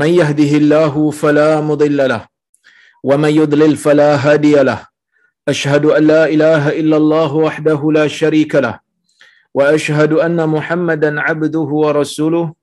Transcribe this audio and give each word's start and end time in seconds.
من 0.00 0.10
يهده 0.20 0.52
الله 0.62 0.94
فلا 1.10 1.60
مضل 1.60 1.98
له 2.12 2.22
ومن 3.04 3.32
يضلل 3.40 3.76
فلا 3.76 4.10
هادي 4.16 4.56
له. 4.68 4.80
أشهد 5.48 5.84
أن 5.86 6.02
لا 6.12 6.24
إله 6.34 6.80
إلا 6.80 6.96
الله 6.96 7.30
وحده 7.34 7.80
لا 7.92 8.06
شريك 8.08 8.54
له 8.54 8.80
وأشهد 9.54 10.12
أن 10.12 10.48
محمدا 10.48 11.20
عبده 11.20 11.68
ورسوله. 11.84 12.54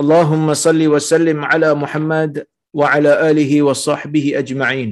اللهم 0.00 0.54
صل 0.54 0.80
وسلم 0.94 1.38
على 1.44 1.74
محمد 1.74 2.46
وعلى 2.74 3.30
آله 3.30 3.62
وصحبه 3.62 4.26
أجمعين. 4.42 4.90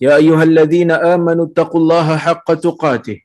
يا 0.00 0.16
أيها 0.16 0.42
الذين 0.42 0.90
آمنوا 1.14 1.46
اتقوا 1.46 1.80
الله 1.80 2.16
حق 2.16 2.48
تقاته 2.54 3.18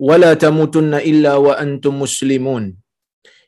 ولا 0.00 0.34
تموتن 0.34 0.94
إلا 0.94 1.34
وأنتم 1.34 2.00
مسلمون. 2.00 2.83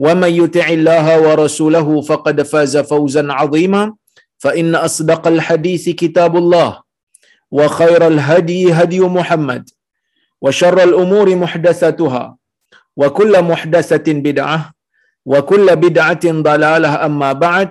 ومن 0.00 0.30
يطع 0.42 0.66
الله 0.68 1.06
ورسوله 1.26 2.00
فقد 2.00 2.42
فاز 2.42 2.76
فوزا 2.76 3.32
عظيما 3.32 3.94
فإن 4.38 4.74
أصدق 4.74 5.26
الحديث 5.26 5.88
كتاب 5.88 6.36
الله 6.36 6.82
وخير 7.50 8.06
الهدي 8.06 8.72
هدي 8.72 9.00
محمد 9.00 9.64
وشر 10.40 10.82
الأمور 10.82 11.36
محدثاتها 11.36 12.36
وكل 12.96 13.42
محدثة 13.42 14.06
بدعة 14.12 14.72
وكل 15.26 15.66
بدعة 15.76 16.24
ضلالة 16.24 16.90
أما 17.06 17.32
بعد 17.32 17.68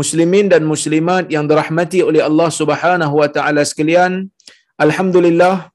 muslimin 0.00 0.46
dan 0.52 0.62
muslimat 0.72 1.26
yang 1.34 1.44
dirahmati 1.50 2.00
oleh 2.08 2.22
Allah 2.28 2.48
Subhanahu 2.60 3.14
wa 3.20 3.28
taala 3.36 3.62
sekalian 3.70 4.12
alhamdulillah 4.84 5.72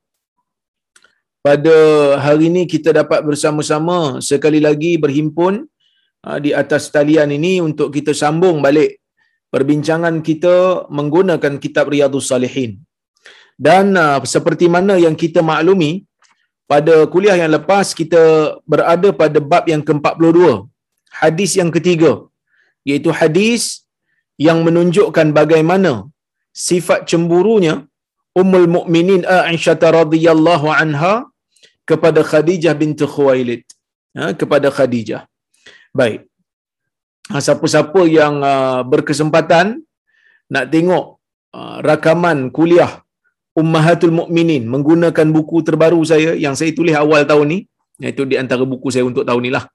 pada 1.47 1.77
hari 2.25 2.47
ini 2.51 2.63
kita 2.73 2.95
dapat 2.99 3.19
bersama-sama 3.29 3.97
sekali 4.29 4.59
lagi 4.67 4.95
berhimpun 5.03 5.67
di 6.44 6.50
atas 6.62 6.90
talian 6.94 7.30
ini 7.38 7.52
untuk 7.68 7.88
kita 7.96 8.12
sambung 8.22 8.58
balik 8.66 8.98
perbincangan 9.54 10.16
kita 10.28 10.56
menggunakan 10.98 11.54
kitab 11.62 11.88
Riyadhus 11.94 12.28
Salihin. 12.30 12.72
Dan 13.58 13.98
uh, 13.98 14.18
seperti 14.34 14.66
mana 14.74 14.94
yang 15.04 15.16
kita 15.22 15.40
maklumi 15.50 16.06
pada 16.70 16.94
kuliah 17.12 17.36
yang 17.42 17.50
lepas 17.58 17.96
kita 18.00 18.22
berada 18.72 19.08
pada 19.20 19.38
bab 19.50 19.64
yang 19.72 19.82
ke-42, 19.88 20.68
hadis 21.22 21.50
yang 21.60 21.70
ketiga, 21.76 22.12
iaitu 22.88 23.10
hadis 23.20 23.62
yang 24.46 24.62
menunjukkan 24.66 25.28
bagaimana 25.40 25.92
sifat 26.68 27.00
cemburunya 27.10 27.74
Ummul 28.40 28.68
Mukminin 28.76 29.22
Aisyah 29.26 29.82
radhiyallahu 30.00 30.70
anha 30.70 31.14
kepada 31.90 32.22
Khadijah 32.30 32.74
binti 32.80 33.06
Khuwailid. 33.14 33.62
Ha, 34.18 34.30
kepada 34.40 34.68
Khadijah. 34.76 35.22
Baik. 35.94 36.28
Ha, 37.28 37.44
siapa-siapa 37.44 38.08
yang 38.08 38.40
uh, 38.40 38.80
berkesempatan 38.88 39.84
nak 40.48 40.66
tengok 40.72 41.20
uh, 41.52 41.76
rakaman 41.84 42.48
kuliah 42.48 43.04
Ummahatul 43.52 44.14
Mukminin 44.14 44.64
menggunakan 44.70 45.26
buku 45.34 45.60
terbaru 45.66 46.00
saya 46.06 46.38
yang 46.38 46.54
saya 46.54 46.70
tulis 46.70 46.94
awal 46.94 47.26
tahun 47.26 47.46
ni, 47.50 47.58
iaitu 47.98 48.22
di 48.22 48.38
antara 48.38 48.62
buku 48.62 48.88
saya 48.88 49.04
untuk 49.04 49.26
tahun 49.26 49.42
ni 49.44 49.50
lah. 49.50 49.66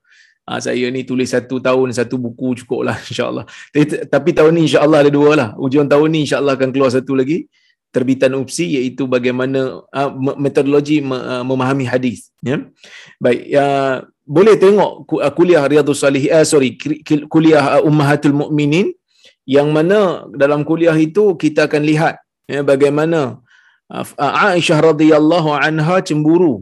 Ha, 0.44 0.60
saya 0.60 0.88
ni 0.92 1.04
tulis 1.04 1.30
satu 1.30 1.60
tahun, 1.60 1.92
satu 1.92 2.16
buku 2.20 2.64
cukup 2.64 2.90
lah 2.90 2.96
insyaAllah. 3.10 3.44
Tapi, 3.72 3.84
tapi 4.08 4.30
tahun 4.32 4.50
ni 4.56 4.60
insyaAllah 4.72 4.98
ada 5.04 5.12
dua 5.12 5.30
lah. 5.36 5.48
Ujung 5.60 5.86
tahun 5.86 6.08
ni 6.10 6.24
insyaAllah 6.24 6.56
akan 6.56 6.68
keluar 6.72 6.90
satu 6.92 7.12
lagi 7.14 7.48
terbitan 7.94 8.34
UPSI 8.40 8.66
iaitu 8.76 9.02
bagaimana 9.14 9.60
uh, 9.98 10.10
metodologi 10.44 10.98
uh, 10.98 11.44
memahami 11.50 11.84
hadis 11.92 12.18
ya. 12.48 12.56
Baik 13.24 13.42
uh, 13.62 13.96
boleh 14.36 14.54
tengok 14.64 14.92
kuliah 15.38 15.62
riyadhus 15.72 16.02
salihin 16.04 16.32
uh, 16.36 16.46
sorry 16.52 16.70
kuliah 17.34 17.64
uh, 17.78 17.82
ummahatul 17.88 18.36
mukminin 18.40 18.90
yang 19.54 19.68
mana 19.76 20.00
dalam 20.42 20.60
kuliah 20.70 20.96
itu 21.06 21.24
kita 21.42 21.68
akan 21.68 21.82
lihat 21.90 22.14
ya 22.54 22.60
bagaimana 22.72 23.20
uh, 23.94 24.06
Aisyah 24.50 24.78
radhiyallahu 24.90 25.50
anha 25.66 25.96
cemburu 26.08 26.54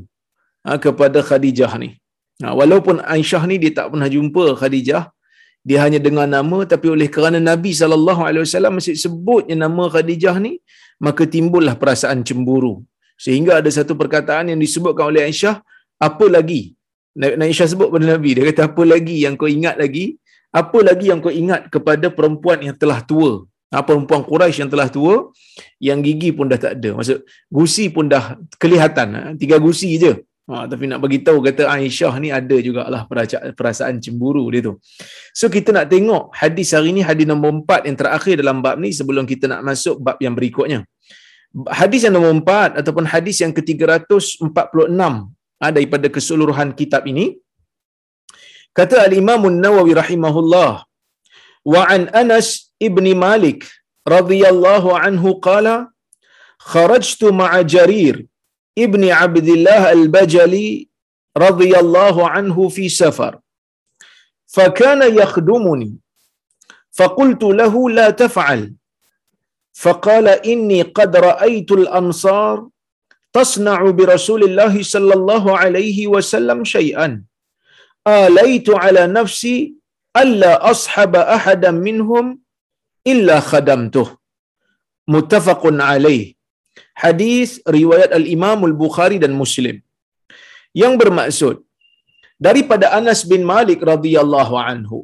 uh, 0.69 0.79
kepada 0.85 1.19
Khadijah 1.29 1.73
ni. 1.83 1.91
Uh, 2.45 2.55
walaupun 2.61 2.99
Aisyah 3.15 3.43
ni 3.51 3.57
dia 3.63 3.73
tak 3.79 3.89
pernah 3.95 4.11
jumpa 4.17 4.45
Khadijah 4.61 5.05
dia 5.69 5.79
hanya 5.85 5.99
dengar 6.07 6.27
nama 6.27 6.59
tapi 6.73 6.87
oleh 6.95 7.07
kerana 7.07 7.39
Nabi 7.39 7.71
sallallahu 7.81 8.23
alaihi 8.29 8.45
wasallam 8.47 8.83
sebutnya 8.83 9.57
nama 9.65 9.85
Khadijah 9.95 10.37
ni 10.47 10.53
maka 11.07 11.27
timbullah 11.35 11.75
perasaan 11.75 12.23
cemburu. 12.29 12.75
Sehingga 13.19 13.59
ada 13.61 13.71
satu 13.79 13.93
perkataan 13.99 14.55
yang 14.55 14.61
disebutkan 14.65 15.11
oleh 15.11 15.23
Aisyah 15.29 15.57
apa 16.09 16.27
lagi? 16.37 16.63
Aisyah 17.19 17.67
sebut 17.73 17.89
pada 17.95 18.07
Nabi 18.15 18.31
dia 18.39 18.45
kata 18.51 18.63
apa 18.71 18.83
lagi 18.93 19.17
yang 19.25 19.35
kau 19.41 19.51
ingat 19.51 19.77
lagi? 19.83 20.17
Apa 20.53 20.79
lagi 20.89 21.07
yang 21.11 21.21
kau 21.25 21.35
ingat 21.43 21.69
kepada 21.75 22.07
perempuan 22.19 22.59
yang 22.67 22.77
telah 22.83 23.01
tua? 23.03 23.33
Ha, 23.73 23.81
perempuan 23.81 24.21
Quraisy 24.21 24.59
yang 24.63 24.71
telah 24.73 24.89
tua 24.93 25.33
yang 25.81 26.05
gigi 26.05 26.29
pun 26.37 26.45
dah 26.45 26.61
tak 26.61 26.77
ada. 26.77 26.91
Maksud 27.01 27.25
gusi 27.49 27.85
pun 27.89 28.05
dah 28.05 28.37
kelihatan 28.63 29.09
ha, 29.17 29.21
tiga 29.33 29.57
gusi 29.57 29.97
je 29.97 30.13
Ha, 30.53 30.69
tapi 30.71 30.85
nak 30.91 31.01
bagi 31.05 31.19
tahu 31.27 31.39
kata 31.47 31.63
Aisyah 31.75 32.15
ni 32.23 32.29
ada 32.39 32.57
jugalah 32.67 33.03
perasaan 33.59 33.97
cemburu 34.05 34.45
dia 34.53 34.61
tu. 34.67 34.73
So 35.39 35.49
kita 35.55 35.73
nak 35.77 35.87
tengok 35.93 36.29
hadis 36.41 36.77
hari 36.77 36.91
ni 36.97 37.03
hadis 37.09 37.25
nombor 37.31 37.53
4 37.65 37.89
yang 37.89 37.97
terakhir 38.01 38.35
dalam 38.43 38.61
bab 38.65 38.77
ni 38.85 38.91
sebelum 38.99 39.25
kita 39.31 39.49
nak 39.53 39.61
masuk 39.69 39.97
bab 40.07 40.21
yang 40.25 40.35
berikutnya. 40.39 40.81
Hadis 41.81 42.05
yang 42.05 42.15
nombor 42.17 42.35
4 42.45 42.81
ataupun 42.85 43.09
hadis 43.13 43.41
yang 43.45 43.53
ke-346 43.57 45.01
ha, 45.63 45.67
daripada 45.77 46.07
keseluruhan 46.17 46.77
kitab 46.81 47.09
ini 47.13 47.27
kata 48.77 49.09
al-Imam 49.09 49.49
An-Nawawi 49.53 49.97
rahimahullah 50.03 50.73
wa 51.73 51.83
an 51.95 52.13
Anas 52.23 52.49
ibni 52.89 53.15
Malik 53.27 53.65
radhiyallahu 54.17 54.93
anhu 55.07 55.41
qala 55.49 55.77
kharajtu 56.73 57.33
ma'a 57.41 57.65
Jarir 57.75 58.17
ابن 58.79 59.09
عبد 59.11 59.49
الله 59.49 59.93
البجلي 59.93 60.89
رضي 61.37 61.79
الله 61.79 62.29
عنه 62.29 62.69
في 62.69 62.89
سفر 62.89 63.39
فكان 64.47 65.17
يخدمني 65.19 65.97
فقلت 66.93 67.43
له 67.43 67.91
لا 67.91 68.11
تفعل 68.11 68.75
فقال 69.73 70.29
إني 70.29 70.83
قد 70.83 71.17
رأيت 71.17 71.73
الأنصار 71.73 72.69
تصنع 73.33 73.91
برسول 73.91 74.45
الله 74.45 74.83
صلى 74.83 75.15
الله 75.15 75.59
عليه 75.59 76.07
وسلم 76.07 76.65
شيئا 76.65 77.23
آليت 78.09 78.71
على 78.71 79.07
نفسي 79.07 79.75
ألا 80.17 80.71
أصحب 80.71 81.17
أحدا 81.17 81.71
منهم 81.71 82.39
إلا 83.07 83.41
خدمته 83.41 84.17
متفق 85.09 85.63
عليه. 85.65 86.35
Hadis 87.03 87.51
riwayat 87.77 88.11
al-Imam 88.21 88.61
al-Bukhari 88.71 89.19
dan 89.25 89.33
Muslim. 89.43 89.77
Yang 90.83 90.95
bermaksud 91.03 91.57
daripada 92.47 92.87
Anas 92.99 93.21
bin 93.33 93.43
Malik 93.53 93.81
radhiyallahu 93.93 94.55
anhu 94.69 95.01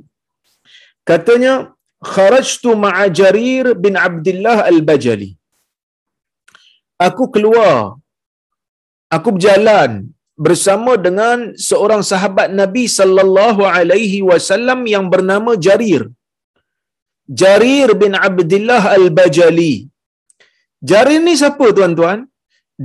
katanya 1.11 1.55
kharajtu 2.13 2.71
ma'a 2.85 3.05
Jarir 3.19 3.67
bin 3.85 3.95
Abdullah 4.09 4.59
al-Bajali. 4.73 5.31
Aku 7.09 7.25
keluar 7.35 7.75
aku 9.17 9.29
berjalan 9.37 9.91
bersama 10.47 10.93
dengan 11.07 11.39
seorang 11.69 12.03
sahabat 12.11 12.49
Nabi 12.61 12.85
sallallahu 12.99 13.63
alaihi 13.77 14.21
wasallam 14.31 14.81
yang 14.95 15.07
bernama 15.15 15.53
Jarir. 15.67 16.03
Jarir 17.41 17.89
bin 18.03 18.13
Abdullah 18.29 18.83
al-Bajali 18.99 19.75
Jarir 20.91 21.21
ni 21.27 21.35
siapa 21.41 21.67
tuan-tuan? 21.77 22.19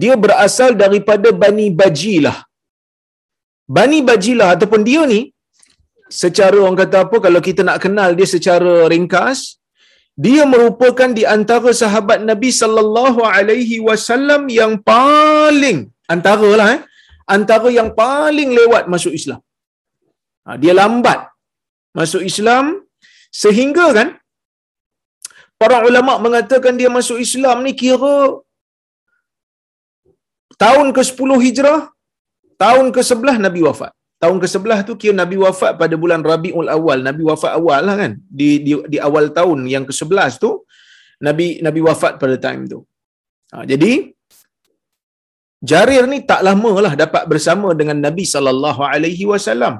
Dia 0.01 0.13
berasal 0.23 0.73
daripada 0.83 1.29
Bani 1.29 1.69
Bajilah. 1.69 2.37
Bani 3.75 3.99
Bajilah 4.01 4.49
ataupun 4.55 4.81
dia 4.87 5.01
ni, 5.05 5.21
secara 6.21 6.57
orang 6.63 6.79
kata 6.81 6.97
apa, 7.05 7.17
kalau 7.25 7.41
kita 7.47 7.61
nak 7.67 7.77
kenal 7.85 8.17
dia 8.17 8.27
secara 8.35 8.73
ringkas, 8.93 9.61
dia 10.13 10.43
merupakan 10.53 11.09
di 11.19 11.23
antara 11.35 11.69
sahabat 11.81 12.21
Nabi 12.29 12.49
sallallahu 12.61 13.21
alaihi 13.25 13.77
wasallam 13.87 14.45
yang 14.59 14.73
paling 14.77 15.89
antaralah 16.13 16.67
eh 16.77 16.81
antara 17.35 17.69
yang 17.79 17.89
paling 17.97 18.49
lewat 18.59 18.85
masuk 18.93 19.13
Islam. 19.19 19.41
Ha, 20.45 20.57
dia 20.61 20.73
lambat 20.81 21.19
masuk 21.97 22.21
Islam 22.31 22.83
sehingga 23.43 23.85
kan 23.97 24.07
para 25.63 25.77
ulama 25.89 26.13
mengatakan 26.25 26.75
dia 26.79 26.89
masuk 26.97 27.17
Islam 27.25 27.57
ni 27.65 27.71
kira 27.81 28.15
tahun 30.63 30.87
ke-10 30.97 31.29
Hijrah, 31.45 31.81
tahun 32.63 32.87
ke-11 32.95 33.37
Nabi 33.47 33.61
wafat. 33.67 33.91
Tahun 34.23 34.37
ke-11 34.43 34.79
tu 34.87 34.93
kira 35.01 35.15
Nabi 35.21 35.35
wafat 35.45 35.71
pada 35.81 35.95
bulan 36.03 36.21
Rabiul 36.31 36.67
Awal. 36.75 36.99
Nabi 37.07 37.23
wafat 37.29 37.51
awal 37.59 37.81
lah 37.87 37.95
kan. 38.01 38.11
Di, 38.39 38.49
di, 38.65 38.73
di 38.93 38.97
awal 39.07 39.25
tahun 39.37 39.59
yang 39.73 39.85
ke-11 39.89 40.31
tu, 40.43 40.51
Nabi 41.27 41.47
Nabi 41.65 41.79
wafat 41.87 42.13
pada 42.21 42.35
time 42.45 42.61
tu. 42.73 42.79
Ha, 43.53 43.63
jadi, 43.71 43.91
Jarir 45.71 46.03
ni 46.11 46.19
tak 46.29 46.43
lama 46.47 46.71
lah 46.85 46.93
dapat 47.03 47.23
bersama 47.31 47.71
dengan 47.79 47.95
Nabi 48.05 48.27
sallallahu 48.27 48.83
alaihi 48.83 49.23
wasallam. 49.31 49.75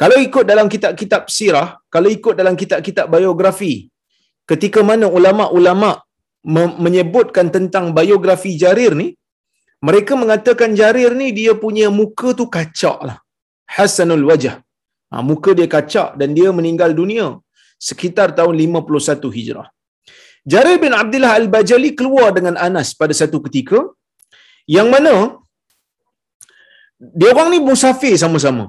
Kalau 0.00 0.16
ikut 0.26 0.44
dalam 0.46 0.66
kitab-kitab 0.70 1.26
sirah, 1.36 1.68
kalau 1.94 2.08
ikut 2.18 2.34
dalam 2.38 2.54
kitab-kitab 2.60 3.10
biografi, 3.10 3.89
ketika 4.50 4.80
mana 4.90 5.06
ulama-ulama 5.18 5.90
menyebutkan 6.84 7.46
tentang 7.56 7.84
biografi 7.98 8.52
Jarir 8.62 8.92
ni, 9.00 9.08
mereka 9.88 10.12
mengatakan 10.22 10.70
Jarir 10.80 11.12
ni 11.20 11.28
dia 11.38 11.52
punya 11.64 11.88
muka 11.98 12.30
tu 12.40 12.46
kacak 12.56 12.98
lah. 13.08 13.18
Hasanul 13.76 14.24
wajah. 14.30 14.56
Ha, 15.10 15.22
muka 15.30 15.50
dia 15.58 15.68
kacak 15.74 16.08
dan 16.20 16.30
dia 16.38 16.48
meninggal 16.58 16.90
dunia 17.00 17.26
sekitar 17.88 18.28
tahun 18.38 18.54
51 18.64 19.36
Hijrah. 19.36 19.68
Jarir 20.52 20.76
bin 20.84 20.92
Abdullah 21.02 21.32
Al-Bajali 21.40 21.90
keluar 21.98 22.28
dengan 22.36 22.54
Anas 22.66 22.88
pada 23.00 23.14
satu 23.20 23.38
ketika 23.46 23.78
yang 24.76 24.88
mana 24.94 25.14
dia 27.18 27.28
orang 27.32 27.48
ni 27.52 27.58
musafir 27.68 28.14
sama-sama. 28.22 28.64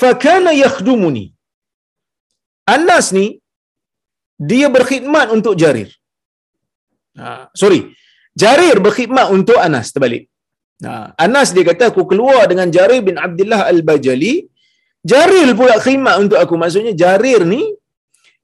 Fakana 0.00 0.52
yakhdumuni. 0.64 1.26
Anas 2.74 3.06
ni 3.16 3.26
dia 4.36 4.68
berkhidmat 4.68 5.32
untuk 5.32 5.56
Jarir. 5.56 5.88
Ha, 7.16 7.48
sorry. 7.56 7.92
Jarir 8.36 8.76
berkhidmat 8.76 9.32
untuk 9.32 9.56
Anas 9.56 9.88
terbalik. 9.92 10.28
Ha, 10.84 11.16
Anas 11.16 11.56
dia 11.56 11.64
kata 11.64 11.88
aku 11.88 12.04
keluar 12.04 12.44
dengan 12.44 12.68
Jarir 12.68 13.00
bin 13.00 13.16
Abdullah 13.16 13.64
Al-Bajali. 13.72 14.44
Jarir 15.00 15.48
pula 15.56 15.80
khidmat 15.80 16.20
untuk 16.20 16.36
aku. 16.36 16.54
Maksudnya 16.60 16.92
Jarir 16.92 17.48
ni 17.48 17.62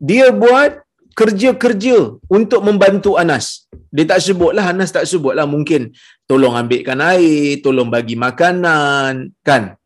dia 0.01 0.33
buat 0.33 0.81
kerja-kerja 1.13 1.97
untuk 2.33 2.61
membantu 2.65 3.21
Anas. 3.21 3.69
Dia 3.93 4.09
tak 4.09 4.25
sebutlah 4.25 4.65
Anas 4.73 4.89
tak 4.97 5.05
sebutlah 5.05 5.45
mungkin 5.45 5.93
tolong 6.25 6.57
ambilkan 6.57 6.97
air, 7.05 7.61
tolong 7.61 7.93
bagi 7.93 8.17
makanan, 8.17 9.37
kan? 9.45 9.77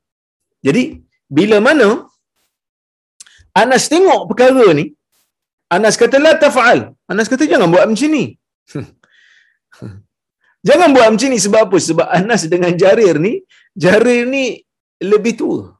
Jadi 0.62 1.02
bila 1.26 1.58
mana 1.58 2.06
Anas 3.50 3.90
tengok 3.90 4.30
perkara 4.30 4.70
ni, 4.70 4.94
Anas 5.66 5.98
kata 5.98 6.16
la 6.22 6.32
tafa'al. 6.38 6.94
Anas 7.10 7.26
kata 7.30 7.44
jangan 7.52 7.68
buat 7.74 7.84
macam 7.90 8.10
ni. 8.16 8.24
jangan 10.68 10.88
buat 10.94 11.06
macam 11.10 11.28
ni 11.34 11.38
sebab 11.42 11.60
apa? 11.66 11.78
Sebab 11.82 12.06
Anas 12.06 12.46
dengan 12.46 12.72
Jarir 12.82 13.18
ni, 13.18 13.42
Jarir 13.74 14.30
ni 14.30 14.62
lebih 15.02 15.34
tua. 15.40 15.74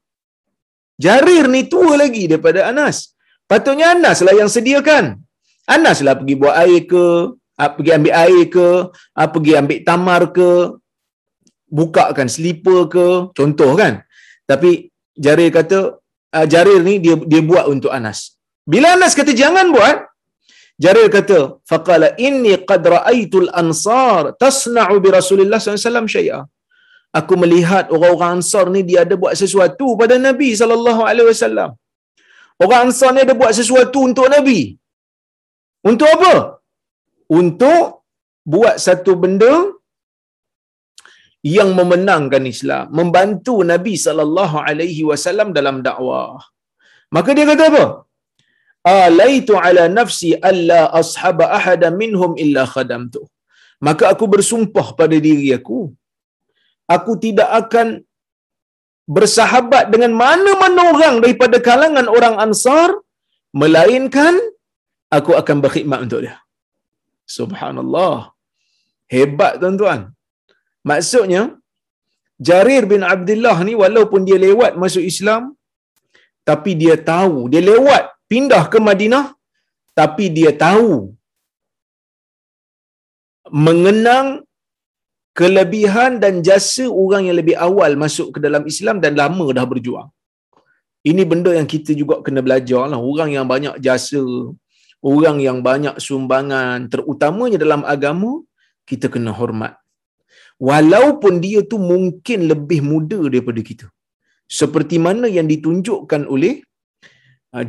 Jarir 0.98 1.46
ni 1.46 1.68
tua 1.70 1.94
lagi 2.02 2.26
daripada 2.30 2.66
Anas. 2.70 3.14
Patutnya 3.46 3.94
Anas 3.94 4.26
lah 4.26 4.34
yang 4.34 4.50
sediakan. 4.50 5.22
Anas 5.70 6.02
lah 6.02 6.14
pergi 6.18 6.34
buat 6.34 6.54
air 6.62 6.82
ke, 6.90 7.06
ah, 7.58 7.70
pergi 7.70 7.90
ambil 7.94 8.14
air 8.14 8.42
ke, 8.50 8.68
ah, 9.18 9.28
pergi 9.30 9.52
ambil 9.60 9.78
tamar 9.86 10.22
ke, 10.34 10.50
bukakan 11.70 12.26
slipper 12.26 12.80
ke, 12.90 13.06
contoh 13.38 13.70
kan. 13.78 14.02
Tapi 14.50 14.90
Jarir 15.14 15.50
kata, 15.54 15.98
ah, 16.34 16.46
Jarir 16.46 16.82
ni 16.82 16.98
dia 16.98 17.14
dia 17.18 17.42
buat 17.42 17.70
untuk 17.70 17.94
Anas. 17.94 18.35
Bila 18.72 18.88
Anas 18.96 19.14
kata 19.18 19.32
jangan 19.42 19.68
buat, 19.76 19.96
Jarir 20.84 21.08
kata, 21.16 21.38
faqala 21.70 22.08
inni 22.26 22.52
qad 22.70 22.82
ra'aitul 22.94 23.48
ansar 23.60 24.22
tasna'u 24.42 24.96
bi 25.04 25.08
Rasulillah 25.18 25.58
SAW 25.62 26.10
syai'a. 26.16 26.40
Aku 27.18 27.34
melihat 27.42 27.84
orang-orang 27.94 28.32
Ansar 28.36 28.64
ni 28.74 28.80
dia 28.88 29.00
ada 29.04 29.14
buat 29.22 29.34
sesuatu 29.42 29.86
pada 30.00 30.16
Nabi 30.26 30.48
sallallahu 30.60 31.02
alaihi 31.10 31.28
wasallam. 31.32 31.70
Orang 32.64 32.80
Ansar 32.86 33.10
ni 33.16 33.20
ada 33.24 33.34
buat 33.40 33.52
sesuatu 33.58 33.98
untuk 34.08 34.26
Nabi. 34.34 34.60
Untuk 35.90 36.08
apa? 36.16 36.34
Untuk 37.40 37.84
buat 38.54 38.76
satu 38.86 39.12
benda 39.22 39.52
yang 41.56 41.70
memenangkan 41.78 42.44
Islam, 42.54 42.84
membantu 42.98 43.54
Nabi 43.72 43.94
sallallahu 44.04 44.56
alaihi 44.68 45.02
wasallam 45.10 45.48
dalam 45.58 45.78
dakwah. 45.88 46.36
Maka 47.16 47.30
dia 47.38 47.46
kata 47.50 47.64
apa? 47.72 47.84
Alaitu 48.86 49.54
ala 49.66 49.84
nafsi 49.98 50.30
alla 50.50 50.80
ashaba 51.00 51.44
ahada 51.58 51.88
minhum 52.00 52.32
illa 52.44 52.62
khadamtu. 52.74 53.22
Maka 53.86 54.04
aku 54.12 54.24
bersumpah 54.34 54.86
pada 54.98 55.16
diri 55.26 55.48
aku, 55.58 55.78
aku 56.94 57.12
tidak 57.24 57.50
akan 57.60 57.88
bersahabat 59.16 59.84
dengan 59.94 60.12
mana-mana 60.22 60.82
orang 60.92 61.14
daripada 61.24 61.56
kalangan 61.68 62.06
orang 62.16 62.36
Ansar 62.44 62.90
melainkan 63.60 64.34
aku 65.16 65.32
akan 65.40 65.56
berkhidmat 65.64 66.00
untuk 66.06 66.20
dia. 66.24 66.36
Subhanallah. 67.36 68.16
Hebat 69.14 69.52
tuan-tuan. 69.62 70.00
Maksudnya, 70.90 71.42
Jarir 72.48 72.84
bin 72.92 73.02
Abdullah 73.14 73.56
ni 73.68 73.74
walaupun 73.82 74.22
dia 74.28 74.38
lewat 74.46 74.72
masuk 74.82 75.04
Islam, 75.12 75.42
tapi 76.48 76.78
dia 76.82 76.96
tahu, 77.12 77.50
dia 77.52 77.62
lewat 77.70 78.15
pindah 78.32 78.64
ke 78.72 78.78
Madinah, 78.88 79.26
tapi 79.98 80.24
dia 80.36 80.52
tahu 80.64 81.14
mengenang 83.66 84.28
kelebihan 85.38 86.12
dan 86.22 86.34
jasa 86.48 86.84
orang 87.02 87.22
yang 87.28 87.36
lebih 87.40 87.56
awal 87.68 87.90
masuk 88.04 88.28
ke 88.34 88.38
dalam 88.46 88.62
Islam 88.72 88.98
dan 89.04 89.14
lama 89.22 89.46
dah 89.58 89.66
berjuang. 89.72 90.08
Ini 91.10 91.22
benda 91.30 91.50
yang 91.58 91.68
kita 91.74 91.92
juga 92.00 92.14
kena 92.26 92.40
belajar 92.46 92.82
lah. 92.90 92.98
Orang 93.10 93.30
yang 93.36 93.46
banyak 93.52 93.74
jasa, 93.86 94.22
orang 95.12 95.36
yang 95.46 95.58
banyak 95.68 95.96
sumbangan 96.06 96.88
terutamanya 96.92 97.58
dalam 97.64 97.82
agama 97.94 98.32
kita 98.90 99.06
kena 99.14 99.32
hormat 99.40 99.74
walaupun 100.70 101.34
dia 101.44 101.60
tu 101.70 101.76
mungkin 101.92 102.48
lebih 102.52 102.80
muda 102.90 103.18
daripada 103.28 103.60
kita 103.70 103.86
seperti 104.58 104.96
mana 105.06 105.26
yang 105.36 105.46
ditunjukkan 105.52 106.24
oleh 106.34 106.54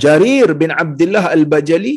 Jarir 0.03 0.51
bin 0.61 0.71
Abdullah 0.83 1.25
Al-Bajali 1.35 1.95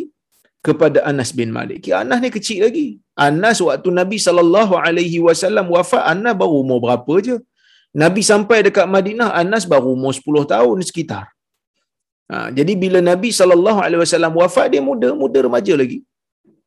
kepada 0.66 0.98
Anas 1.10 1.30
bin 1.38 1.50
Malik. 1.56 1.78
Kira 1.84 1.96
Anas 2.04 2.18
ni 2.24 2.30
kecil 2.36 2.60
lagi. 2.66 2.88
Anas 3.26 3.58
waktu 3.66 3.88
Nabi 4.00 4.18
sallallahu 4.26 4.74
alaihi 4.86 5.18
wasallam 5.26 5.66
wafat 5.74 6.02
Anas 6.12 6.34
baru 6.40 6.60
umur 6.64 6.78
berapa 6.84 7.14
je? 7.26 7.36
Nabi 8.02 8.22
sampai 8.30 8.58
dekat 8.66 8.86
Madinah 8.86 9.30
Anas 9.42 9.64
baru 9.72 9.98
umur 9.98 10.12
10 10.14 10.52
tahun 10.54 10.78
sekitar. 10.88 11.24
Ha, 12.30 12.54
jadi 12.54 12.72
bila 12.82 12.98
Nabi 13.02 13.30
sallallahu 13.34 13.80
alaihi 13.82 14.00
wasallam 14.04 14.32
wafat 14.38 14.70
dia 14.72 14.82
muda, 14.88 15.10
muda 15.22 15.38
remaja 15.46 15.74
lagi. 15.74 15.98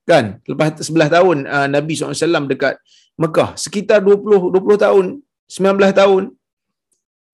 Kan? 0.04 0.44
Lepas 0.44 0.84
11 0.92 1.16
tahun 1.16 1.38
uh, 1.48 1.68
Nabi 1.72 1.96
SAW 1.96 2.48
dekat 2.52 2.76
Mekah, 3.16 3.56
sekitar 3.56 4.04
20 4.04 4.52
20 4.52 4.86
tahun, 4.86 5.06
19 5.48 6.02
tahun. 6.02 6.24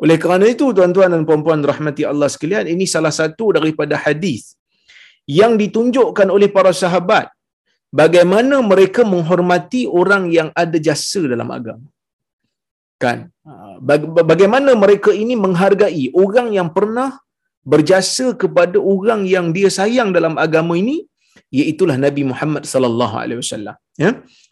Oleh 0.03 0.17
kerana 0.23 0.45
itu 0.53 0.65
tuan-tuan 0.77 1.11
dan 1.13 1.23
puan-puan 1.27 1.59
rahmati 1.71 2.03
Allah 2.11 2.29
sekalian, 2.35 2.65
ini 2.73 2.85
salah 2.95 3.13
satu 3.19 3.45
daripada 3.57 3.95
hadis 4.05 4.55
yang 5.39 5.53
ditunjukkan 5.61 6.27
oleh 6.35 6.49
para 6.57 6.71
sahabat 6.81 7.27
bagaimana 8.01 8.55
mereka 8.71 9.01
menghormati 9.13 9.81
orang 10.01 10.23
yang 10.37 10.49
ada 10.63 10.77
jasa 10.87 11.21
dalam 11.33 11.49
agama. 11.57 11.87
Kan? 13.03 13.31
Ha, 13.47 13.79
bagaimana 14.31 14.71
mereka 14.83 15.11
ini 15.23 15.35
menghargai 15.45 16.05
orang 16.23 16.47
yang 16.57 16.69
pernah 16.77 17.09
berjasa 17.73 18.25
kepada 18.41 18.77
orang 18.93 19.21
yang 19.35 19.51
dia 19.55 19.69
sayang 19.79 20.09
dalam 20.17 20.35
agama 20.45 20.73
ini 20.81 20.97
iaitulah 21.57 21.97
Nabi 22.05 22.23
Muhammad 22.31 22.63
sallallahu 22.73 23.15
alaihi 23.21 23.39
wasallam 23.41 23.75
ya 24.03 24.09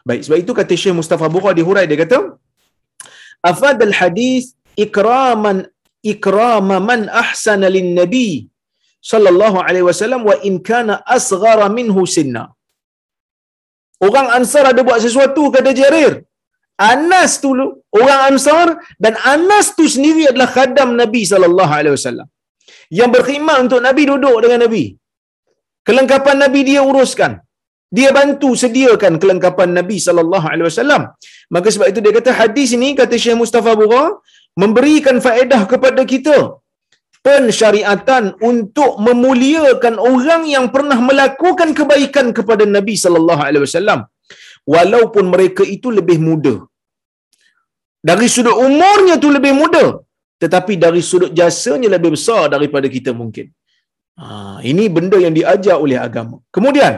baik 0.08 0.22
sebab 0.25 0.38
itu 0.44 0.51
kata 0.60 0.74
Syekh 0.82 0.96
Mustafa 1.00 1.27
Bukhari 1.36 1.62
hurai 1.68 1.86
dia 1.89 2.00
kata 2.04 2.18
afad 3.51 3.77
al 3.88 3.94
hadis 4.00 4.57
ikraman 4.86 5.57
ikrama 6.13 6.77
man 6.89 7.01
ahsana 7.24 7.69
lin 7.75 7.89
nabi 8.00 8.29
sallallahu 9.12 9.57
alaihi 9.67 9.88
wasallam 9.89 10.22
wa 10.29 10.36
in 10.50 10.55
kana 10.69 10.96
asghara 11.17 11.67
minhu 11.77 12.03
sinna 12.15 12.46
orang 14.07 14.27
ansar 14.38 14.65
ada 14.72 14.81
buat 14.88 15.01
sesuatu 15.07 15.43
kata 15.55 15.72
Jarir 15.81 16.13
Anas 16.93 17.31
tu 17.43 17.51
orang 18.00 18.19
Ansar 18.29 18.67
dan 19.03 19.13
Anas 19.34 19.67
tu 19.77 19.86
sendiri 19.93 20.24
adalah 20.31 20.50
khadam 20.55 20.89
Nabi 21.01 21.22
sallallahu 21.31 21.74
alaihi 21.77 21.93
wasallam 21.98 22.27
yang 23.00 23.10
berkhidmat 23.15 23.57
untuk 23.65 23.81
Nabi 23.88 24.03
duduk 24.12 24.38
dengan 24.43 24.60
Nabi. 24.65 24.86
Kelengkapan 25.88 26.38
Nabi 26.43 26.62
dia 26.69 26.81
uruskan. 26.89 27.34
Dia 27.98 28.10
bantu 28.17 28.50
sediakan 28.62 29.13
kelengkapan 29.22 29.69
Nabi 29.79 29.98
sallallahu 30.05 30.48
alaihi 30.51 30.67
wasallam. 30.69 31.01
Maka 31.55 31.67
sebab 31.74 31.88
itu 31.91 32.00
dia 32.05 32.13
kata 32.19 32.31
hadis 32.39 32.69
ini 32.77 32.89
kata 33.00 33.15
Syekh 33.24 33.38
Mustafa 33.41 33.74
Bura 33.79 34.03
memberikan 34.62 35.18
faedah 35.26 35.62
kepada 35.74 36.04
kita. 36.14 36.38
Pensyariatan 37.28 38.26
untuk 38.50 38.92
memuliakan 39.06 39.96
orang 40.12 40.44
yang 40.56 40.66
pernah 40.76 41.00
melakukan 41.10 41.70
kebaikan 41.80 42.28
kepada 42.38 42.64
Nabi 42.76 42.96
sallallahu 43.04 43.42
alaihi 43.48 43.64
wasallam. 43.68 44.02
Walaupun 44.74 45.26
mereka 45.34 45.64
itu 45.76 45.90
lebih 45.98 46.18
muda. 46.28 46.56
Dari 48.10 48.28
sudut 48.36 48.58
umurnya 48.68 49.16
tu 49.24 49.30
lebih 49.38 49.54
muda. 49.62 49.86
Tetapi 50.44 50.74
dari 50.84 51.02
sudut 51.10 51.32
jasanya 51.40 51.90
lebih 51.96 52.12
besar 52.16 52.42
daripada 52.56 52.88
kita 52.96 53.12
mungkin. 53.22 53.48
Ha, 54.22 54.26
ini 54.72 54.86
benda 54.96 55.18
yang 55.26 55.34
diajar 55.40 55.78
oleh 55.86 55.98
agama. 56.08 56.38
Kemudian 56.56 56.94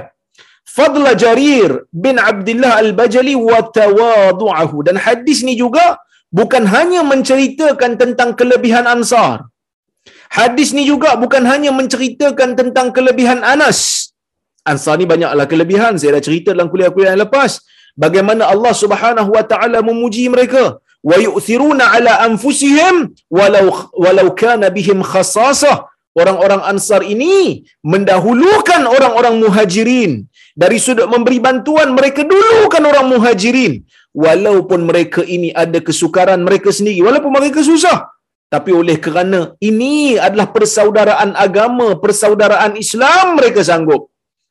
fadla 0.76 1.12
jarir 1.24 1.72
bin 2.06 2.16
abdullah 2.32 2.74
al-bajali 2.84 3.36
wa 3.50 3.60
tawadu'ahu. 3.80 4.78
Dan 4.88 4.98
hadis 5.06 5.40
ni 5.48 5.56
juga 5.64 5.86
bukan 6.30 6.64
hanya 6.74 7.02
menceritakan 7.12 7.98
tentang 8.02 8.32
kelebihan 8.40 8.86
ansar 8.96 9.50
Hadis 10.30 10.70
ni 10.78 10.84
juga 10.92 11.18
bukan 11.24 11.44
hanya 11.52 11.72
menceritakan 11.80 12.50
tentang 12.60 12.88
kelebihan 12.96 13.42
Anas. 13.54 13.80
Ansar 14.72 14.96
ni 15.02 15.06
banyaklah 15.14 15.46
kelebihan. 15.52 15.98
Saya 15.98 16.18
dah 16.18 16.24
cerita 16.28 16.50
dalam 16.54 16.70
kuliah-kuliah 16.70 17.18
yang 17.18 17.24
lepas. 17.26 17.52
Bagaimana 18.04 18.46
Allah 18.54 18.74
Subhanahu 18.84 19.30
wa 19.38 19.44
taala 19.52 19.82
memuji 19.90 20.30
mereka. 20.30 20.78
Wa 21.10 21.18
yu'thiruna 21.26 21.96
ala 21.96 22.14
anfusihim 22.28 22.96
walau 23.38 23.90
walau 24.04 24.28
kana 24.42 24.70
bihim 24.78 25.02
khasasah. 25.12 25.90
Orang-orang 26.22 26.62
Ansar 26.72 27.02
ini 27.14 27.66
mendahulukan 27.94 28.82
orang-orang 28.96 29.36
Muhajirin. 29.42 30.12
Dari 30.62 30.78
sudut 30.86 31.08
memberi 31.14 31.40
bantuan 31.42 31.90
mereka 31.98 32.22
dulukan 32.32 32.84
orang 32.92 33.08
Muhajirin. 33.14 33.74
Walaupun 34.10 34.90
mereka 34.90 35.22
ini 35.22 35.54
ada 35.54 35.78
kesukaran 35.78 36.42
mereka 36.42 36.74
sendiri, 36.74 37.06
walaupun 37.06 37.30
mereka 37.30 37.62
susah, 37.62 38.10
tapi 38.50 38.74
oleh 38.74 38.98
kerana 38.98 39.54
ini 39.62 40.18
adalah 40.18 40.50
persaudaraan 40.50 41.38
agama, 41.38 42.02
persaudaraan 42.02 42.74
Islam 42.82 43.38
mereka 43.38 43.62
sanggup. 43.62 44.10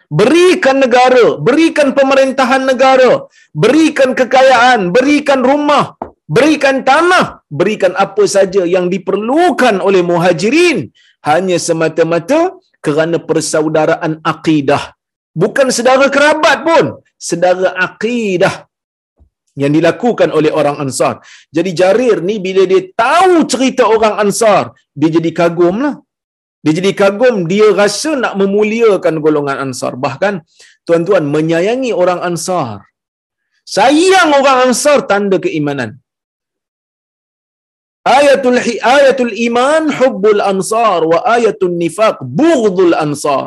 Berikan 0.08 0.78
negara, 0.80 1.36
berikan 1.36 1.90
pemerintahan 1.92 2.62
negara, 2.70 3.26
berikan 3.50 4.14
kekayaan, 4.14 4.94
berikan 4.94 5.42
rumah, 5.42 5.98
berikan 6.30 6.86
tanah, 6.86 7.42
berikan 7.50 7.92
apa 7.98 8.24
saja 8.24 8.62
yang 8.64 8.86
diperlukan 8.94 9.82
oleh 9.82 10.00
muhajirin 10.00 10.94
hanya 11.26 11.58
semata-mata 11.58 12.54
kerana 12.78 13.18
persaudaraan 13.18 14.22
akidah. 14.22 14.94
Bukan 15.34 15.68
sedara 15.74 16.06
kerabat 16.08 16.58
pun, 16.62 16.84
sedara 17.18 17.74
akidah 17.76 18.67
yang 19.62 19.72
dilakukan 19.76 20.30
oleh 20.38 20.50
orang 20.60 20.76
Ansar. 20.84 21.14
Jadi 21.56 21.70
Jarir 21.80 22.18
ni 22.28 22.36
bila 22.46 22.62
dia 22.72 22.82
tahu 23.04 23.34
cerita 23.52 23.84
orang 23.94 24.14
Ansar, 24.24 24.64
dia 25.00 25.10
jadi 25.16 25.30
kagum 25.40 25.76
lah. 25.84 25.94
Dia 26.64 26.72
jadi 26.78 26.92
kagum, 27.00 27.36
dia 27.50 27.66
rasa 27.80 28.10
nak 28.22 28.34
memuliakan 28.40 29.14
golongan 29.24 29.58
Ansar. 29.64 29.92
Bahkan 30.04 30.34
tuan-tuan 30.86 31.24
menyayangi 31.34 31.92
orang 32.02 32.20
Ansar. 32.28 32.76
Sayang 33.76 34.30
orang 34.40 34.58
Ansar 34.68 34.98
tanda 35.10 35.38
keimanan. 35.46 35.90
Ayatul 38.16 38.58
ayatul 38.96 39.32
iman 39.46 39.82
hubbul 39.98 40.40
ansar 40.52 41.00
wa 41.12 41.18
ayatul 41.36 41.74
nifaq 41.82 42.16
bughdul 42.38 42.94
ansar. 43.04 43.46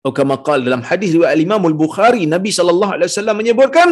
Atau 0.00 0.12
kama 0.18 0.36
dalam 0.68 0.82
hadis 0.88 1.10
riwayat 1.16 1.36
Imam 1.46 1.62
Al-Bukhari 1.70 2.22
Nabi 2.34 2.50
sallallahu 2.58 2.92
alaihi 2.96 3.10
wasallam 3.12 3.36
menyebutkan 3.40 3.88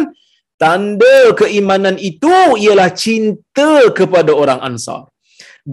Tanda 0.63 1.17
keimanan 1.39 1.97
itu 2.09 2.33
ialah 2.63 2.89
cinta 3.03 3.71
kepada 3.97 4.31
orang 4.41 4.59
Ansar. 4.67 5.05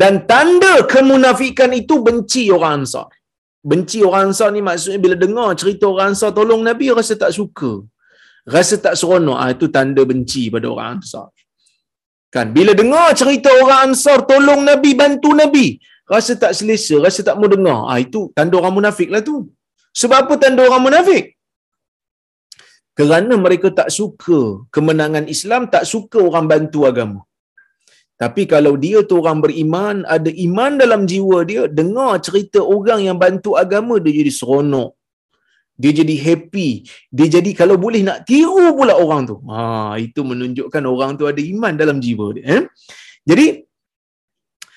Dan 0.00 0.14
tanda 0.30 0.74
kemunafikan 0.94 1.72
itu 1.80 2.04
benci 2.06 2.42
orang 2.56 2.84
Ansar. 2.84 3.08
Benci 3.70 3.98
orang 4.04 4.28
Ansar 4.28 4.48
ni 4.52 4.60
maksudnya 4.68 5.00
bila 5.04 5.16
dengar 5.24 5.48
cerita 5.60 5.84
orang 5.88 6.12
Ansar 6.12 6.30
tolong 6.38 6.60
Nabi 6.68 6.92
rasa 6.92 7.16
tak 7.22 7.32
suka. 7.38 7.72
Rasa 8.54 8.76
tak 8.76 8.94
seronok. 9.00 9.38
Ah 9.40 9.50
itu 9.56 9.66
tanda 9.76 10.04
benci 10.04 10.52
pada 10.54 10.68
orang 10.68 10.88
Ansar. 11.00 11.26
Kan 12.34 12.52
bila 12.56 12.76
dengar 12.76 13.08
cerita 13.20 13.48
orang 13.62 13.80
Ansar 13.88 14.18
tolong 14.28 14.60
Nabi 14.68 14.90
bantu 14.92 15.32
Nabi, 15.32 15.66
rasa 16.04 16.36
tak 16.36 16.52
selesa, 16.58 17.00
rasa 17.00 17.24
tak 17.24 17.38
mau 17.40 17.48
dengar. 17.48 17.88
Ah 17.88 17.98
itu 18.04 18.28
tanda 18.36 18.60
orang 18.60 18.74
munafik 18.78 19.08
lah 19.08 19.24
tu. 19.24 19.48
Sebab 19.96 20.26
apa 20.26 20.34
tanda 20.42 20.60
orang 20.68 20.82
munafik? 20.90 21.33
Kerana 22.98 23.34
mereka 23.44 23.68
tak 23.78 23.88
suka 23.98 24.40
kemenangan 24.74 25.26
Islam, 25.34 25.62
tak 25.74 25.84
suka 25.92 26.18
orang 26.28 26.46
bantu 26.52 26.82
agama. 26.90 27.20
Tapi 28.22 28.42
kalau 28.52 28.74
dia 28.84 28.98
tu 29.08 29.14
orang 29.20 29.38
beriman, 29.44 29.96
ada 30.16 30.30
iman 30.46 30.72
dalam 30.82 31.02
jiwa 31.10 31.38
dia, 31.50 31.62
dengar 31.78 32.12
cerita 32.26 32.60
orang 32.76 33.00
yang 33.06 33.18
bantu 33.24 33.58
agama, 33.62 33.98
dia 34.04 34.14
jadi 34.22 34.32
seronok. 34.38 34.90
Dia 35.82 35.90
jadi 36.00 36.14
happy. 36.26 36.70
Dia 37.10 37.26
jadi 37.34 37.50
kalau 37.60 37.74
boleh 37.84 38.06
nak 38.08 38.22
tiru 38.30 38.70
pula 38.78 38.94
orang 39.04 39.22
tu. 39.30 39.36
Ha, 39.50 39.98
itu 39.98 40.22
menunjukkan 40.22 40.84
orang 40.86 41.18
tu 41.18 41.26
ada 41.26 41.42
iman 41.42 41.74
dalam 41.74 41.98
jiwa 41.98 42.26
dia. 42.38 42.44
Eh? 42.46 42.62
Jadi, 43.26 43.46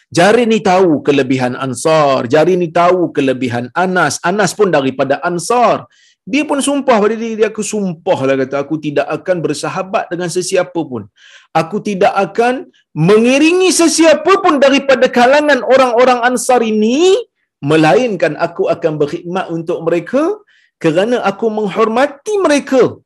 Jari 0.07 0.47
ni 0.47 0.63
tahu 0.63 1.03
kelebihan 1.03 1.53
Ansar. 1.59 2.31
Jari 2.31 2.55
ni 2.55 2.71
tahu 2.71 3.11
kelebihan 3.11 3.67
Anas. 3.75 4.23
Anas 4.23 4.55
pun 4.55 4.71
daripada 4.71 5.19
Ansar. 5.19 5.83
Dia 6.27 6.43
pun 6.49 6.59
sumpah 6.67 6.97
pada 6.99 7.15
diri 7.15 7.39
dia, 7.39 7.47
aku 7.47 7.63
sumpah 7.63 8.19
lah 8.27 8.35
kata, 8.43 8.55
aku 8.63 8.75
tidak 8.85 9.07
akan 9.17 9.39
bersahabat 9.45 10.11
dengan 10.11 10.27
sesiapa 10.27 10.79
pun. 10.91 11.07
Aku 11.55 11.79
tidak 11.79 12.11
akan 12.25 12.67
mengiringi 12.91 13.71
sesiapa 13.71 14.43
pun 14.43 14.59
daripada 14.59 15.07
kalangan 15.07 15.63
orang-orang 15.63 16.19
ansar 16.27 16.59
ini, 16.59 17.15
melainkan 17.63 18.35
aku 18.35 18.67
akan 18.67 18.99
berkhidmat 19.01 19.47
untuk 19.55 19.79
mereka 19.87 20.35
kerana 20.83 21.23
aku 21.25 21.47
menghormati 21.49 22.33
mereka 22.43 23.01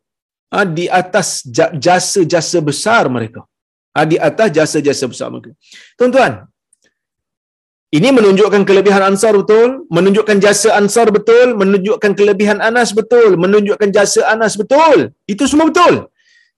ha, 0.52 0.66
di 0.68 0.86
atas 1.02 1.46
jasa-jasa 1.86 2.60
besar 2.60 3.06
mereka. 3.08 3.46
Ha, 3.96 4.08
di 4.08 4.18
atas 4.18 4.50
jasa-jasa 4.56 5.06
besar 5.08 5.28
mereka. 5.32 5.54
Tuan-tuan, 6.00 6.51
ini 7.92 8.10
menunjukkan 8.18 8.64
kelebihan 8.64 9.04
Ansar 9.04 9.36
betul, 9.36 9.84
menunjukkan 9.96 10.40
jasa 10.40 10.80
Ansar 10.80 11.12
betul, 11.12 11.48
menunjukkan 11.60 12.12
kelebihan 12.20 12.64
Anas 12.64 12.96
betul, 12.96 13.36
menunjukkan 13.36 13.92
jasa 13.92 14.32
Anas 14.34 14.56
betul. 14.56 15.12
Itu 15.28 15.44
semua 15.52 15.68
betul. 15.72 16.08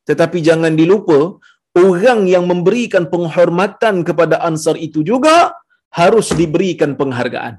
Tetapi 0.06 0.38
jangan 0.46 0.78
dilupa, 0.78 1.42
orang 1.74 2.30
yang 2.30 2.46
memberikan 2.46 3.10
penghormatan 3.10 4.06
kepada 4.06 4.46
Ansar 4.46 4.78
itu 4.78 5.02
juga 5.02 5.58
harus 5.90 6.30
diberikan 6.38 6.94
penghargaan. 6.94 7.58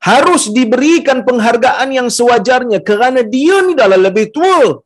Harus 0.00 0.48
diberikan 0.48 1.20
penghargaan 1.28 1.88
yang 1.92 2.08
sewajarnya 2.08 2.80
kerana 2.80 3.20
dia 3.20 3.60
ni 3.60 3.76
dah 3.76 3.92
lebih 3.92 4.32
tua. 4.32 4.80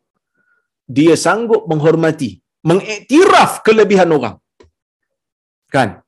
Dia 0.97 1.15
sanggup 1.15 1.71
menghormati, 1.71 2.43
mengiktiraf 2.67 3.63
kelebihan 3.63 4.11
orang. 4.11 4.37
Kan? 5.71 6.04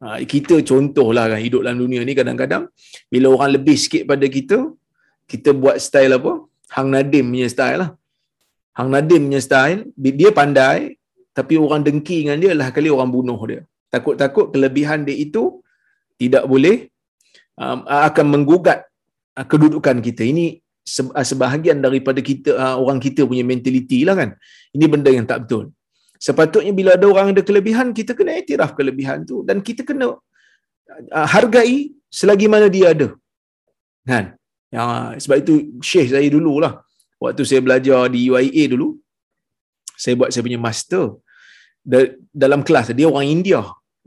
Ha, 0.00 0.24
kita 0.32 0.54
contohlah 0.70 1.24
kan 1.32 1.40
hidup 1.46 1.60
dalam 1.64 1.80
dunia 1.84 2.00
ni 2.08 2.16
kadang-kadang 2.16 2.62
bila 3.12 3.26
orang 3.36 3.50
lebih 3.56 3.76
sikit 3.76 4.02
pada 4.10 4.26
kita, 4.36 4.58
kita 5.28 5.52
buat 5.62 5.76
style 5.86 6.16
apa? 6.18 6.32
Hang 6.76 6.88
Nadim 6.94 7.26
punya 7.32 7.48
style 7.52 7.78
lah. 7.82 7.90
Hang 8.78 8.90
Nadim 8.94 9.28
punya 9.28 9.40
style, 9.44 9.80
dia 10.20 10.30
pandai 10.40 10.96
tapi 11.38 11.54
orang 11.64 11.80
dengki 11.86 12.16
dengan 12.24 12.38
dia 12.42 12.52
lah 12.60 12.68
kali 12.76 12.88
orang 12.96 13.10
bunuh 13.16 13.40
dia. 13.50 13.60
Takut-takut 13.94 14.46
kelebihan 14.54 15.04
dia 15.08 15.16
itu 15.26 15.42
tidak 16.20 16.44
boleh 16.52 16.76
um, 17.60 17.84
akan 18.08 18.26
menggugat 18.34 18.88
uh, 19.36 19.46
kedudukan 19.52 19.98
kita. 20.00 20.22
Ini 20.32 20.44
sebahagian 21.30 21.78
daripada 21.84 22.20
kita 22.28 22.50
uh, 22.56 22.76
orang 22.82 22.98
kita 23.06 23.28
punya 23.30 23.44
mentaliti 23.44 24.02
lah 24.08 24.16
kan. 24.20 24.30
Ini 24.76 24.84
benda 24.92 25.10
yang 25.12 25.26
tak 25.28 25.44
betul. 25.44 25.64
Sepatutnya 26.26 26.72
bila 26.78 26.90
ada 26.98 27.06
orang 27.12 27.28
ada 27.32 27.42
kelebihan, 27.48 27.86
kita 27.98 28.12
kena 28.18 28.36
iktiraf 28.40 28.76
kelebihan 28.78 29.24
tu 29.30 29.36
dan 29.48 29.64
kita 29.68 29.82
kena 29.88 30.06
uh, 31.18 31.28
hargai 31.34 31.96
selagi 32.18 32.46
mana 32.54 32.68
dia 32.76 32.92
ada. 32.94 33.08
Kan? 34.10 34.36
Ya, 34.74 34.82
sebab 35.22 35.36
itu 35.42 35.54
syekh 35.90 36.12
saya 36.12 36.28
dululah. 36.36 36.84
Waktu 37.20 37.42
saya 37.48 37.60
belajar 37.64 38.00
di 38.12 38.20
UIA 38.32 38.64
dulu, 38.72 38.88
saya 40.02 40.14
buat 40.20 40.30
saya 40.32 40.44
punya 40.46 40.60
master 40.60 41.20
dalam 42.42 42.60
kelas 42.68 42.92
dia 42.98 43.08
orang 43.08 43.28
India. 43.28 43.60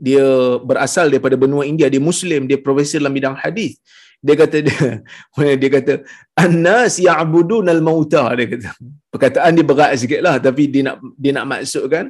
Dia 0.06 0.26
berasal 0.70 1.06
daripada 1.12 1.38
benua 1.38 1.62
India, 1.72 1.86
dia 1.86 2.02
Muslim, 2.02 2.50
dia 2.50 2.58
profesor 2.58 2.98
dalam 3.02 3.14
bidang 3.14 3.36
hadis 3.42 3.78
dia 4.24 4.34
kata 4.40 4.56
dia 4.66 4.86
dia 5.60 5.70
kata 5.76 5.92
annas 6.44 6.94
ya'budun 7.06 7.68
al-mauta 7.74 8.24
dia 8.38 8.46
kata 8.52 8.68
perkataan 9.12 9.52
dia 9.56 9.64
berat 9.70 9.92
sikitlah 10.00 10.36
tapi 10.46 10.64
dia 10.72 10.82
nak 10.86 10.96
dia 11.22 11.32
nak 11.36 11.46
maksudkan 11.52 12.04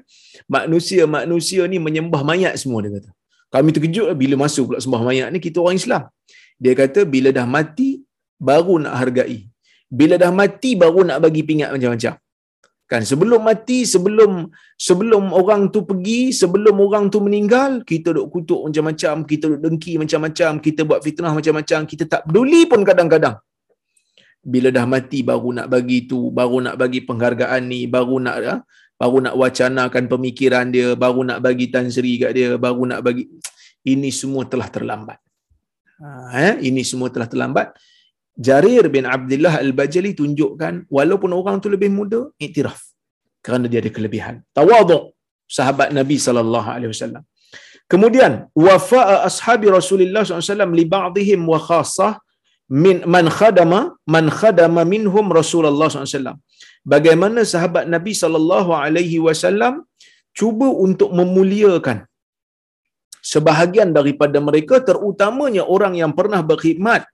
manusia-manusia 0.57 1.63
ni 1.73 1.79
menyembah 1.87 2.23
mayat 2.31 2.55
semua 2.63 2.81
dia 2.85 2.93
kata. 2.97 3.11
Kami 3.55 3.71
terkejut 3.75 4.09
bila 4.19 4.35
masuk 4.45 4.65
pula 4.69 4.79
sembah 4.85 5.03
mayat 5.09 5.29
ni 5.35 5.39
kita 5.47 5.59
orang 5.63 5.79
Islam. 5.83 6.03
Dia 6.63 6.73
kata 6.81 7.01
bila 7.15 7.31
dah 7.39 7.47
mati 7.47 7.91
baru 8.49 8.75
nak 8.83 8.95
hargai. 9.01 9.47
Bila 9.99 10.15
dah 10.23 10.31
mati 10.41 10.71
baru 10.83 11.01
nak 11.09 11.19
bagi 11.23 11.43
pingat 11.47 11.71
macam-macam 11.75 12.15
Kan 12.85 13.01
sebelum 13.01 13.41
mati, 13.41 13.89
sebelum 13.89 14.53
sebelum 14.77 15.33
orang 15.33 15.73
tu 15.73 15.89
pergi, 15.89 16.37
sebelum 16.37 16.77
orang 16.85 17.09
tu 17.09 17.25
meninggal, 17.25 17.81
kita 17.81 18.13
duk 18.13 18.29
kutuk 18.29 18.61
macam-macam, 18.69 19.25
kita 19.25 19.45
duk 19.57 19.61
dengki 19.65 19.97
macam-macam, 19.97 20.61
kita 20.61 20.81
buat 20.85 21.01
fitnah 21.01 21.33
macam-macam, 21.33 21.89
kita 21.89 22.05
tak 22.05 22.29
peduli 22.29 22.69
pun 22.69 22.85
kadang-kadang. 22.85 23.41
Bila 24.45 24.69
dah 24.69 24.85
mati 24.85 25.25
baru 25.25 25.57
nak 25.57 25.73
bagi 25.73 26.05
tu, 26.05 26.29
baru 26.29 26.61
nak 26.61 26.77
bagi 26.77 27.01
penghargaan 27.01 27.63
ni, 27.65 27.89
baru 27.89 28.21
nak 28.21 28.37
ya, 28.45 28.55
baru 29.01 29.17
nak 29.25 29.35
wacanakan 29.41 30.05
pemikiran 30.05 30.69
dia, 30.69 30.93
baru 30.93 31.25
nak 31.25 31.41
bagi 31.41 31.73
tansri 31.73 32.21
kat 32.21 32.37
dia, 32.37 32.61
baru 32.61 32.85
nak 32.85 33.01
bagi 33.01 33.33
ini 33.85 34.13
semua 34.13 34.45
telah 34.45 34.69
terlambat. 34.69 35.17
Ha, 36.05 36.09
eh? 36.37 36.55
ini 36.69 36.85
semua 36.85 37.09
telah 37.09 37.25
terlambat. 37.25 37.73
Jarir 38.47 38.85
bin 38.95 39.05
Abdullah 39.17 39.55
Al-Bajali 39.65 40.11
tunjukkan 40.19 40.91
walaupun 40.97 41.31
orang 41.41 41.63
tu 41.63 41.71
lebih 41.75 41.91
muda, 41.99 42.21
iktiraf. 42.47 42.81
Kerana 43.45 43.67
dia 43.71 43.79
ada 43.83 43.93
kelebihan. 43.97 44.43
Tawaduk 44.59 45.15
sahabat 45.57 45.95
Nabi 45.99 46.17
sallallahu 46.27 46.69
alaihi 46.75 46.91
wasallam. 46.95 47.23
Kemudian 47.93 48.49
wafa'a 48.67 49.17
ashabi 49.29 49.69
Rasulullah 49.79 50.23
SAW 50.25 50.73
li 50.81 50.85
ba'dihim 50.97 51.41
wa 51.53 51.59
khassah 51.69 52.13
min 52.83 53.05
man 53.15 53.27
khadama 53.39 53.81
man 54.15 54.27
khadama 54.39 54.83
minhum 54.95 55.29
Rasulullah 55.41 55.89
SAW. 55.93 56.41
Bagaimana 56.93 57.45
sahabat 57.53 57.85
Nabi 57.95 58.13
sallallahu 58.23 58.73
alaihi 58.85 59.21
wasallam 59.27 59.85
cuba 60.39 60.69
untuk 60.87 61.13
memuliakan 61.19 61.99
sebahagian 63.33 63.93
daripada 63.99 64.39
mereka 64.49 64.81
terutamanya 64.89 65.63
orang 65.75 65.95
yang 66.01 66.13
pernah 66.19 66.41
berkhidmat 66.51 67.05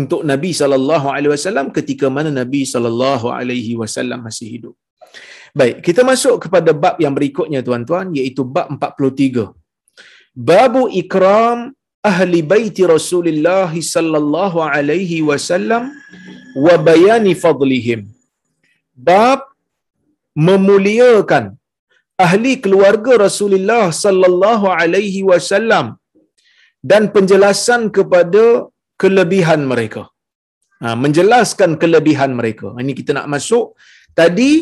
untuk 0.00 0.20
Nabi 0.30 0.50
sallallahu 0.60 1.06
alaihi 1.14 1.32
wasallam 1.34 1.66
ketika 1.76 2.06
mana 2.16 2.30
Nabi 2.40 2.62
sallallahu 2.74 3.26
alaihi 3.38 3.78
wasallam 3.80 4.20
masih 4.26 4.46
hidup. 4.54 4.74
Baik, 5.58 5.76
kita 5.86 6.02
masuk 6.10 6.34
kepada 6.44 6.70
bab 6.82 6.96
yang 7.04 7.14
berikutnya 7.18 7.60
tuan-tuan 7.66 8.10
iaitu 8.18 8.42
bab 8.56 8.66
43. 8.74 9.54
Babu 10.50 10.82
ikram 11.02 11.58
ahli 12.10 12.40
baiti 12.52 12.82
Rasulullah 12.96 13.70
sallallahu 13.94 14.58
alaihi 14.74 15.18
wasallam 15.30 15.84
wa 16.66 16.74
bayani 16.88 17.32
fadlihim. 17.44 18.02
Bab 19.08 19.40
memuliakan 20.48 21.44
ahli 22.26 22.52
keluarga 22.64 23.12
Rasulullah 23.26 23.84
sallallahu 24.04 24.66
alaihi 24.80 25.22
wasallam 25.30 25.86
dan 26.90 27.10
penjelasan 27.14 27.82
kepada 27.96 28.44
kelebihan 29.02 29.62
mereka. 29.72 30.02
Ha, 30.82 30.94
menjelaskan 31.04 31.70
kelebihan 31.82 32.32
mereka. 32.40 32.68
Ini 32.82 32.92
kita 32.98 33.10
nak 33.18 33.26
masuk. 33.34 33.66
Tadi, 34.18 34.52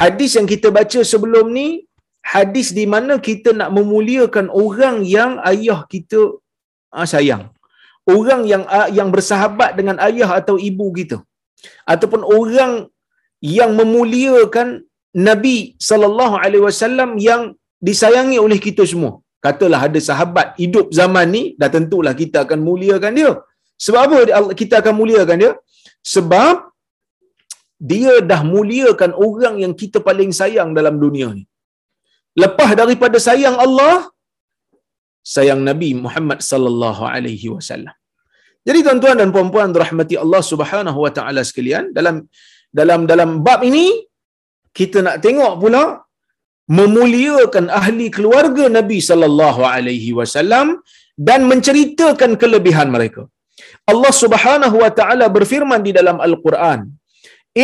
hadis 0.00 0.32
yang 0.38 0.48
kita 0.52 0.68
baca 0.78 1.00
sebelum 1.12 1.46
ni, 1.58 1.68
hadis 2.34 2.68
di 2.78 2.84
mana 2.94 3.14
kita 3.28 3.50
nak 3.60 3.70
memuliakan 3.76 4.46
orang 4.64 4.96
yang 5.16 5.32
ayah 5.50 5.80
kita 5.92 6.20
ha, 6.94 7.06
sayang. 7.12 7.44
Orang 8.16 8.42
yang 8.50 8.62
ah, 8.76 8.88
yang 8.98 9.08
bersahabat 9.14 9.70
dengan 9.78 9.96
ayah 10.08 10.30
atau 10.40 10.56
ibu 10.70 10.86
kita. 10.98 11.18
Ataupun 11.92 12.22
orang 12.38 12.72
yang 13.58 13.70
memuliakan 13.80 14.68
Nabi 15.28 15.56
sallallahu 15.88 16.36
alaihi 16.44 16.64
wasallam 16.68 17.10
yang 17.28 17.42
disayangi 17.88 18.38
oleh 18.46 18.58
kita 18.66 18.82
semua. 18.92 19.12
Katalah 19.44 19.80
ada 19.86 20.00
sahabat 20.08 20.46
hidup 20.62 20.86
zaman 20.98 21.26
ni, 21.36 21.42
dah 21.60 21.70
tentulah 21.76 22.12
kita 22.22 22.38
akan 22.44 22.60
muliakan 22.68 23.12
dia. 23.18 23.30
Sebab 23.84 24.00
apa 24.06 24.40
kita 24.60 24.74
akan 24.82 24.94
muliakan 25.00 25.36
dia? 25.42 25.52
Sebab 26.14 26.54
dia 27.90 28.12
dah 28.30 28.40
muliakan 28.54 29.10
orang 29.26 29.56
yang 29.64 29.72
kita 29.82 29.98
paling 30.08 30.30
sayang 30.40 30.70
dalam 30.78 30.94
dunia 31.04 31.28
ni. 31.38 31.44
Lepas 32.42 32.70
daripada 32.80 33.18
sayang 33.28 33.56
Allah, 33.66 33.94
sayang 35.34 35.62
Nabi 35.68 35.90
Muhammad 36.04 36.40
sallallahu 36.50 37.02
alaihi 37.14 37.48
wasallam. 37.54 37.94
Jadi 38.68 38.78
tuan-tuan 38.86 39.16
dan 39.20 39.30
puan-puan 39.34 39.70
rahmati 39.84 40.14
Allah 40.24 40.42
Subhanahu 40.52 40.98
wa 41.04 41.10
taala 41.18 41.42
sekalian, 41.50 41.84
dalam 41.98 42.16
dalam 42.78 43.00
dalam 43.10 43.30
bab 43.46 43.60
ini 43.70 43.86
kita 44.78 44.98
nak 45.06 45.16
tengok 45.24 45.52
pula 45.62 45.82
memuliakan 46.76 47.66
ahli 47.80 48.06
keluarga 48.16 48.64
Nabi 48.78 48.98
sallallahu 49.08 49.60
alaihi 49.74 50.12
wasallam 50.18 50.68
dan 51.28 51.40
menceritakan 51.50 52.32
kelebihan 52.42 52.88
mereka. 52.94 53.22
Allah 53.92 54.12
Subhanahu 54.22 54.76
wa 54.84 54.90
taala 54.98 55.26
berfirman 55.36 55.82
di 55.86 55.92
dalam 55.98 56.16
Al-Quran, 56.28 56.80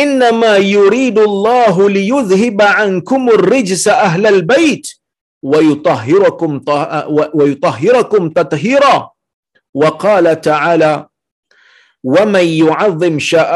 "Innama 0.03 0.53
yuridullahu 0.75 1.89
liyudhhiba 1.97 2.67
'ankumur 2.81 3.41
rijsa 3.55 3.93
ahlal 4.07 4.41
bait 4.53 4.85
wa 5.51 5.59
yutahhirakum 5.69 6.51
wa 7.17 7.43
yutahhirakum 7.51 8.33
tathira." 8.39 8.95
Wa 9.81 9.89
qala 10.03 10.31
ta'ala, 10.49 10.91
ومن 12.13 12.45
يعظم 12.63 13.15
شع... 13.29 13.49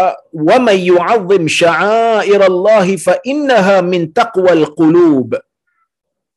ومن 0.49 0.77
يعظم 0.91 1.43
شعائر 1.61 2.41
الله 2.51 2.87
فإنها 3.05 3.75
من 3.91 4.01
تقوى 4.21 4.53
القلوب 4.59 5.31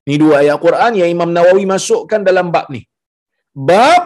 Ini 0.07 0.16
dua 0.22 0.37
ayat 0.42 0.59
Quran 0.66 0.92
yang 0.98 1.11
Imam 1.14 1.31
Nawawi 1.35 1.64
masukkan 1.72 2.20
dalam 2.29 2.46
bab 2.55 2.66
ni. 2.75 2.81
Bab 3.68 4.03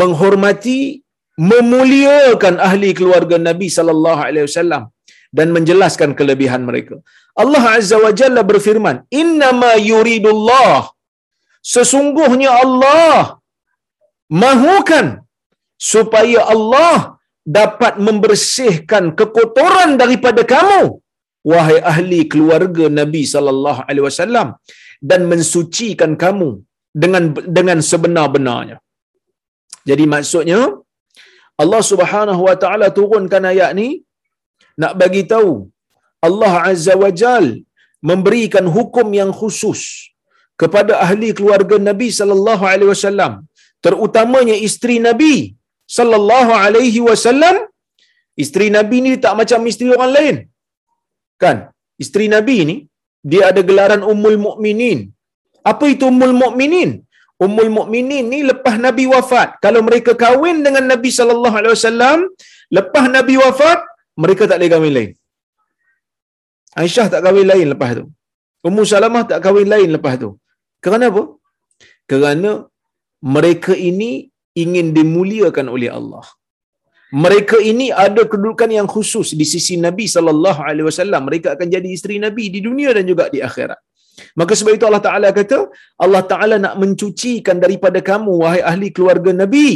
menghormati, 0.00 1.02
memuliakan 1.50 2.62
ahli 2.68 2.90
keluarga 2.98 3.36
Nabi 3.48 3.68
sallallahu 3.76 4.20
alaihi 4.26 4.46
wasallam 4.46 4.84
dan 5.38 5.50
menjelaskan 5.56 6.14
kelebihan 6.18 6.62
mereka. 6.68 6.94
Allah 7.42 7.64
Azza 7.74 7.98
wa 8.04 8.12
Jalla 8.20 8.42
berfirman, 8.50 9.02
"Innama 9.22 9.72
yuridullah." 9.90 10.94
Sesungguhnya 11.74 12.50
Allah 12.64 13.42
mahukan 14.44 15.06
supaya 15.92 16.40
Allah 16.54 16.96
dapat 17.58 17.94
membersihkan 18.06 19.04
kekotoran 19.18 19.90
daripada 20.02 20.42
kamu 20.54 20.82
wahai 21.50 21.78
ahli 21.92 22.20
keluarga 22.32 22.86
Nabi 23.00 23.22
sallallahu 23.34 23.80
alaihi 23.88 24.06
wasallam 24.08 24.48
dan 25.10 25.20
mensucikan 25.32 26.12
kamu 26.24 26.50
dengan 27.02 27.24
dengan 27.56 27.78
sebenar-benarnya. 27.90 28.76
Jadi 29.88 30.04
maksudnya 30.14 30.60
Allah 31.62 31.82
Subhanahu 31.90 32.42
wa 32.48 32.56
taala 32.62 32.88
turunkan 32.98 33.44
ayat 33.52 33.70
ni 33.80 33.88
nak 34.82 34.92
bagi 35.02 35.22
tahu 35.32 35.52
Allah 36.26 36.52
Azza 36.70 36.94
wa 37.02 37.10
Jal 37.20 37.46
memberikan 38.10 38.66
hukum 38.76 39.08
yang 39.20 39.30
khusus 39.40 39.80
kepada 40.60 40.92
ahli 41.04 41.30
keluarga 41.38 41.76
Nabi 41.88 42.08
sallallahu 42.18 42.64
alaihi 42.72 42.90
wasallam 42.94 43.32
terutamanya 43.86 44.56
isteri 44.68 44.96
Nabi 45.08 45.34
sallallahu 45.96 46.52
alaihi 46.64 47.00
wasallam 47.08 47.56
isteri 48.44 48.68
Nabi 48.76 48.96
ni 49.04 49.12
tak 49.24 49.34
macam 49.40 49.60
isteri 49.70 49.90
orang 49.96 50.12
lain 50.18 50.36
kan 51.42 51.56
isteri 52.04 52.26
Nabi 52.36 52.56
ni 52.70 52.76
dia 53.30 53.42
ada 53.50 53.62
gelaran 53.68 54.02
ummul 54.12 54.38
mukminin 54.46 55.00
apa 55.72 55.84
itu 55.94 56.04
ummul 56.12 56.34
mukminin 56.42 56.90
Ummul 57.44 57.70
Mukminin 57.76 58.24
ni 58.32 58.38
lepas 58.50 58.76
Nabi 58.86 59.04
wafat. 59.14 59.48
Kalau 59.64 59.80
mereka 59.88 60.12
kahwin 60.22 60.56
dengan 60.66 60.84
Nabi 60.92 61.10
sallallahu 61.18 61.56
alaihi 61.60 61.74
wasallam, 61.76 62.18
lepas 62.76 63.04
Nabi 63.16 63.34
wafat, 63.42 63.78
mereka 64.22 64.42
tak 64.50 64.58
boleh 64.58 64.70
kahwin 64.74 64.92
lain. 64.98 65.10
Aisyah 66.82 67.06
tak 67.12 67.22
kahwin 67.26 67.46
lain 67.52 67.66
lepas 67.72 67.90
tu. 67.98 68.04
Ummu 68.68 68.82
Salamah 68.92 69.22
tak 69.30 69.40
kahwin 69.44 69.68
lain 69.74 69.88
lepas 69.96 70.14
tu. 70.22 70.30
Kerana 70.84 71.04
apa? 71.12 71.22
Kerana 72.10 72.50
mereka 73.36 73.72
ini 73.90 74.10
ingin 74.54 74.96
dimuliakan 74.96 75.66
oleh 75.74 75.90
Allah. 75.98 76.26
Mereka 77.24 77.56
ini 77.64 77.88
ada 77.88 78.22
kedudukan 78.32 78.68
yang 78.68 78.88
khusus 78.94 79.32
di 79.32 79.46
sisi 79.48 79.74
Nabi 79.80 80.04
sallallahu 80.14 80.60
alaihi 80.60 80.86
wasallam. 80.90 81.22
Mereka 81.28 81.56
akan 81.56 81.68
jadi 81.74 81.88
isteri 81.96 82.16
Nabi 82.20 82.52
di 82.54 82.60
dunia 82.60 82.92
dan 82.96 83.04
juga 83.08 83.32
di 83.32 83.40
akhirat. 83.40 83.80
Maka 84.40 84.52
sebab 84.58 84.72
itu 84.76 84.84
Allah 84.88 85.04
Ta'ala 85.08 85.28
kata, 85.30 85.58
Allah 86.04 86.22
Ta'ala 86.30 86.56
nak 86.64 86.74
mencucikan 86.82 87.56
daripada 87.64 88.02
kamu, 88.10 88.32
wahai 88.42 88.62
ahli 88.70 88.88
keluarga 88.96 89.30
Nabi. 89.42 89.68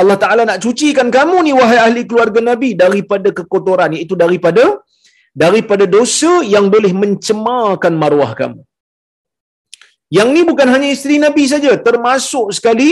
Allah 0.00 0.18
Ta'ala 0.22 0.42
nak 0.50 0.60
cucikan 0.64 1.08
kamu 1.16 1.36
ni, 1.48 1.52
wahai 1.60 1.80
ahli 1.86 2.02
keluarga 2.10 2.40
Nabi, 2.44 2.76
daripada 2.76 3.32
kekotoran, 3.38 3.96
iaitu 3.96 4.14
daripada 4.24 4.64
daripada 5.42 5.84
dosa 5.86 6.32
yang 6.54 6.66
boleh 6.74 6.92
mencemarkan 7.02 7.94
maruah 8.02 8.32
kamu. 8.40 8.60
Yang 10.16 10.28
ni 10.34 10.42
bukan 10.50 10.68
hanya 10.74 10.88
isteri 10.94 11.16
Nabi 11.26 11.44
saja, 11.52 11.72
termasuk 11.88 12.48
sekali 12.58 12.90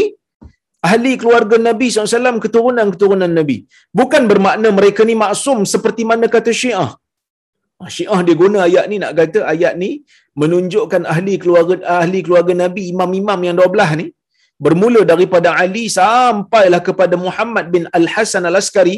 ahli 0.88 1.12
keluarga 1.20 1.56
Nabi 1.68 1.86
SAW, 1.88 2.42
keturunan-keturunan 2.44 3.32
Nabi. 3.38 3.56
Bukan 4.00 4.22
bermakna 4.30 4.70
mereka 4.78 5.02
ni 5.08 5.16
maksum 5.24 5.60
seperti 5.74 6.04
mana 6.10 6.28
kata 6.36 6.52
syiah. 6.62 6.90
Ah, 7.82 7.90
Syiah 7.94 8.20
dia 8.26 8.36
guna 8.42 8.58
ayat 8.66 8.84
ni 8.90 8.96
nak 9.02 9.12
kata 9.18 9.40
ayat 9.52 9.74
ni 9.80 9.90
menunjukkan 10.40 11.02
ahli 11.12 11.34
keluarga 11.42 11.74
ahli 12.00 12.20
keluarga 12.26 12.52
Nabi 12.64 12.82
imam-imam 12.92 13.40
yang 13.46 13.56
12 13.60 14.00
ni 14.00 14.06
bermula 14.64 15.00
daripada 15.10 15.48
Ali 15.62 15.84
sampailah 15.98 16.80
kepada 16.88 17.14
Muhammad 17.24 17.66
bin 17.74 17.84
Al 17.98 18.06
Hasan 18.14 18.48
Al 18.50 18.56
Askari 18.60 18.96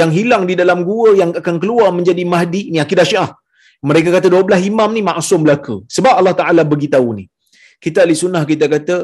yang 0.00 0.10
hilang 0.16 0.42
di 0.50 0.54
dalam 0.60 0.82
gua 0.88 1.14
yang 1.20 1.30
akan 1.40 1.56
keluar 1.62 1.90
menjadi 1.98 2.22
mahdi 2.32 2.62
ni 2.74 2.78
akidah 2.84 3.06
Syiah. 3.10 3.30
Mereka 3.88 4.10
kata 4.16 4.28
12 4.34 4.70
imam 4.70 4.90
ni 4.96 5.02
maksum 5.10 5.40
belaka. 5.46 5.76
Sebab 5.96 6.14
Allah 6.18 6.34
Taala 6.40 6.62
beritahu 6.72 7.08
ni. 7.18 7.24
Kita 7.84 7.98
ahli 8.04 8.16
sunnah 8.22 8.42
kita 8.52 8.66
kata 8.74 8.96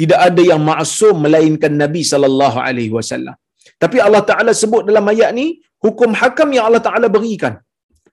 tidak 0.00 0.20
ada 0.28 0.42
yang 0.50 0.62
maksum 0.70 1.14
melainkan 1.24 1.72
Nabi 1.84 2.02
sallallahu 2.10 2.58
alaihi 2.66 2.92
wasallam. 2.96 3.36
Tapi 3.82 3.98
Allah 4.06 4.22
Taala 4.28 4.52
sebut 4.60 4.82
dalam 4.88 5.10
ayat 5.12 5.30
ni 5.38 5.46
hukum 5.86 6.10
hakam 6.20 6.48
yang 6.56 6.66
Allah 6.68 6.82
Taala 6.88 7.08
berikan. 7.16 7.54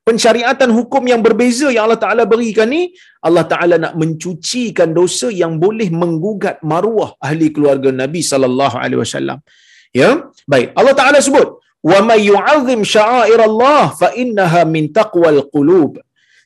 Pensyariatan 0.08 0.70
hukum 0.78 1.02
yang 1.10 1.20
berbeza 1.26 1.66
yang 1.74 1.84
Allah 1.86 2.00
Taala 2.04 2.24
berikan 2.32 2.68
ni 2.74 2.82
Allah 3.28 3.44
Taala 3.52 3.76
nak 3.84 3.94
mencucikan 4.02 4.90
dosa 4.98 5.28
yang 5.42 5.52
boleh 5.64 5.88
menggugat 6.02 6.56
maruah 6.72 7.10
ahli 7.28 7.48
keluarga 7.54 7.90
Nabi 8.02 8.22
sallallahu 8.32 8.76
alaihi 8.82 9.00
wasallam. 9.04 9.38
Ya. 10.00 10.10
Baik. 10.52 10.68
Allah 10.78 10.94
Taala 11.00 11.18
sebut 11.28 11.48
wa 11.90 11.98
may 12.08 12.20
yu'azzim 12.30 12.80
sya'airallah 12.94 13.82
fa 14.00 14.08
innaha 14.22 14.62
min 14.74 14.86
taqwal 14.98 15.40
qulub. 15.54 15.92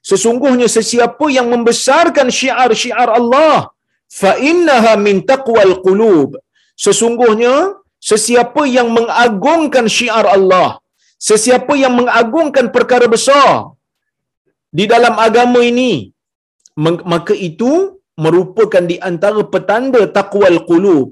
Sesungguhnya 0.08 0.68
sesiapa 0.76 1.26
yang 1.36 1.48
membesarkan 1.52 2.28
syiar-syiar 2.38 3.10
Allah 3.20 3.68
fa 4.20 4.32
innaha 4.50 4.92
min 5.06 5.16
taqwal 5.30 5.74
qulub. 5.86 6.40
Sesungguhnya 6.84 7.54
sesiapa 8.10 8.62
yang 8.76 8.88
mengagungkan 8.96 9.86
syiar 9.96 10.26
Allah, 10.36 10.68
sesiapa 11.28 11.74
yang 11.82 11.94
mengagungkan 12.00 12.72
perkara 12.76 13.06
besar 13.14 13.76
di 14.78 14.88
dalam 14.92 15.14
agama 15.26 15.60
ini, 15.70 15.92
maka 17.12 17.36
itu 17.36 17.72
merupakan 18.24 18.84
di 18.92 18.96
antara 19.10 19.42
petanda 19.52 20.02
taqwal 20.18 20.58
qulub, 20.70 21.08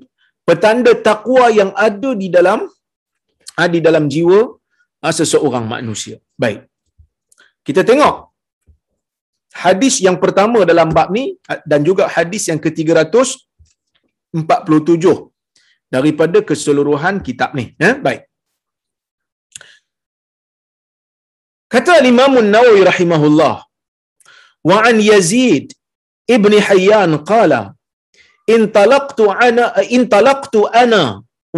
petanda 0.48 0.92
takwa 1.08 1.46
yang 1.60 1.72
ada 1.76 2.12
di 2.22 2.28
dalam 2.36 2.60
di 3.74 3.80
dalam 3.84 4.04
jiwa 4.12 4.40
ah, 5.04 5.14
seseorang 5.20 5.64
manusia. 5.74 6.16
Baik. 6.42 6.64
Kita 7.66 7.82
tengok 7.84 8.27
hadis 9.52 10.00
yang 10.06 10.16
pertama 10.22 10.64
dalam 10.64 10.88
bab 10.92 11.10
ni 11.10 11.36
dan 11.70 11.84
juga 11.88 12.06
hadis 12.06 12.48
yang 12.50 12.60
ke-347 12.60 15.04
daripada 15.88 16.38
keseluruhan 16.48 17.14
kitab 17.24 17.50
ni. 17.58 17.64
Ya, 17.80 17.94
baik. 17.96 18.22
Kata 21.68 22.00
Imam 22.00 22.32
Nawawi 22.40 22.80
rahimahullah, 22.88 23.68
wa 24.64 24.76
an 24.88 24.96
Yazid 25.00 25.76
ibn 26.36 26.52
Hayyan 26.56 27.12
qala 27.30 27.60
intalaqtu 28.48 29.28
ana 29.28 29.64
intalaqtu 29.96 30.60
ana 30.82 31.02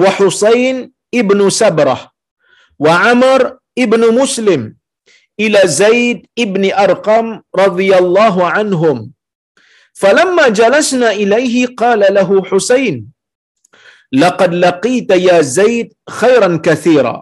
wa 0.02 0.10
Husain 0.18 0.76
ibn 1.20 1.38
Sabrah 1.50 2.00
wa 2.78 2.94
Amr 3.12 3.40
ibn 3.74 4.02
Muslim 4.20 4.62
ila 5.44 5.60
Zaid 5.80 6.18
ibn 6.44 6.64
Arqam 6.84 7.26
radhiyallahu 7.62 8.40
anhum 8.60 8.98
falamma 10.02 10.44
jalasna 10.60 11.08
ilayhi 11.24 11.62
qala 11.82 12.08
lahu 12.18 12.44
Husain 12.50 12.96
laqad 14.22 14.52
laqita 14.64 15.16
ya 15.28 15.38
Zaid 15.56 15.88
khairan 16.18 16.56
kathira 16.66 17.16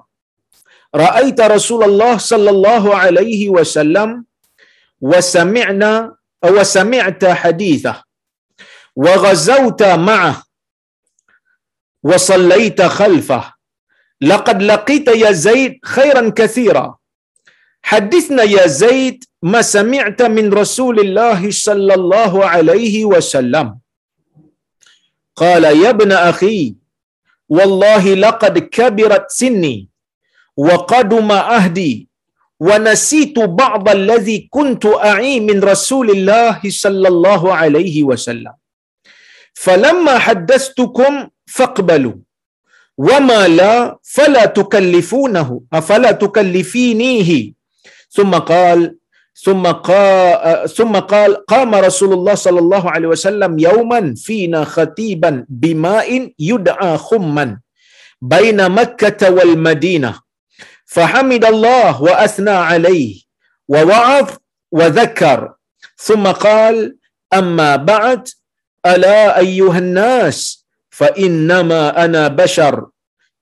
ra'aita 1.02 1.50
Rasulullah 1.56 2.14
sallallahu 2.30 2.96
alaihi 3.02 3.52
wasallam 3.56 4.10
wa 5.10 5.20
sami'na 5.34 5.92
wa 6.56 6.64
sami'ta 6.76 7.36
hadithah 7.42 7.96
wa 9.04 9.14
ghazawta 9.24 9.90
ma'ah 10.08 10.36
wa 12.10 12.18
sallaita 12.28 12.86
khalfah 12.98 13.44
laqad 14.30 14.58
laqita 14.70 15.12
ya 15.24 15.30
Zaid 15.46 15.72
khairan 15.94 16.28
kathira 16.40 16.97
حدثنا 17.82 18.42
يا 18.42 18.66
زيد 18.66 19.24
ما 19.42 19.62
سمعت 19.62 20.22
من 20.22 20.52
رسول 20.52 21.00
الله 21.00 21.50
صلى 21.50 21.94
الله 21.94 22.44
عليه 22.46 23.04
وسلم؟ 23.04 23.78
قال 25.36 25.64
يا 25.64 25.90
ابن 25.90 26.12
أخي 26.12 26.74
والله 27.48 28.14
لقد 28.14 28.58
كبرت 28.58 29.30
سني 29.30 29.88
وقدم 30.56 31.32
أهدي 31.32 32.08
ونسيت 32.60 33.38
بعض 33.38 33.88
الذي 33.88 34.48
كنت 34.50 34.86
أعي 34.86 35.40
من 35.40 35.60
رسول 35.64 36.10
الله 36.10 36.60
صلى 36.68 37.08
الله 37.08 37.54
عليه 37.54 38.02
وسلم. 38.02 38.52
فلما 39.54 40.18
حدثتكم 40.18 41.28
فاقبلوا 41.46 42.14
وما 42.98 43.48
لا 43.48 43.98
فلا 44.02 44.44
تكلفونه 44.44 45.60
فلا 45.82 46.12
تكلفينيه؟ 46.12 47.57
ثم 48.10 48.34
قال 48.34 48.96
ثم 49.44 49.66
قال 49.66 50.68
ثم 50.70 50.96
قال 50.96 51.46
قام 51.46 51.74
رسول 51.74 52.12
الله 52.12 52.34
صلى 52.34 52.58
الله 52.58 52.90
عليه 52.90 53.08
وسلم 53.08 53.58
يوما 53.58 54.14
فينا 54.16 54.64
خطيبا 54.64 55.46
بماء 55.48 56.32
يدعى 56.38 56.98
خما 56.98 57.58
بين 58.22 58.68
مكة 58.68 59.30
والمدينة. 59.30 60.20
فحمد 60.86 61.44
الله 61.44 62.02
وأثنى 62.02 62.50
عليه 62.50 63.20
ووعظ 63.68 64.28
وذكر. 64.72 65.52
ثم 65.96 66.26
قال 66.26 66.96
أما 67.34 67.76
بعد 67.76 68.28
ألا 68.86 69.38
أيها 69.38 69.78
الناس 69.78 70.66
فإنما 70.90 72.04
أنا 72.04 72.28
بشر. 72.28 72.86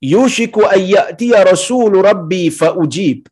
يوشك 0.03 0.59
أن 0.59 0.81
يأتي 0.81 1.31
رسول 1.31 2.05
ربي 2.05 2.51
فأجيب. 2.51 3.27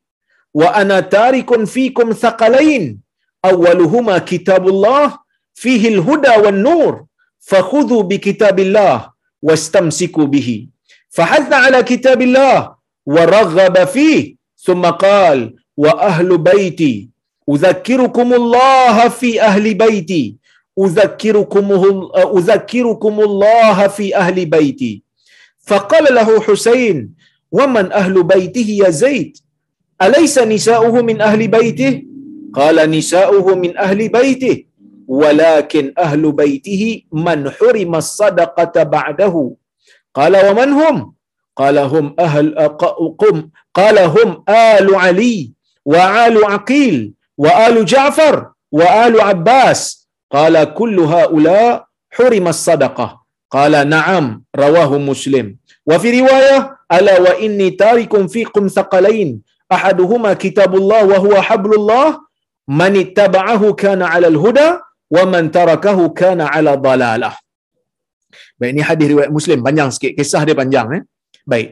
وأنا 0.55 1.01
تارك 1.01 1.65
فيكم 1.65 2.13
ثقلين. 2.13 3.01
أولهما 3.45 4.19
كتاب 4.19 4.69
الله 4.69 5.19
فيه 5.55 5.89
الهدى 5.89 6.47
والنور 6.47 7.05
فخذوا 7.41 8.03
بكتاب 8.03 8.59
الله 8.61 9.11
واستمسكوا 9.43 10.25
به. 10.25 10.67
فحث 11.11 11.53
على 11.53 11.83
كتاب 11.83 12.23
الله 12.23 12.75
ورغب 13.07 13.85
فيه 13.85 14.37
ثم 14.57 14.83
قال 14.83 15.55
وأهل 15.77 16.39
بيتي 16.39 17.09
أذكركم 17.51 18.35
الله 18.35 19.09
في 19.09 19.43
أهل 19.43 19.75
بيتي. 19.75 20.37
أذكركم, 20.79 21.67
أذكركم 22.39 23.21
الله 23.21 23.89
في 23.89 24.17
أهل 24.17 24.47
بيتي. 24.47 25.03
فقال 25.67 26.15
له 26.15 26.41
حسين 26.41 27.15
ومن 27.53 27.93
أهل 27.93 28.23
بيته 28.23 28.69
يا 28.85 28.91
زيد؟ 28.91 29.37
أليس 30.03 30.39
نساؤه 30.39 31.03
من 31.03 31.21
أهل 31.21 31.49
بيته؟ 31.49 32.03
قال 32.55 32.91
نساؤه 32.91 33.55
من 33.55 33.79
أهل 33.79 34.09
بيته 34.09 34.65
ولكن 35.09 35.93
أهل 35.99 36.33
بيته 36.33 37.03
من 37.13 37.51
حرم 37.51 37.95
الصدقة 37.95 38.83
بعده. 38.83 39.51
قال 40.15 40.35
ومن 40.47 40.69
هم؟ 40.73 41.15
قال 41.57 41.79
هم 41.79 42.15
أهل 42.19 42.59
قم 43.19 43.51
قال 43.75 43.99
هم 43.99 44.45
آل 44.49 44.95
علي 44.95 45.53
وآل 45.85 46.45
عقيل 46.45 47.13
وآل 47.39 47.85
جعفر 47.85 48.51
وآل 48.73 49.21
عباس. 49.21 50.09
قال 50.33 50.75
كل 50.75 51.01
هؤلاء 51.01 51.87
حرم 52.11 52.49
الصدقة. 52.49 53.23
قال 53.51 53.89
نعم 53.89 54.43
رواه 54.57 54.99
مسلم. 54.99 55.57
وفي 55.87 56.21
رواية 56.21 56.77
ألا 56.93 57.21
وإني 57.21 57.71
تارك 57.71 58.27
فيكم 58.27 58.69
ثقلين 58.69 59.54
ahaduhuma 59.77 60.31
kitabullah 60.45 61.01
wa 61.11 61.19
huwa 61.25 61.41
hablullah 61.49 62.07
man 62.81 62.93
ittaba'ahu 63.05 63.69
kana 63.83 64.05
'ala 64.13 64.29
al-huda 64.35 64.69
wa 65.17 65.25
man 65.33 65.45
tarakahu 65.57 66.05
kana 66.21 66.45
'ala 66.53 66.73
dalalah. 66.87 67.35
Baik 68.59 68.71
ini 68.75 68.83
hadis 68.89 69.07
riwayat 69.13 69.33
muslim 69.39 69.59
panjang 69.67 69.91
sikit 69.95 70.13
kisah 70.19 70.43
dia 70.49 70.57
panjang 70.63 70.89
eh. 70.99 71.03
Baik. 71.53 71.69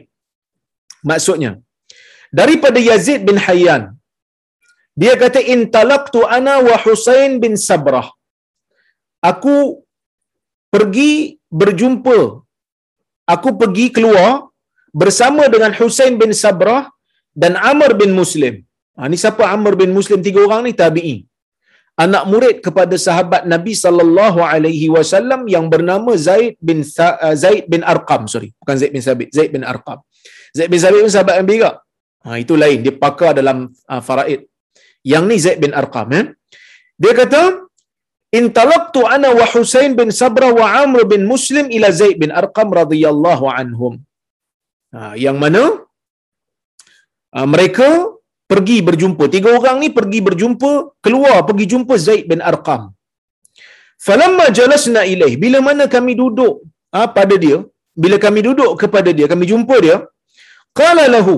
Maksudnya 1.09 1.51
daripada 2.39 2.79
Yazid 2.89 3.21
bin 3.29 3.37
Hayyan 3.45 3.83
dia 5.01 5.13
kata 5.23 5.39
intalaqtu 5.53 6.19
ana 6.37 6.55
wa 6.67 6.75
Husain 6.85 7.31
bin 7.43 7.53
Sabrah. 7.67 8.07
Aku 9.31 9.57
pergi 10.73 11.11
berjumpa 11.61 12.17
aku 13.33 13.49
pergi 13.61 13.85
keluar 13.95 14.29
bersama 15.01 15.43
dengan 15.53 15.71
Husain 15.79 16.13
bin 16.21 16.31
Sabrah 16.43 16.81
dan 17.41 17.53
Amr 17.71 17.91
bin 18.01 18.11
Muslim. 18.21 18.55
Ha, 18.97 19.09
ni 19.11 19.17
siapa 19.23 19.43
Amr 19.55 19.73
bin 19.81 19.91
Muslim? 19.97 20.19
Tiga 20.27 20.39
orang 20.47 20.61
ni 20.67 20.73
tabi'i. 20.81 21.15
Anak 22.03 22.23
murid 22.31 22.55
kepada 22.65 22.95
sahabat 23.05 23.41
Nabi 23.53 23.73
sallallahu 23.83 24.39
alaihi 24.53 24.87
wasallam 24.95 25.41
yang 25.55 25.65
bernama 25.73 26.11
Zaid 26.27 26.53
bin 26.69 26.79
uh, 26.81 27.35
Zaid 27.43 27.69
bin 27.73 27.81
Arqam, 27.93 28.25
sorry, 28.33 28.49
bukan 28.61 28.75
Zaid 28.81 28.91
bin 28.95 29.03
Sabit, 29.07 29.29
Zaid 29.37 29.51
bin 29.55 29.61
Arqam. 29.71 29.99
Zaid 30.57 30.69
bin 30.73 30.79
Sabit 30.83 31.01
pun 31.05 31.13
sahabat 31.17 31.35
Nabi 31.41 31.53
juga. 31.61 31.71
Ha, 32.25 32.37
itu 32.43 32.53
lain, 32.63 32.79
dia 32.85 32.93
pakar 33.03 33.31
dalam 33.39 33.57
uh, 33.93 34.01
faraid. 34.07 34.41
Yang 35.13 35.23
ni 35.29 35.37
Zaid 35.45 35.59
bin 35.65 35.73
Arqam, 35.81 36.07
ya. 36.17 36.23
Dia 37.03 37.13
kata, 37.19 37.41
"Intalaqtu 38.39 39.01
ana 39.15 39.29
wa 39.39 39.45
Husain 39.53 39.93
bin 39.99 40.09
Sabrah 40.21 40.49
wa 40.61 40.67
Amr 40.81 41.05
bin 41.13 41.29
Muslim 41.33 41.69
ila 41.77 41.89
Zaid 42.01 42.17
bin 42.23 42.33
Arqam 42.41 42.73
radhiyallahu 42.81 43.45
anhum." 43.59 44.01
Ha, 44.93 45.13
yang 45.25 45.37
mana 45.43 45.63
mereka 47.53 47.87
pergi 48.51 48.77
berjumpa. 48.87 49.23
Tiga 49.35 49.49
orang 49.59 49.77
ni 49.83 49.89
pergi 49.97 50.19
berjumpa, 50.27 50.71
keluar 51.05 51.37
pergi 51.49 51.65
jumpa 51.73 51.93
Zaid 52.05 52.25
bin 52.31 52.41
Arqam. 52.51 52.83
Falamma 54.05 54.45
jalasna 54.57 55.01
ilaih, 55.13 55.35
bila 55.43 55.59
mana 55.67 55.85
kami 55.95 56.13
duduk 56.21 56.53
uh, 56.97 57.07
pada 57.17 57.35
dia, 57.43 57.57
bila 58.03 58.17
kami 58.25 58.39
duduk 58.47 58.71
kepada 58.81 59.09
dia, 59.17 59.27
kami 59.31 59.45
jumpa 59.51 59.75
dia, 59.85 59.97
qala 60.79 61.05
lahu 61.15 61.35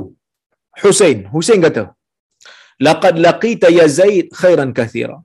Husain, 0.83 1.19
Husain 1.33 1.61
kata, 1.65 1.83
laqad 2.87 3.15
laqita 3.25 3.69
ya 3.77 3.85
Zaid 3.99 4.27
khairan 4.39 4.71
kathira. 4.79 5.17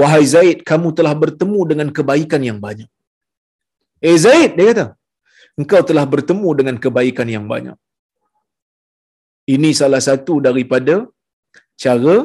Wahai 0.00 0.24
Zaid, 0.34 0.58
kamu 0.70 0.88
telah 0.98 1.14
bertemu 1.22 1.60
dengan 1.70 1.88
kebaikan 1.96 2.42
yang 2.48 2.58
banyak. 2.66 2.90
Eh 4.08 4.18
Zaid, 4.24 4.50
dia 4.58 4.66
kata, 4.70 4.86
engkau 5.60 5.80
telah 5.90 6.04
bertemu 6.14 6.48
dengan 6.58 6.76
kebaikan 6.84 7.28
yang 7.36 7.46
banyak. 7.52 7.76
Ini 9.54 9.70
salah 9.80 10.02
satu 10.08 10.34
daripada 10.46 10.94
cara 11.84 12.16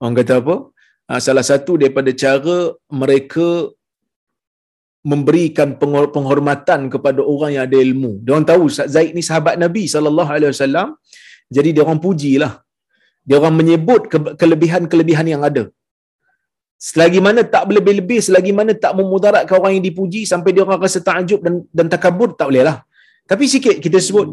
orang 0.00 0.16
kata 0.20 0.34
apa? 0.42 0.56
Ah, 1.10 1.20
salah 1.26 1.44
satu 1.50 1.72
daripada 1.80 2.10
cara 2.22 2.56
mereka 3.02 3.48
memberikan 5.10 5.68
penghormatan 6.14 6.80
kepada 6.94 7.20
orang 7.32 7.50
yang 7.54 7.64
ada 7.68 7.78
ilmu. 7.86 8.10
Dia 8.22 8.30
orang 8.34 8.48
tahu 8.52 8.64
Zaid 8.94 9.12
ni 9.18 9.22
sahabat 9.28 9.54
Nabi 9.64 9.84
sallallahu 9.94 10.30
alaihi 10.36 10.52
wasallam. 10.54 10.88
Jadi 11.56 11.68
dia 11.74 11.82
orang 11.86 12.00
pujilah. 12.06 12.52
Dia 13.26 13.36
orang 13.40 13.54
menyebut 13.60 14.02
kelebihan-kelebihan 14.40 15.26
yang 15.32 15.42
ada. 15.48 15.64
Selagi 16.88 17.20
mana 17.26 17.40
tak 17.54 17.64
lebih-lebih, 17.76 18.18
selagi 18.26 18.52
mana 18.58 18.72
tak 18.84 18.92
memudaratkan 18.98 19.54
orang 19.60 19.72
yang 19.76 19.84
dipuji 19.88 20.20
sampai 20.32 20.50
dia 20.54 20.62
orang 20.66 20.80
rasa 20.84 21.00
takjub 21.08 21.40
dan 21.46 21.54
dan 21.78 21.86
takabur 21.94 22.28
tak 22.38 22.48
boleh 22.50 22.64
lah. 22.68 22.76
Tapi 23.30 23.44
sikit 23.52 23.76
kita 23.84 23.98
sebut 24.06 24.26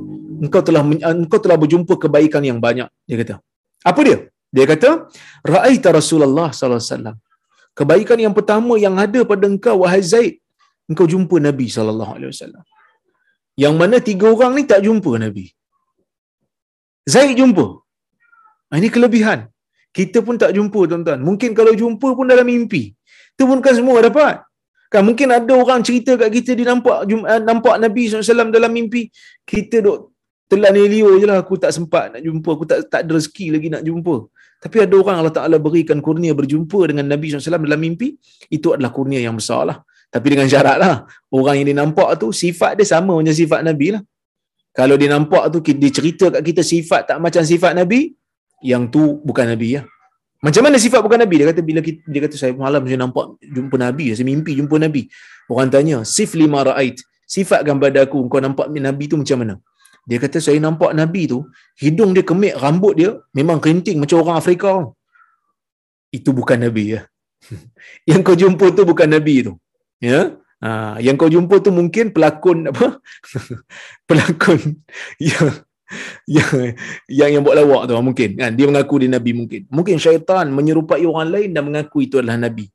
engkau 0.45 0.61
telah 0.67 0.81
engkau 1.13 1.39
telah 1.43 1.57
berjumpa 1.63 1.93
kebaikan 2.03 2.43
yang 2.49 2.59
banyak 2.65 2.89
dia 3.09 3.17
kata. 3.21 3.35
Apa 3.89 4.01
dia? 4.07 4.17
Dia 4.55 4.65
kata 4.71 4.89
ra'aita 5.53 5.89
Rasulullah 5.99 6.49
sallallahu 6.49 6.81
alaihi 6.81 6.93
wasallam. 6.93 7.15
Kebaikan 7.79 8.17
yang 8.25 8.33
pertama 8.37 8.73
yang 8.85 8.95
ada 9.05 9.21
pada 9.31 9.45
engkau 9.53 9.75
wahai 9.83 10.01
Zaid, 10.11 10.33
engkau 10.89 11.05
jumpa 11.13 11.35
Nabi 11.47 11.67
sallallahu 11.75 12.13
alaihi 12.17 12.31
wasallam. 12.33 12.63
Yang 13.63 13.75
mana 13.81 13.97
tiga 14.09 14.25
orang 14.33 14.53
ni 14.57 14.63
tak 14.71 14.81
jumpa 14.87 15.11
Nabi. 15.25 15.45
Zaid 17.13 17.33
jumpa. 17.39 17.67
Ini 18.79 18.89
kelebihan. 18.95 19.39
Kita 19.97 20.19
pun 20.25 20.35
tak 20.41 20.51
jumpa 20.57 20.79
tuan-tuan. 20.89 21.19
Mungkin 21.27 21.51
kalau 21.57 21.73
jumpa 21.81 22.07
pun 22.17 22.25
dalam 22.31 22.45
mimpi. 22.49 22.83
Itu 23.33 23.43
pun 23.49 23.59
kan 23.65 23.73
semua 23.79 23.97
dapat. 24.07 24.46
Kan 24.87 25.03
mungkin 25.03 25.27
ada 25.35 25.51
orang 25.51 25.83
cerita 25.83 26.15
kat 26.15 26.31
kita 26.31 26.55
dia 26.55 26.65
nampak 26.71 27.03
eh, 27.11 27.41
nampak 27.43 27.75
Nabi 27.75 28.07
SAW 28.07 28.51
dalam 28.55 28.71
mimpi. 28.71 29.11
Kita 29.43 29.83
duk 29.83 30.15
telan 30.47 30.75
Elio 30.79 31.11
je 31.19 31.27
lah. 31.27 31.43
Aku 31.43 31.59
tak 31.59 31.75
sempat 31.75 32.15
nak 32.15 32.21
jumpa. 32.23 32.49
Aku 32.55 32.63
tak 32.63 32.87
tak 32.87 33.03
ada 33.03 33.11
rezeki 33.19 33.45
lagi 33.55 33.67
nak 33.67 33.83
jumpa. 33.83 34.15
Tapi 34.57 34.77
ada 34.81 34.95
orang 34.97 35.21
Allah 35.21 35.35
Ta'ala 35.35 35.57
berikan 35.61 35.99
kurnia 36.01 36.33
berjumpa 36.33 36.79
dengan 36.89 37.05
Nabi 37.05 37.29
SAW 37.29 37.61
dalam 37.61 37.77
mimpi. 37.77 38.15
Itu 38.49 38.73
adalah 38.73 38.89
kurnia 38.95 39.19
yang 39.21 39.35
besar 39.37 39.67
lah. 39.69 39.77
Tapi 40.07 40.27
dengan 40.33 40.47
syarat 40.47 40.77
lah. 40.79 41.03
Orang 41.29 41.59
yang 41.59 41.67
dia 41.67 41.77
nampak 41.77 42.15
tu 42.15 42.31
sifat 42.31 42.79
dia 42.79 42.87
sama 42.87 43.19
macam 43.19 43.35
sifat 43.35 43.61
Nabi 43.67 43.87
lah. 43.99 44.01
Kalau 44.71 44.95
dia 44.95 45.09
nampak 45.11 45.43
tu 45.51 45.59
dia 45.61 45.91
cerita 45.91 46.31
kat 46.31 46.41
kita 46.41 46.61
sifat 46.63 47.11
tak 47.11 47.17
macam 47.19 47.43
sifat 47.43 47.75
Nabi. 47.75 48.15
Yang 48.63 48.83
tu 48.89 49.03
bukan 49.21 49.51
Nabi 49.53 49.77
ya. 49.77 49.81
Macam 50.37 50.61
mana 50.61 50.77
sifat 50.77 51.01
bukan 51.01 51.19
Nabi? 51.25 51.35
Dia 51.41 51.47
kata 51.49 51.61
bila 51.65 51.81
kita, 51.81 52.01
dia 52.05 52.21
kata 52.21 52.35
saya 52.37 52.53
malam 52.53 52.85
saya 52.85 52.99
nampak 53.01 53.41
jumpa 53.41 53.75
Nabi, 53.81 54.13
saya 54.13 54.25
mimpi 54.27 54.53
jumpa 54.53 54.77
Nabi. 54.77 55.09
Orang 55.49 55.73
tanya, 55.73 56.05
"Sif 56.05 56.37
lima 56.37 56.61
ra'ait." 56.61 56.97
Sifatkan 57.27 57.75
pada 57.75 58.07
aku 58.07 58.23
kau 58.31 58.39
nampak 58.39 58.71
Nabi 58.71 59.11
tu 59.11 59.19
macam 59.19 59.37
mana? 59.43 59.55
Dia 60.07 60.17
kata 60.23 60.39
saya 60.39 60.55
nampak 60.63 60.95
Nabi 60.95 61.27
tu, 61.27 61.43
hidung 61.83 62.15
dia 62.15 62.23
kemik, 62.23 62.55
rambut 62.63 62.95
dia 62.95 63.11
memang 63.35 63.59
kerinting 63.59 63.99
macam 63.99 64.23
orang 64.23 64.39
Afrika. 64.39 64.71
Itu 66.07 66.31
bukan 66.31 66.63
Nabi 66.63 66.95
ya. 66.95 67.01
yang 68.09 68.23
kau 68.23 68.37
jumpa 68.39 68.71
tu 68.71 68.87
bukan 68.87 69.11
Nabi 69.11 69.43
tu. 69.43 69.59
Ya? 69.99 70.39
Ha, 70.63 70.97
yang 71.03 71.19
kau 71.19 71.27
jumpa 71.27 71.59
tu 71.59 71.75
mungkin 71.75 72.15
pelakon 72.15 72.71
apa? 72.71 73.03
pelakon 74.09 74.79
yang 75.19 75.51
yang 76.35 76.51
yang 77.07 77.29
yang 77.39 77.41
buat 77.43 77.55
lawak 77.55 77.81
tu 77.87 77.93
mungkin 78.03 78.29
kan 78.35 78.51
dia 78.57 78.65
mengaku 78.67 78.95
dia 79.03 79.09
nabi 79.11 79.31
mungkin 79.31 79.61
mungkin 79.71 79.95
syaitan 79.95 80.51
menyerupai 80.51 81.03
orang 81.07 81.29
lain 81.31 81.49
dan 81.55 81.63
mengaku 81.67 82.03
itu 82.03 82.19
adalah 82.19 82.35
nabi 82.35 82.67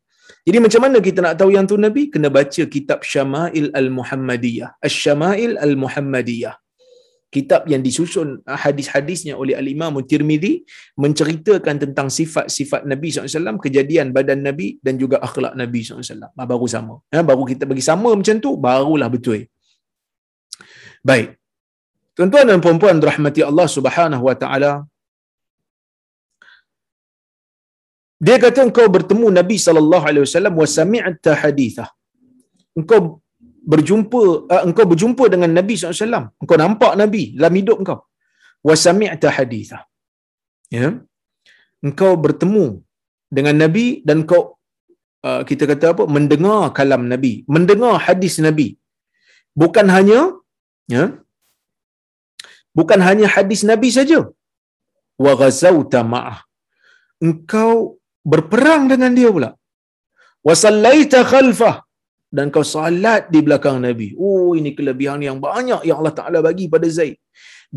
jadi 0.42 0.58
macam 0.58 0.80
mana 0.82 0.98
kita 0.98 1.18
nak 1.22 1.34
tahu 1.38 1.50
yang 1.54 1.68
tu 1.68 1.76
nabi 1.76 2.08
kena 2.10 2.32
baca 2.32 2.62
kitab 2.66 3.04
Syama'il 3.06 3.70
Al-Muhammadiyah 3.70 4.80
Asy-Syama'il 4.82 5.54
Al-Muhammadiyah 5.60 6.56
kitab 7.32 7.64
yang 7.64 7.80
disusun 7.80 8.44
ah, 8.44 8.60
hadis-hadisnya 8.60 9.34
oleh 9.40 9.56
Al-Imam 9.56 9.96
Tirmizi 10.04 10.68
menceritakan 11.00 11.80
tentang 11.80 12.12
sifat-sifat 12.12 12.84
Nabi 12.84 13.08
SAW, 13.08 13.56
kejadian 13.56 14.12
badan 14.12 14.44
Nabi 14.44 14.76
dan 14.84 15.00
juga 15.00 15.16
akhlak 15.24 15.56
Nabi 15.56 15.80
SAW. 15.80 16.28
Ah, 16.28 16.44
baru 16.44 16.68
sama. 16.68 17.00
Ha, 17.08 17.24
baru 17.24 17.48
kita 17.48 17.64
bagi 17.64 17.80
sama 17.80 18.12
macam 18.12 18.36
tu, 18.36 18.60
barulah 18.60 19.08
betul. 19.08 19.48
Baik. 21.00 21.41
Tuan-tuan 22.16 22.46
dan 22.50 22.60
puan-puan 22.64 22.96
rahmati 23.10 23.40
Allah 23.50 23.68
Subhanahu 23.76 24.24
wa 24.28 24.36
taala. 24.42 24.72
Dia 28.26 28.36
kata 28.44 28.60
engkau 28.68 28.86
bertemu 28.96 29.26
Nabi 29.38 29.56
sallallahu 29.66 30.04
alaihi 30.10 30.24
wasallam 30.26 30.54
wa 30.60 30.68
sami'ta 30.76 31.32
hadithah. 31.42 31.88
Engkau 32.78 33.00
berjumpa 33.72 34.22
uh, 34.52 34.62
engkau 34.68 34.84
berjumpa 34.92 35.24
dengan 35.34 35.50
Nabi 35.58 35.74
wasallam. 35.78 36.24
Engkau 36.42 36.56
nampak 36.64 36.92
Nabi 37.02 37.22
dalam 37.38 37.56
hidup 37.60 37.78
engkau. 37.82 37.98
Wa 38.68 38.76
sami'ta 38.84 39.30
hadithah. 39.38 39.82
Ya. 40.78 40.88
Engkau 41.86 42.12
bertemu 42.24 42.66
dengan 43.36 43.56
Nabi 43.62 43.86
dan 44.08 44.18
kau 44.30 44.42
uh, 45.28 45.42
kita 45.48 45.64
kata 45.70 45.86
apa 45.94 46.04
mendengar 46.16 46.60
kalam 46.78 47.02
Nabi, 47.12 47.32
mendengar 47.54 47.94
hadis 48.06 48.36
Nabi. 48.46 48.68
Bukan 49.62 49.86
hanya 49.96 50.20
ya, 50.94 51.04
bukan 52.78 53.00
hanya 53.08 53.26
hadis 53.34 53.62
Nabi 53.70 53.88
saja. 53.98 54.20
Wa 55.24 55.32
ghazauta 55.40 56.00
ma'ah. 56.14 56.38
Engkau 57.26 58.00
berperang 58.32 58.84
dengan 58.92 59.12
dia 59.18 59.30
pula. 59.36 59.50
Wa 60.46 60.54
sallaita 60.64 61.20
khalfah 61.32 61.76
dan 62.36 62.48
kau 62.54 62.64
salat 62.74 63.28
di 63.34 63.40
belakang 63.46 63.78
Nabi. 63.86 64.08
Oh, 64.26 64.50
ini 64.58 64.70
kelebihan 64.78 65.20
yang 65.28 65.38
banyak 65.46 65.80
yang 65.88 66.00
Allah 66.00 66.16
Taala 66.18 66.38
bagi 66.48 66.66
pada 66.74 66.88
Zaid. 66.98 67.16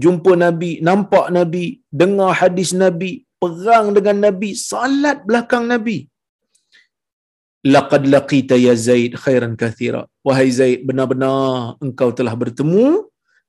Jumpa 0.03 0.31
Nabi, 0.45 0.71
nampak 0.88 1.27
Nabi, 1.38 1.65
dengar 2.01 2.31
hadis 2.41 2.71
Nabi, 2.84 3.12
perang 3.41 3.88
dengan 3.97 4.17
Nabi, 4.25 4.49
salat 4.69 5.19
belakang 5.27 5.65
Nabi. 5.73 5.97
Laqad 7.73 8.03
laqita 8.15 8.55
ya 8.65 8.73
Zaid 8.88 9.12
khairan 9.23 9.53
kathira. 9.62 10.01
Wahai 10.27 10.49
Zaid, 10.58 10.79
benar-benar 10.88 11.75
engkau 11.86 12.10
telah 12.17 12.34
bertemu 12.41 12.88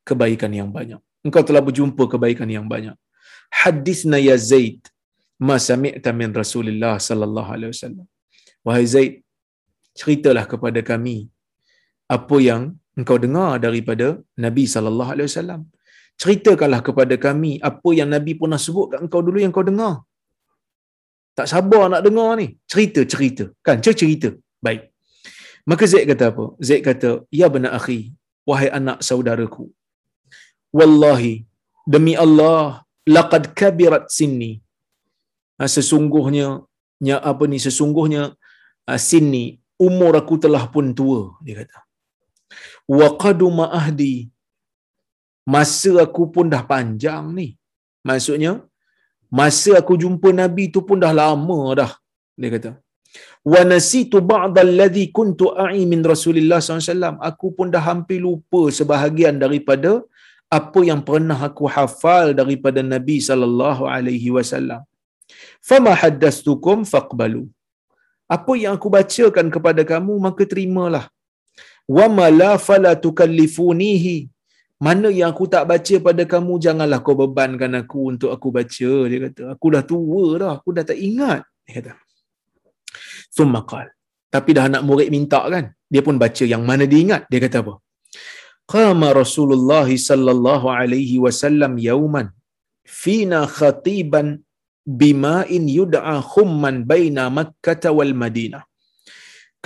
kebaikan 0.09 0.52
yang 0.59 0.70
banyak 0.76 1.00
engkau 1.26 1.42
telah 1.48 1.62
berjumpa 1.68 2.04
kebaikan 2.12 2.48
yang 2.56 2.66
banyak. 2.74 2.96
Hadisna 3.60 4.18
ya 4.28 4.36
Zaid, 4.50 4.80
ma 5.48 5.56
sami'ta 5.68 6.10
min 6.20 6.30
Rasulullah 6.40 6.94
sallallahu 7.08 7.50
alaihi 7.56 7.70
wasallam. 7.74 8.06
Wahai 8.66 8.86
Zaid, 8.94 9.14
ceritalah 10.00 10.44
kepada 10.52 10.80
kami 10.90 11.16
apa 12.16 12.36
yang 12.48 12.62
engkau 12.98 13.18
dengar 13.24 13.50
daripada 13.66 14.06
Nabi 14.44 14.64
sallallahu 14.74 15.12
alaihi 15.14 15.28
wasallam. 15.30 15.62
Ceritakanlah 16.22 16.80
kepada 16.88 17.14
kami 17.26 17.52
apa 17.70 17.90
yang 17.98 18.08
Nabi 18.16 18.32
pernah 18.40 18.60
sebut 18.66 18.86
kat 18.92 19.00
engkau 19.04 19.20
dulu 19.26 19.38
yang 19.44 19.52
kau 19.56 19.66
dengar. 19.70 19.94
Tak 21.36 21.48
sabar 21.52 21.82
nak 21.92 22.02
dengar 22.06 22.30
ni. 22.40 22.46
Cerita, 22.72 23.00
cerita. 23.12 23.44
Kan, 23.66 23.84
cerita. 23.84 24.32
Baik. 24.66 24.88
Maka 25.68 25.84
Zaid 25.92 26.06
kata 26.10 26.24
apa? 26.32 26.44
Zaid 26.68 26.80
kata, 26.88 27.10
Ya 27.38 27.46
benar 27.54 27.76
akhi, 27.78 28.16
wahai 28.48 28.68
anak 28.78 29.04
saudaraku, 29.08 29.64
wallahi 30.78 31.34
demi 31.94 32.14
Allah 32.24 32.84
laqad 33.16 33.44
kabirat 33.60 34.06
sinni. 34.18 34.52
Ha, 35.58 35.68
sesungguhnya 35.76 36.48
nya 37.06 37.16
apa 37.30 37.44
ni 37.52 37.58
sesungguhnya 37.66 38.22
ha, 38.86 38.98
sinni 39.08 39.44
umur 39.88 40.12
aku 40.20 40.34
telah 40.44 40.64
pun 40.74 40.88
tua 41.00 41.20
dia 41.44 41.56
kata. 41.60 41.78
Wa 42.98 43.08
qaduma 43.22 43.66
ahdi 43.80 44.14
masa 45.54 45.92
aku 46.06 46.24
pun 46.34 46.48
dah 46.54 46.62
panjang 46.72 47.24
ni. 47.38 47.48
Maksudnya 48.08 48.52
masa 49.38 49.70
aku 49.80 49.94
jumpa 50.02 50.28
nabi 50.40 50.64
tu 50.74 50.82
pun 50.88 50.98
dah 51.04 51.14
lama 51.20 51.60
dah 51.80 51.92
dia 52.40 52.50
kata. 52.56 52.72
Wa 53.52 53.60
nasitu 53.72 54.18
ba'd 54.30 54.56
alladhi 54.66 55.04
kuntu 55.18 55.46
a'i 55.64 55.82
min 55.92 56.00
rasulillah 56.12 56.58
SAW 56.60 57.16
aku 57.30 57.46
pun 57.56 57.68
dah 57.74 57.82
hampir 57.88 58.18
lupa 58.26 58.62
sebahagian 58.78 59.36
daripada 59.44 59.92
apa 60.50 60.80
yang 60.88 61.02
pernah 61.09 61.38
aku 61.48 61.64
hafal 61.76 62.30
daripada 62.40 62.80
Nabi 62.94 63.18
sallallahu 63.28 63.82
alaihi 63.94 64.30
wasallam. 64.37 64.82
Fama 65.68 65.92
haddastukum 66.02 66.87
faqbalu. 66.92 67.44
Apa 68.37 68.52
yang 68.59 68.78
aku 68.78 68.88
bacakan 68.90 69.46
kepada 69.54 69.82
kamu 69.82 70.14
maka 70.26 70.42
terimalah. 70.52 71.04
Wa 71.96 72.06
ma 72.16 72.26
la 72.30 72.52
fala 72.59 72.94
tukallifunihi. 72.94 74.30
Mana 74.87 75.09
yang 75.18 75.32
aku 75.32 75.44
tak 75.54 75.64
baca 75.70 75.96
pada 76.06 76.22
kamu 76.32 76.54
janganlah 76.64 77.00
kau 77.06 77.16
bebankan 77.16 77.72
aku 77.80 78.00
untuk 78.12 78.30
aku 78.35 78.48
baca 78.59 78.90
dia 79.11 79.18
kata. 79.26 79.42
Aku 79.54 79.66
dah 79.74 79.82
tua 79.82 80.24
dah 80.42 80.50
aku 80.59 80.70
dah 80.76 80.85
tak 80.90 80.98
ingat 81.09 81.42
dia 81.66 81.72
kata. 81.78 81.92
Summa 83.37 83.62
qal. 83.70 83.88
Tapi 84.35 84.50
dah 84.56 84.64
anak 84.70 84.82
murid 84.87 85.09
minta 85.11 85.40
kan? 85.54 85.74
Dia 85.92 86.02
pun 86.06 86.18
baca 86.22 86.44
yang 86.44 86.62
mana 86.68 86.85
dia 86.90 87.00
ingat. 87.02 87.22
Dia 87.30 87.40
kata 87.46 87.59
apa 87.64 87.74
qama 88.74 89.09
rasulullah 89.20 89.88
sallallahu 90.09 90.66
alaihi 90.79 91.22
wasallam 91.24 91.74
yauman 91.88 92.29
fina 93.02 93.40
khatiban 93.59 94.29
bima'in 95.02 95.64
yud'a 95.79 96.16
khumman 96.33 96.76
baina 96.90 97.24
makkah 97.38 97.92
wal 97.98 98.14
madinah 98.22 98.64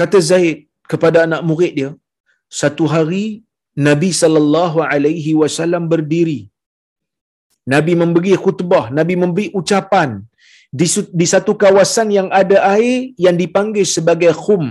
kata 0.01 0.21
zaid 0.31 0.59
kepada 0.93 1.19
anak 1.27 1.43
murid 1.49 1.73
dia 1.79 1.91
satu 2.61 2.85
hari 2.95 3.25
Nabi 3.89 4.11
sallallahu 4.21 4.79
alaihi 4.93 5.33
wasallam 5.41 5.85
berdiri. 5.93 6.41
Nabi 7.73 7.93
memberi 8.01 8.33
khutbah, 8.45 8.85
Nabi 8.99 9.15
memberi 9.23 9.47
ucapan 9.61 10.11
di, 10.79 10.87
di 11.21 11.27
satu 11.33 11.53
kawasan 11.63 12.09
yang 12.19 12.29
ada 12.41 12.59
air 12.75 13.15
yang 13.25 13.37
dipanggil 13.43 13.87
sebagai 13.97 14.33
Khum 14.43 14.65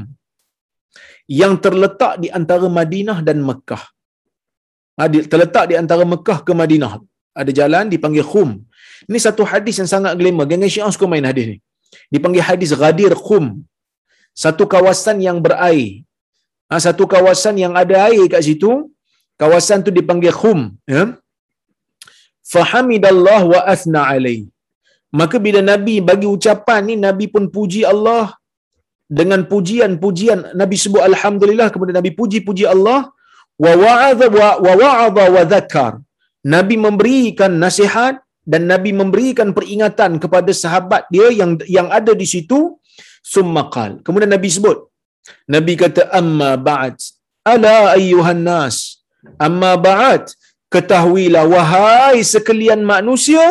yang 1.41 1.53
terletak 1.63 2.13
di 2.23 2.27
antara 2.39 2.67
Madinah 2.79 3.19
dan 3.27 3.39
Mekah. 3.49 3.83
Terletak 5.31 5.65
di 5.71 5.75
antara 5.81 6.03
Mekah 6.13 6.39
ke 6.47 6.51
Madinah. 6.61 6.93
Ada 7.41 7.51
jalan 7.59 7.87
dipanggil 7.93 8.25
Khum. 8.31 8.49
Ini 9.07 9.19
satu 9.25 9.43
hadis 9.51 9.75
yang 9.79 9.89
sangat 9.93 10.13
glamour. 10.19 10.45
Geng 10.51 10.67
Syiah 10.73 10.91
suka 10.95 11.07
main 11.11 11.23
hadis 11.29 11.45
ni. 11.51 11.57
Dipanggil 12.13 12.43
hadis 12.49 12.71
Ghadir 12.81 13.13
Khum. 13.25 13.45
Satu 14.43 14.63
kawasan 14.73 15.17
yang 15.27 15.37
berair. 15.45 16.03
Ha, 16.69 16.77
satu 16.85 17.03
kawasan 17.13 17.55
yang 17.63 17.73
ada 17.81 17.95
air 18.07 18.23
kat 18.33 18.41
situ, 18.47 18.71
kawasan 19.41 19.81
tu 19.85 19.91
dipanggil 19.99 20.33
Khum. 20.41 20.59
Ya? 20.95 21.03
Fahamidallah 22.53 23.41
wa 23.53 23.59
asna 23.73 24.01
alaih. 24.11 24.41
Maka 25.19 25.37
bila 25.45 25.61
Nabi 25.71 25.95
bagi 26.09 26.27
ucapan 26.35 26.81
ni, 26.89 26.95
Nabi 27.07 27.25
pun 27.33 27.43
puji 27.55 27.81
Allah 27.93 28.25
dengan 29.19 29.41
pujian-pujian. 29.51 30.39
Nabi 30.61 30.75
sebut 30.83 31.01
Alhamdulillah, 31.09 31.67
kemudian 31.73 31.97
Nabi 32.01 32.11
puji-puji 32.19 32.67
Allah. 32.75 32.99
Wa 33.63 33.73
wa'adha 33.83 34.27
wa, 34.39 34.49
wa, 34.65 34.73
wa'adha 34.81 35.25
wa. 35.35 35.87
Nabi 36.53 36.75
memberikan 36.85 37.53
nasihat 37.63 38.23
dan 38.51 38.61
Nabi 38.71 38.91
memberikan 38.95 39.51
peringatan 39.57 40.11
kepada 40.23 40.51
sahabat 40.63 41.03
dia 41.13 41.27
yang 41.39 41.51
yang 41.77 41.87
ada 41.99 42.15
di 42.21 42.27
situ. 42.33 42.59
Summakal. 43.19 43.99
Kemudian 44.05 44.31
Nabi 44.31 44.47
sebut, 44.47 44.77
Nabi 45.53 45.73
kata 45.81 46.07
amma 46.19 46.51
ba'd 46.55 46.95
ala 47.51 47.75
ayyuhan 47.97 48.41
nas 48.49 48.75
amma 49.45 49.71
ba'd 49.87 50.23
ketahuilah 50.73 51.43
wahai 51.53 52.17
sekalian 52.33 52.81
manusia 52.93 53.43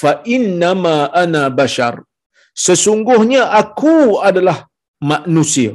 fa 0.00 0.12
innama 0.36 0.96
ana 1.22 1.42
bashar 1.58 1.94
sesungguhnya 2.66 3.42
aku 3.60 3.94
adalah 4.28 4.58
manusia 5.12 5.72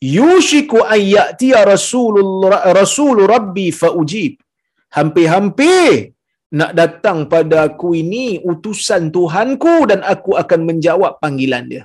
yushiku 0.00 0.84
an 0.94 1.00
ya'ti 1.00 1.50
rasulullah 1.72 2.62
rasul 2.80 3.18
rabbi 3.34 3.68
fa 3.80 3.90
ujib. 4.00 4.34
Hampir-hampir 4.96 6.16
nak 6.58 6.72
datang 6.80 7.18
pada 7.32 7.56
aku 7.68 7.88
ini 8.02 8.38
utusan 8.50 9.10
Tuhanku 9.16 9.74
dan 9.90 10.00
aku 10.14 10.38
akan 10.42 10.60
menjawab 10.68 11.18
panggilan 11.22 11.64
dia. 11.72 11.84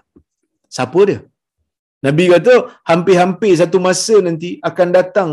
Siapa 0.76 1.00
dia? 1.10 1.20
Nabi 2.06 2.26
kata 2.34 2.54
hampir-hampir 2.90 3.54
satu 3.62 3.78
masa 3.88 4.16
nanti 4.28 4.58
akan 4.70 4.88
datang 4.98 5.30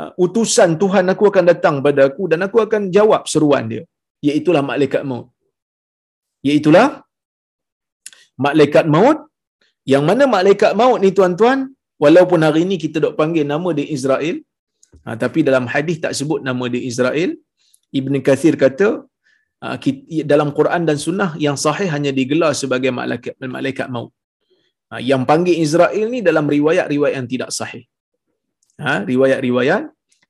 uh, 0.00 0.10
utusan 0.24 0.76
Tuhan 0.82 1.04
aku 1.12 1.24
akan 1.30 1.44
datang 1.52 1.76
pada 1.86 2.00
aku 2.08 2.28
dan 2.32 2.44
aku 2.46 2.58
akan 2.66 2.82
jawab 2.96 3.24
seruan 3.32 3.64
dia. 3.72 3.84
Iaitulah 4.26 4.62
malaikat 4.70 5.02
maut. 5.10 5.28
Iaitulah 6.46 6.86
malaikat 8.46 8.86
maut. 8.94 9.18
Yang 9.92 10.04
mana 10.08 10.24
malaikat 10.36 10.72
maut 10.80 10.98
ni 11.02 11.10
tuan-tuan 11.16 11.58
walaupun 12.04 12.40
hari 12.46 12.60
ini 12.66 12.76
kita 12.84 12.96
dok 13.04 13.14
panggil 13.20 13.44
nama 13.52 13.70
dia 13.78 13.86
Israel 13.96 14.36
ha, 15.04 15.16
tapi 15.22 15.40
dalam 15.48 15.64
hadis 15.74 15.98
tak 16.04 16.14
sebut 16.18 16.40
nama 16.48 16.64
dia 16.72 16.82
Israel 16.90 17.30
Ibn 18.00 18.14
Kathir 18.26 18.54
kata 18.64 18.88
uh, 19.66 19.76
dalam 20.32 20.50
Quran 20.58 20.82
dan 20.88 20.96
sunnah 21.06 21.30
yang 21.46 21.56
sahih 21.64 21.88
hanya 21.94 22.12
digelar 22.20 22.52
sebagai 22.62 22.92
malaikat 23.00 23.34
malaikat 23.56 23.88
maut 23.94 24.10
Ha, 24.90 24.98
yang 25.10 25.22
panggil 25.30 25.56
Israel 25.64 26.06
ni 26.14 26.18
dalam 26.28 26.46
riwayat-riwayat 26.54 27.14
yang 27.18 27.28
tidak 27.32 27.50
sahih. 27.58 27.84
Ha, 28.82 28.92
riwayat-riwayat 29.10 29.82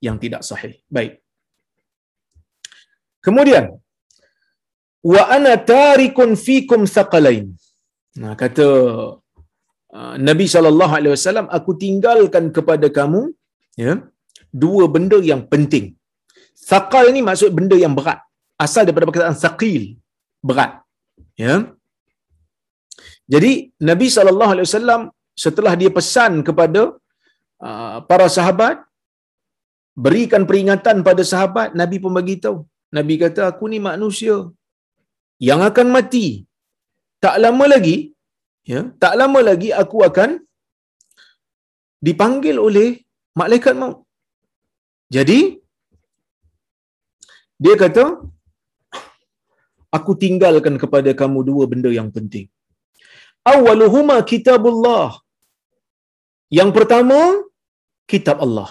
yang 0.06 0.16
tidak 0.22 0.42
sahih. 0.48 0.74
Baik. 0.96 1.12
Kemudian 3.24 3.64
wa 5.12 5.22
ana 5.36 5.52
tarikun 5.72 6.36
fikum 6.46 6.84
thaqalain. 6.96 7.46
Nah, 8.20 8.36
kata 8.42 8.66
uh, 8.68 9.08
Nabi 10.28 10.46
sallallahu 10.54 10.94
alaihi 10.98 11.14
wasallam 11.16 11.46
aku 11.56 11.70
tinggalkan 11.82 12.44
kepada 12.56 12.86
kamu 12.98 13.20
ya 13.84 13.94
dua 14.62 14.84
benda 14.94 15.18
yang 15.30 15.42
penting. 15.52 15.86
Thaqal 16.70 17.06
ni 17.14 17.20
maksud 17.28 17.50
benda 17.58 17.76
yang 17.84 17.94
berat. 17.98 18.20
Asal 18.64 18.82
daripada 18.86 19.08
perkataan 19.08 19.38
thaqil, 19.44 19.82
berat. 20.48 20.72
Ya. 21.42 21.54
Jadi 23.32 23.52
Nabi 23.90 24.06
sallallahu 24.16 24.52
alaihi 24.54 24.68
wasallam 24.68 25.02
setelah 25.44 25.72
dia 25.80 25.90
pesan 25.98 26.32
kepada 26.48 26.82
uh, 27.66 27.96
para 28.10 28.26
sahabat 28.36 28.76
berikan 30.04 30.42
peringatan 30.48 30.96
pada 31.08 31.22
sahabat 31.32 31.74
Nabi 31.80 31.98
pun 32.02 32.14
bagi 32.18 32.36
tahu. 32.44 32.58
Nabi 32.98 33.14
kata 33.22 33.42
aku 33.50 33.64
ni 33.72 33.78
manusia 33.90 34.36
yang 35.48 35.62
akan 35.70 35.88
mati. 35.96 36.26
Tak 37.24 37.36
lama 37.44 37.64
lagi 37.74 37.96
ya, 38.72 38.80
tak 39.02 39.14
lama 39.20 39.40
lagi 39.50 39.70
aku 39.82 39.98
akan 40.08 40.30
dipanggil 42.08 42.56
oleh 42.66 42.88
malaikat 43.40 43.74
maut. 43.80 43.98
Jadi 45.16 45.40
dia 47.64 47.74
kata 47.82 48.04
aku 49.96 50.12
tinggalkan 50.22 50.76
kepada 50.82 51.10
kamu 51.20 51.40
dua 51.48 51.64
benda 51.72 51.90
yang 51.98 52.10
penting. 52.16 52.46
Awaluhuma 53.52 54.16
kitabullah. 54.30 55.18
Yang 56.58 56.70
pertama 56.76 57.18
kitab 58.12 58.38
Allah. 58.46 58.70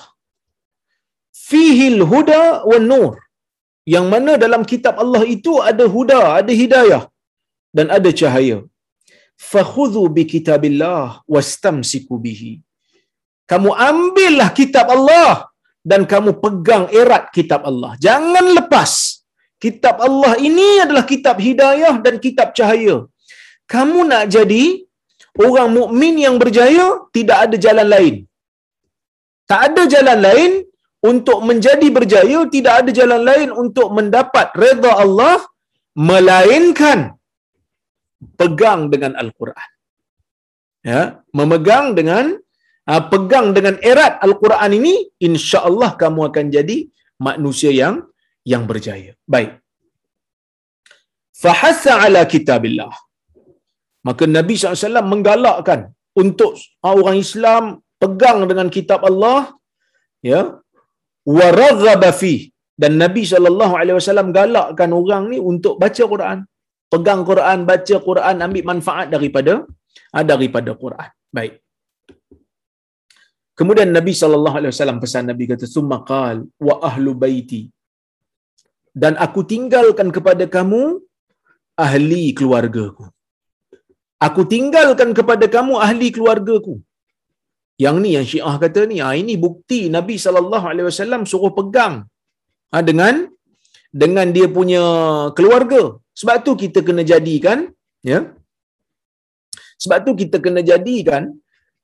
Fihil 1.49 2.01
huda 2.11 2.41
wan 2.69 2.85
nur. 2.91 3.13
Yang 3.93 4.05
mana 4.13 4.31
dalam 4.43 4.63
kitab 4.71 4.95
Allah 5.03 5.23
itu 5.35 5.53
ada 5.69 5.85
huda 5.95 6.19
ada 6.39 6.53
hidayah 6.61 7.03
dan 7.77 7.87
ada 7.97 8.09
cahaya 8.19 8.57
fakhudhu 9.39 10.03
bi 10.15 10.23
kitabillah 10.33 11.23
wastamsiku 11.33 12.15
bihi. 12.25 12.53
Kamu 13.51 13.69
ambillah 13.89 14.49
kitab 14.59 14.87
Allah 14.95 15.49
dan 15.91 16.01
kamu 16.11 16.31
pegang 16.43 16.85
erat 17.01 17.23
kitab 17.37 17.63
Allah. 17.69 17.91
Jangan 18.07 18.45
lepas. 18.57 18.91
Kitab 19.63 19.95
Allah 20.07 20.33
ini 20.47 20.67
adalah 20.83 21.03
kitab 21.11 21.35
hidayah 21.45 21.95
dan 22.05 22.15
kitab 22.25 22.55
cahaya. 22.57 22.97
Kamu 23.73 23.99
nak 24.11 24.23
jadi 24.35 24.65
orang 25.45 25.69
mukmin 25.77 26.15
yang 26.25 26.35
berjaya 26.41 26.85
tidak 27.15 27.37
ada 27.45 27.57
jalan 27.65 27.87
lain. 27.95 28.15
Tak 29.49 29.61
ada 29.67 29.83
jalan 29.93 30.19
lain 30.27 30.51
untuk 31.11 31.39
menjadi 31.49 31.87
berjaya 31.97 32.39
tidak 32.55 32.73
ada 32.79 32.91
jalan 32.99 33.21
lain 33.29 33.49
untuk 33.63 33.87
mendapat 33.97 34.47
redha 34.63 34.91
Allah 35.03 35.37
melainkan 36.09 37.18
pegang 38.39 38.81
dengan 38.93 39.13
al-Quran. 39.21 39.69
Ya 40.89 41.01
memegang 41.37 41.87
dengan 41.97 42.25
uh, 42.91 43.03
pegang 43.11 43.47
dengan 43.57 43.75
erat 43.91 44.13
al-Quran 44.27 44.71
ini 44.79 44.93
insya-Allah 45.27 45.89
kamu 46.01 46.21
akan 46.29 46.45
jadi 46.57 46.77
manusia 47.27 47.71
yang 47.81 47.95
yang 48.51 48.63
berjaya. 48.69 49.11
Baik. 49.33 49.51
Fahassa 51.43 51.93
ala 52.05 52.21
kitabillah. 52.33 52.93
Maka 54.07 54.23
Nabi 54.37 54.53
SAW 54.55 55.11
menggalakkan 55.13 55.91
untuk 56.23 56.51
orang 56.91 57.17
Islam 57.25 57.63
pegang 58.01 58.39
dengan 58.49 58.67
kitab 58.75 59.03
Allah 59.09 59.39
ya. 60.31 60.41
Waraghaba 61.37 62.09
fi 62.19 62.33
dan 62.81 62.95
Nabi 63.03 63.21
SAW 63.27 64.31
galakkan 64.37 64.89
orang 64.99 65.23
ni 65.31 65.37
untuk 65.51 65.73
baca 65.81 66.03
Quran 66.13 66.37
pegang 66.93 67.21
Quran 67.29 67.59
baca 67.69 67.95
Quran 68.07 68.45
ambil 68.45 68.63
manfaat 68.71 69.07
daripada 69.15 69.53
ah, 70.15 70.25
daripada 70.31 70.73
Quran 70.83 71.09
baik 71.37 71.53
kemudian 73.59 73.89
Nabi 73.97 74.13
SAW 74.17 75.03
pesan 75.03 75.25
Nabi 75.31 75.45
kata 75.51 75.67
summa 75.75 75.99
qal 76.11 76.37
wa 76.67 76.75
ahlu 76.89 77.13
baiti 77.23 77.61
dan 79.03 79.15
aku 79.25 79.41
tinggalkan 79.53 80.09
kepada 80.17 80.45
kamu 80.57 80.81
ahli 81.87 82.23
keluargaku 82.39 83.05
aku 84.27 84.41
tinggalkan 84.53 85.09
kepada 85.19 85.45
kamu 85.55 85.73
ahli 85.87 86.07
keluargaku. 86.15 86.75
Yang 87.83 87.97
ni 88.03 88.09
yang 88.15 88.27
Syiah 88.31 88.55
kata 88.63 88.81
ni, 88.91 88.97
ah 89.07 89.13
ini 89.21 89.33
bukti 89.45 89.79
Nabi 89.97 90.15
sallallahu 90.25 90.65
alaihi 90.71 90.87
wasallam 90.89 91.21
suruh 91.31 91.51
pegang 91.59 91.93
ha, 92.71 92.83
dengan 92.89 93.15
dengan 94.01 94.27
dia 94.35 94.47
punya 94.57 94.83
keluarga. 95.37 95.81
Sebab 96.19 96.37
tu 96.45 96.53
kita 96.63 96.79
kena 96.87 97.03
jadikan 97.11 97.59
ya. 98.11 98.19
Sebab 99.83 99.99
tu 100.07 100.11
kita 100.21 100.37
kena 100.45 100.61
jadikan 100.69 101.23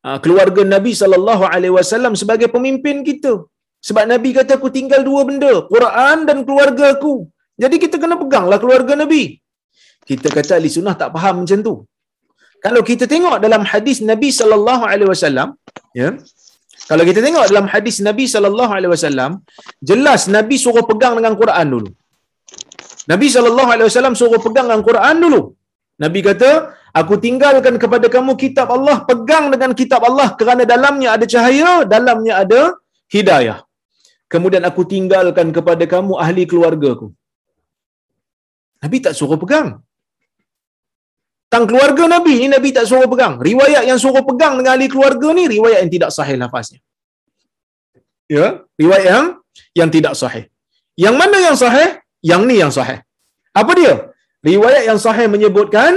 uh, 0.07 0.17
keluarga 0.23 0.61
Nabi 0.75 0.91
sallallahu 1.01 1.43
alaihi 1.53 1.75
wasallam 1.79 2.13
sebagai 2.21 2.49
pemimpin 2.55 2.97
kita. 3.09 3.33
Sebab 3.87 4.03
Nabi 4.11 4.29
kata 4.37 4.51
aku 4.57 4.69
tinggal 4.77 5.01
dua 5.09 5.21
benda, 5.29 5.51
Quran 5.73 6.17
dan 6.27 6.37
keluarga 6.47 6.85
aku. 6.95 7.15
Jadi 7.63 7.75
kita 7.83 7.95
kena 8.03 8.15
peganglah 8.21 8.59
keluarga 8.63 8.93
Nabi. 9.03 9.23
Kita 10.09 10.27
kata 10.37 10.51
ahli 10.57 10.69
sunnah 10.75 10.95
tak 11.01 11.09
faham 11.15 11.35
macam 11.41 11.59
tu. 11.67 11.75
Kalau 12.65 12.81
kita 12.89 13.05
tengok 13.13 13.35
dalam 13.45 13.61
hadis 13.71 13.97
Nabi 14.11 14.29
sallallahu 14.39 14.83
alaihi 14.91 15.09
wasallam, 15.13 15.49
ya. 16.01 16.09
Kalau 16.89 17.03
kita 17.09 17.19
tengok 17.25 17.43
dalam 17.51 17.67
hadis 17.73 17.95
Nabi 18.07 18.25
sallallahu 18.33 18.71
alaihi 18.77 18.91
wasallam, 18.95 19.31
jelas 19.89 20.21
Nabi 20.35 20.55
suruh 20.63 20.85
pegang 20.91 21.13
dengan 21.17 21.33
Quran 21.41 21.67
dulu. 21.73 21.89
Nabi 23.11 23.27
sallallahu 23.35 23.69
alaihi 23.73 23.87
wasallam 23.89 24.15
suruh 24.21 24.41
pegang 24.45 24.65
dengan 24.69 24.83
Quran 24.89 25.15
dulu. 25.23 25.41
Nabi 26.03 26.19
kata, 26.27 26.49
aku 26.99 27.13
tinggalkan 27.25 27.75
kepada 27.83 28.07
kamu 28.15 28.31
kitab 28.43 28.67
Allah, 28.77 28.97
pegang 29.09 29.45
dengan 29.53 29.71
kitab 29.79 30.01
Allah 30.09 30.27
kerana 30.39 30.63
dalamnya 30.73 31.09
ada 31.15 31.25
cahaya, 31.33 31.71
dalamnya 31.93 32.33
ada 32.43 32.61
hidayah. 33.15 33.59
Kemudian 34.33 34.63
aku 34.69 34.83
tinggalkan 34.93 35.47
kepada 35.57 35.83
kamu 35.93 36.13
ahli 36.25 36.43
keluargaku. 36.51 37.07
Nabi 38.83 38.97
tak 39.05 39.13
suruh 39.17 39.39
pegang. 39.43 39.69
Tang 41.53 41.65
keluarga 41.69 42.03
Nabi 42.15 42.33
ni 42.41 42.47
Nabi 42.51 42.69
tak 42.77 42.85
suruh 42.89 43.07
pegang. 43.07 43.33
Riwayat 43.49 43.83
yang 43.89 43.99
suruh 44.01 44.25
pegang 44.29 44.53
dengan 44.57 44.75
ahli 44.75 44.87
keluarga 44.93 45.27
ni 45.37 45.43
riwayat 45.55 45.79
yang 45.85 45.93
tidak 45.95 46.11
sahih 46.17 46.35
lafaznya. 46.41 46.79
Ya, 48.35 48.65
riwayat 48.81 49.05
yang 49.05 49.25
yang 49.79 49.89
tidak 49.93 50.13
sahih. 50.21 50.45
Yang 50.97 51.15
mana 51.21 51.37
yang 51.47 51.55
sahih? 51.63 51.89
Yang 52.29 52.41
ni 52.49 52.55
yang 52.63 52.73
sahih. 52.77 52.99
Apa 53.61 53.71
dia? 53.79 53.93
Riwayat 54.49 54.83
yang 54.89 54.99
sahih 55.05 55.27
menyebutkan 55.35 55.93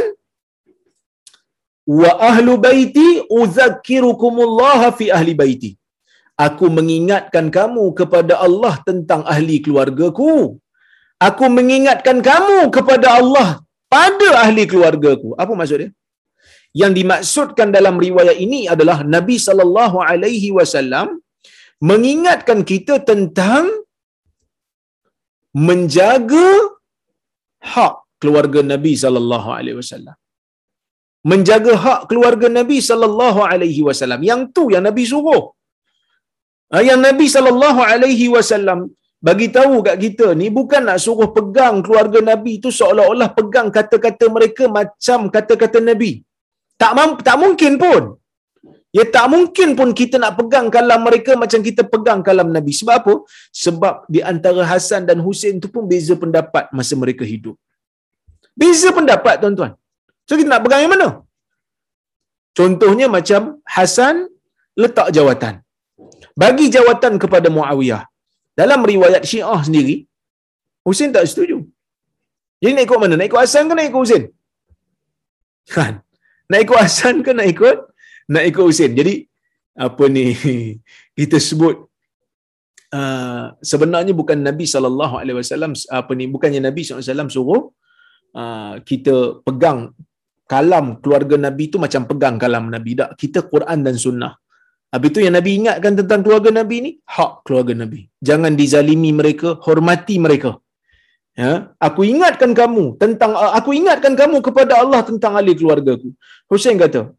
wa 2.01 2.11
ahlu 2.31 2.55
baiti 2.67 3.09
uzakkirukumullah 3.41 4.81
fi 4.99 5.07
ahli 5.19 5.35
baiti. 5.43 5.71
Aku 6.47 6.67
mengingatkan 6.79 7.47
kamu 7.59 7.85
kepada 8.01 8.35
Allah 8.47 8.75
tentang 8.89 9.23
ahli 9.33 9.57
keluargaku. 9.65 10.33
Aku 11.29 11.45
mengingatkan 11.57 12.19
kamu 12.29 12.59
kepada 12.77 13.09
Allah 13.21 13.49
pada 13.95 14.29
ahli 14.45 14.65
keluargaku. 14.73 15.31
Apa 15.43 15.53
maksud 15.61 15.79
dia? 15.83 15.91
Yang 16.81 16.93
dimaksudkan 16.99 17.69
dalam 17.77 17.97
riwayat 18.07 18.37
ini 18.47 18.61
adalah 18.75 18.99
Nabi 19.15 19.37
sallallahu 19.47 19.99
alaihi 20.11 20.51
wasallam 20.59 21.09
mengingatkan 21.91 22.61
kita 22.71 22.95
tentang 23.11 23.65
menjaga 25.67 26.49
hak 27.73 27.95
keluarga 28.23 28.61
Nabi 28.73 28.93
sallallahu 29.03 29.49
alaihi 29.59 29.79
wasallam. 29.81 30.17
Menjaga 31.31 31.73
hak 31.85 32.01
keluarga 32.11 32.49
Nabi 32.59 32.79
sallallahu 32.89 33.41
alaihi 33.53 33.83
wasallam. 33.89 34.21
Yang 34.31 34.43
tu 34.57 34.65
yang 34.75 34.85
Nabi 34.89 35.05
suruh. 35.13 35.43
Ah, 36.75 36.83
yang 36.89 37.01
Nabi 37.09 37.27
sallallahu 37.35 37.81
alaihi 37.93 38.27
wasallam 38.35 38.81
bagi 39.29 39.47
tahu 39.57 39.77
kat 39.87 39.97
kita 40.05 40.27
ni 40.41 40.47
bukan 40.59 40.83
nak 40.89 40.99
suruh 41.05 41.29
pegang 41.37 41.77
keluarga 41.87 42.21
Nabi 42.31 42.53
tu 42.65 42.71
seolah-olah 42.79 43.29
pegang 43.39 43.69
kata-kata 43.77 44.27
mereka 44.37 44.65
macam 44.79 45.21
kata-kata 45.37 45.81
Nabi. 45.91 46.13
Tak 46.83 46.93
mampu, 46.99 47.21
tak 47.29 47.37
mungkin 47.43 47.73
pun. 47.83 48.03
Ya 48.99 49.05
tak 49.15 49.27
mungkin 49.33 49.69
pun 49.79 49.89
kita 50.01 50.17
nak 50.23 50.33
pegang 50.39 50.67
kalam 50.75 51.01
mereka 51.07 51.33
macam 51.43 51.61
kita 51.67 51.83
pegang 51.93 52.21
kalam 52.29 52.49
Nabi. 52.57 52.73
Sebab 52.79 52.95
apa? 53.01 53.15
Sebab 53.65 53.95
di 54.15 54.21
antara 54.31 54.63
Hasan 54.71 55.03
dan 55.09 55.19
Husin 55.27 55.55
tu 55.63 55.69
pun 55.75 55.85
beza 55.91 56.15
pendapat 56.23 56.65
masa 56.79 56.95
mereka 57.03 57.25
hidup. 57.33 57.55
Beza 58.61 58.91
pendapat 58.99 59.35
tuan-tuan. 59.43 59.73
So 60.27 60.35
kita 60.39 60.51
nak 60.53 60.63
pegang 60.67 60.83
yang 60.85 60.93
mana? 60.95 61.09
Contohnya 62.59 63.07
macam 63.17 63.63
Hasan 63.77 64.27
letak 64.83 65.09
jawatan. 65.17 65.55
Bagi 66.43 66.67
jawatan 66.77 67.15
kepada 67.23 67.49
Muawiyah. 67.57 68.03
Dalam 68.61 68.83
riwayat 68.93 69.23
Syiah 69.31 69.61
sendiri, 69.67 69.97
Husin 70.87 71.15
tak 71.15 71.27
setuju. 71.31 71.59
Jadi 72.59 72.73
nak 72.75 72.85
ikut 72.89 72.99
mana? 73.03 73.15
Nak 73.19 73.29
ikut 73.31 73.41
Hasan 73.45 73.71
ke 73.71 73.75
nak 73.79 73.87
ikut 73.91 74.01
Husin? 74.03 74.25
Kan? 75.77 75.95
Nak 76.51 76.61
ikut 76.67 76.79
Hasan 76.83 77.17
ke 77.27 77.31
nak 77.39 77.47
ikut 77.55 77.77
nak 78.33 78.45
ikut 78.51 78.65
Husin? 78.69 78.93
Jadi 79.01 79.15
apa 79.87 80.05
ni 80.15 80.25
kita 81.19 81.39
sebut 81.49 81.75
uh, 82.99 83.45
sebenarnya 83.71 84.15
bukan 84.21 84.39
Nabi 84.49 84.67
sallallahu 84.75 85.15
alaihi 85.21 85.39
wasallam 85.41 85.73
apa 86.01 86.13
ni 86.19 86.27
bukannya 86.35 86.61
Nabi 86.69 86.83
sallallahu 86.83 87.03
alaihi 87.03 87.13
wasallam 87.15 87.31
suruh 87.37 87.63
uh, 88.41 88.75
kita 88.91 89.15
pegang 89.47 89.81
kalam 90.53 90.87
keluarga 91.03 91.37
Nabi 91.47 91.65
tu 91.73 91.79
macam 91.85 92.03
pegang 92.11 92.37
kalam 92.43 92.67
Nabi 92.75 92.93
tak 93.01 93.11
kita 93.23 93.41
Quran 93.53 93.81
dan 93.87 93.97
sunnah 94.05 94.35
Habis 94.89 95.09
itu 95.13 95.21
yang 95.25 95.35
Nabi 95.37 95.51
ingatkan 95.61 95.93
tentang 96.01 96.21
keluarga 96.25 96.51
Nabi 96.59 96.77
ni, 96.85 96.91
hak 97.05 97.33
keluarga 97.45 97.73
Nabi. 97.77 98.01
Jangan 98.29 98.57
dizalimi 98.61 99.11
mereka, 99.21 99.61
hormati 99.67 100.17
mereka. 100.17 100.57
Ya, 101.39 101.71
aku 101.77 102.03
ingatkan 102.13 102.51
kamu 102.61 102.85
tentang 103.03 103.31
aku 103.59 103.71
ingatkan 103.71 104.17
kamu 104.21 104.43
kepada 104.47 104.81
Allah 104.83 105.01
tentang 105.05 105.37
ahli 105.39 105.53
keluargaku. 105.61 106.09
Husain 106.51 106.81
kata, 106.81 107.13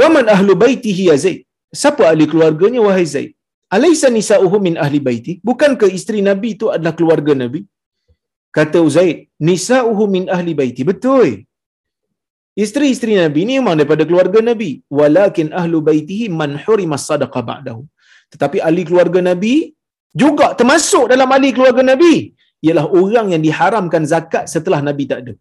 "Wa 0.00 0.08
man 0.16 0.26
ahlu 0.34 0.52
baitihi 0.64 1.04
ya 1.10 1.16
Zaid?" 1.24 1.40
Siapa 1.82 2.02
ahli 2.10 2.24
keluarganya 2.32 2.80
wahai 2.86 3.06
Zaid? 3.14 3.32
Alaysa 3.76 4.08
nisa'uhu 4.16 4.56
min 4.66 4.74
ahli 4.84 4.98
baiti? 5.06 5.32
Bukankah 5.48 5.88
isteri 5.98 6.20
Nabi 6.30 6.48
itu 6.56 6.66
adalah 6.74 6.94
keluarga 6.98 7.32
Nabi? 7.42 7.60
Kata 8.56 8.80
Zaid, 8.96 9.16
"Nisa'uhu 9.48 10.04
min 10.14 10.24
ahli 10.36 10.52
baiti." 10.60 10.82
Betul. 10.90 11.30
Isteri-isteri 12.64 13.14
Nabi 13.18 13.40
ni 13.48 13.54
memang 13.58 13.76
daripada 13.78 14.04
keluarga 14.08 14.38
Nabi. 14.50 14.70
Walakin 14.98 15.48
ahlu 15.60 15.78
baitihi 15.88 16.26
man 16.40 16.52
hurima 16.64 16.96
sadaqah 17.06 17.42
ba'dahu. 17.50 17.82
Tetapi 18.32 18.58
ahli 18.68 18.82
keluarga 18.88 19.20
Nabi 19.30 19.54
juga 20.22 20.46
termasuk 20.58 21.04
dalam 21.12 21.34
ahli 21.36 21.50
keluarga 21.56 21.82
Nabi. 21.92 22.14
Ialah 22.66 22.86
orang 23.00 23.26
yang 23.34 23.42
diharamkan 23.46 24.04
zakat 24.12 24.44
setelah 24.54 24.80
Nabi 24.88 25.04
tak 25.10 25.18
ada. 25.22 25.32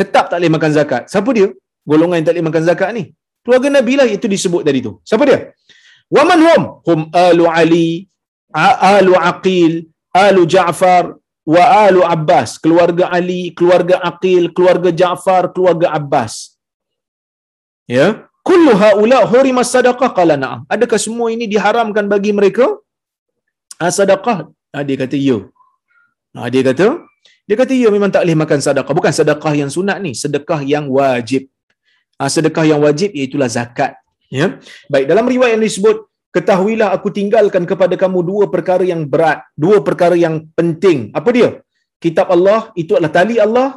Tetap 0.00 0.24
tak 0.30 0.38
boleh 0.40 0.52
makan 0.56 0.72
zakat. 0.78 1.02
Siapa 1.12 1.30
dia? 1.38 1.48
Golongan 1.90 2.16
yang 2.18 2.26
tak 2.28 2.34
boleh 2.34 2.46
makan 2.50 2.64
zakat 2.70 2.90
ni. 2.98 3.04
Keluarga 3.44 3.68
Nabi 3.76 3.92
lah 4.00 4.08
itu 4.16 4.26
disebut 4.34 4.62
tadi 4.68 4.80
tu. 4.86 4.92
Siapa 5.08 5.24
dia? 5.28 5.38
Waman 6.16 6.40
hum? 6.46 6.62
Hum 6.86 7.00
alu 7.26 7.44
Ali, 7.60 7.88
alu 8.92 9.12
Aqil, 9.30 9.72
alu 10.24 10.42
Ja'far, 10.54 11.04
wa 11.54 11.62
alu 11.84 12.00
Abbas, 12.14 12.50
keluarga 12.64 13.04
Ali, 13.18 13.42
keluarga 13.58 13.96
Aqil, 14.10 14.50
keluarga 14.56 14.90
Ja'far, 15.00 15.42
keluarga 15.54 15.88
Abbas. 15.98 16.34
Ya, 17.96 18.06
kullu 18.48 18.72
haula 18.82 19.20
hurima 19.30 19.62
sadaqah 19.74 20.10
qala 20.18 20.34
na'am. 20.42 20.60
Adakah 20.74 20.98
semua 21.06 21.28
ini 21.34 21.46
diharamkan 21.52 22.06
bagi 22.12 22.32
mereka? 22.38 22.66
Ha, 23.80 23.90
sedekah? 23.98 24.38
Ha, 24.74 24.84
dia 24.88 24.96
kata 25.02 25.16
ya. 25.28 25.38
Ha, 26.36 26.46
dia 26.54 26.62
kata 26.68 26.88
dia 27.50 27.56
kata 27.58 27.74
ya 27.74 27.88
memang 27.94 28.10
tak 28.14 28.22
boleh 28.22 28.38
makan 28.42 28.58
sedekah. 28.62 28.94
Bukan 28.98 29.12
sedekah 29.18 29.52
yang 29.60 29.70
sunat 29.76 29.98
ni, 30.04 30.12
sedekah 30.22 30.60
yang 30.72 30.84
wajib. 30.96 31.50
Ha, 32.20 32.28
sedekah 32.28 32.64
yang 32.68 32.80
wajib 32.84 33.10
iaitu 33.16 33.40
zakat. 33.56 33.96
Ya. 34.28 34.46
Baik, 34.92 35.08
dalam 35.10 35.24
riwayat 35.32 35.56
yang 35.56 35.64
disebut 35.64 35.96
ketahuilah 36.36 36.88
aku 36.96 37.08
tinggalkan 37.18 37.64
kepada 37.70 37.94
kamu 38.02 38.18
dua 38.30 38.44
perkara 38.54 38.84
yang 38.92 39.02
berat, 39.12 39.40
dua 39.64 39.80
perkara 39.88 40.14
yang 40.24 40.46
penting. 40.58 40.98
Apa 41.16 41.28
dia? 41.36 41.48
Kitab 42.04 42.28
Allah 42.36 42.60
itu 42.82 42.92
adalah 42.96 43.12
tali 43.18 43.36
Allah. 43.46 43.68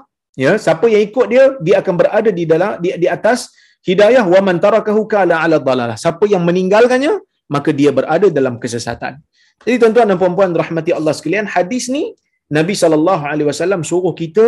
Ya, 0.44 0.58
siapa 0.66 0.86
yang 0.92 1.02
ikut 1.08 1.26
dia, 1.32 1.44
dia 1.66 1.76
akan 1.82 1.94
berada 2.02 2.30
di 2.40 2.44
dalam 2.52 2.82
di, 2.84 2.90
di 3.04 3.08
atas 3.18 3.54
hidayah 3.86 4.26
wa 4.34 4.40
man 4.48 4.58
tarakahu 4.66 5.02
kala 5.14 5.36
ala 5.44 5.58
dhalalah. 5.68 5.98
Siapa 6.04 6.26
yang 6.34 6.44
meninggalkannya, 6.50 7.14
maka 7.56 7.70
dia 7.80 7.92
berada 7.98 8.28
dalam 8.40 8.58
kesesatan. 8.64 9.22
Jadi 9.64 9.76
tuan-tuan 9.82 10.08
dan 10.10 10.18
puan-puan 10.22 10.52
rahmati 10.64 10.92
Allah 10.98 11.14
sekalian, 11.20 11.46
hadis 11.56 11.86
ni 11.96 12.04
Nabi 12.58 12.74
sallallahu 12.82 13.24
alaihi 13.32 13.48
wasallam 13.52 13.82
suruh 13.90 14.14
kita 14.22 14.46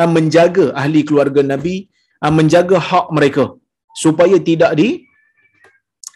ah, 0.00 0.10
menjaga 0.16 0.66
ahli 0.80 1.00
keluarga 1.08 1.40
Nabi, 1.52 1.76
ah, 1.86 1.99
menjaga 2.28 2.76
hak 2.76 3.06
mereka 3.16 3.56
supaya 3.96 4.36
tidak 4.48 4.76
di 4.76 4.88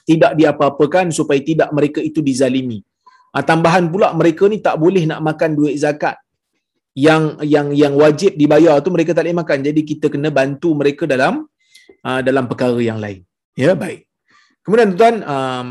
tidak 0.05 0.36
diapa-apakan 0.36 1.09
supaya 1.09 1.40
tidak 1.40 1.72
mereka 1.72 2.00
itu 2.05 2.20
dizalimi. 2.20 2.84
Ha, 3.32 3.40
tambahan 3.40 3.88
pula 3.88 4.12
mereka 4.12 4.44
ni 4.52 4.61
tak 4.61 4.76
boleh 4.76 5.09
nak 5.11 5.24
makan 5.24 5.57
duit 5.57 5.74
zakat 5.80 6.20
yang 6.94 7.40
yang 7.55 7.72
yang 7.74 7.94
wajib 7.96 8.36
dibayar 8.36 8.78
tu 8.84 8.92
mereka 8.92 9.16
tak 9.16 9.24
boleh 9.24 9.38
makan. 9.40 9.59
Jadi 9.64 9.80
kita 9.82 10.07
kena 10.12 10.28
bantu 10.28 10.76
mereka 10.76 11.09
dalam 11.09 11.48
uh, 12.05 12.20
dalam 12.20 12.44
perkara 12.46 12.78
yang 12.78 13.00
lain. 13.00 13.24
Ya, 13.57 13.72
baik. 13.72 14.07
Kemudian 14.61 14.92
tuan 14.94 15.24
um, 15.24 15.66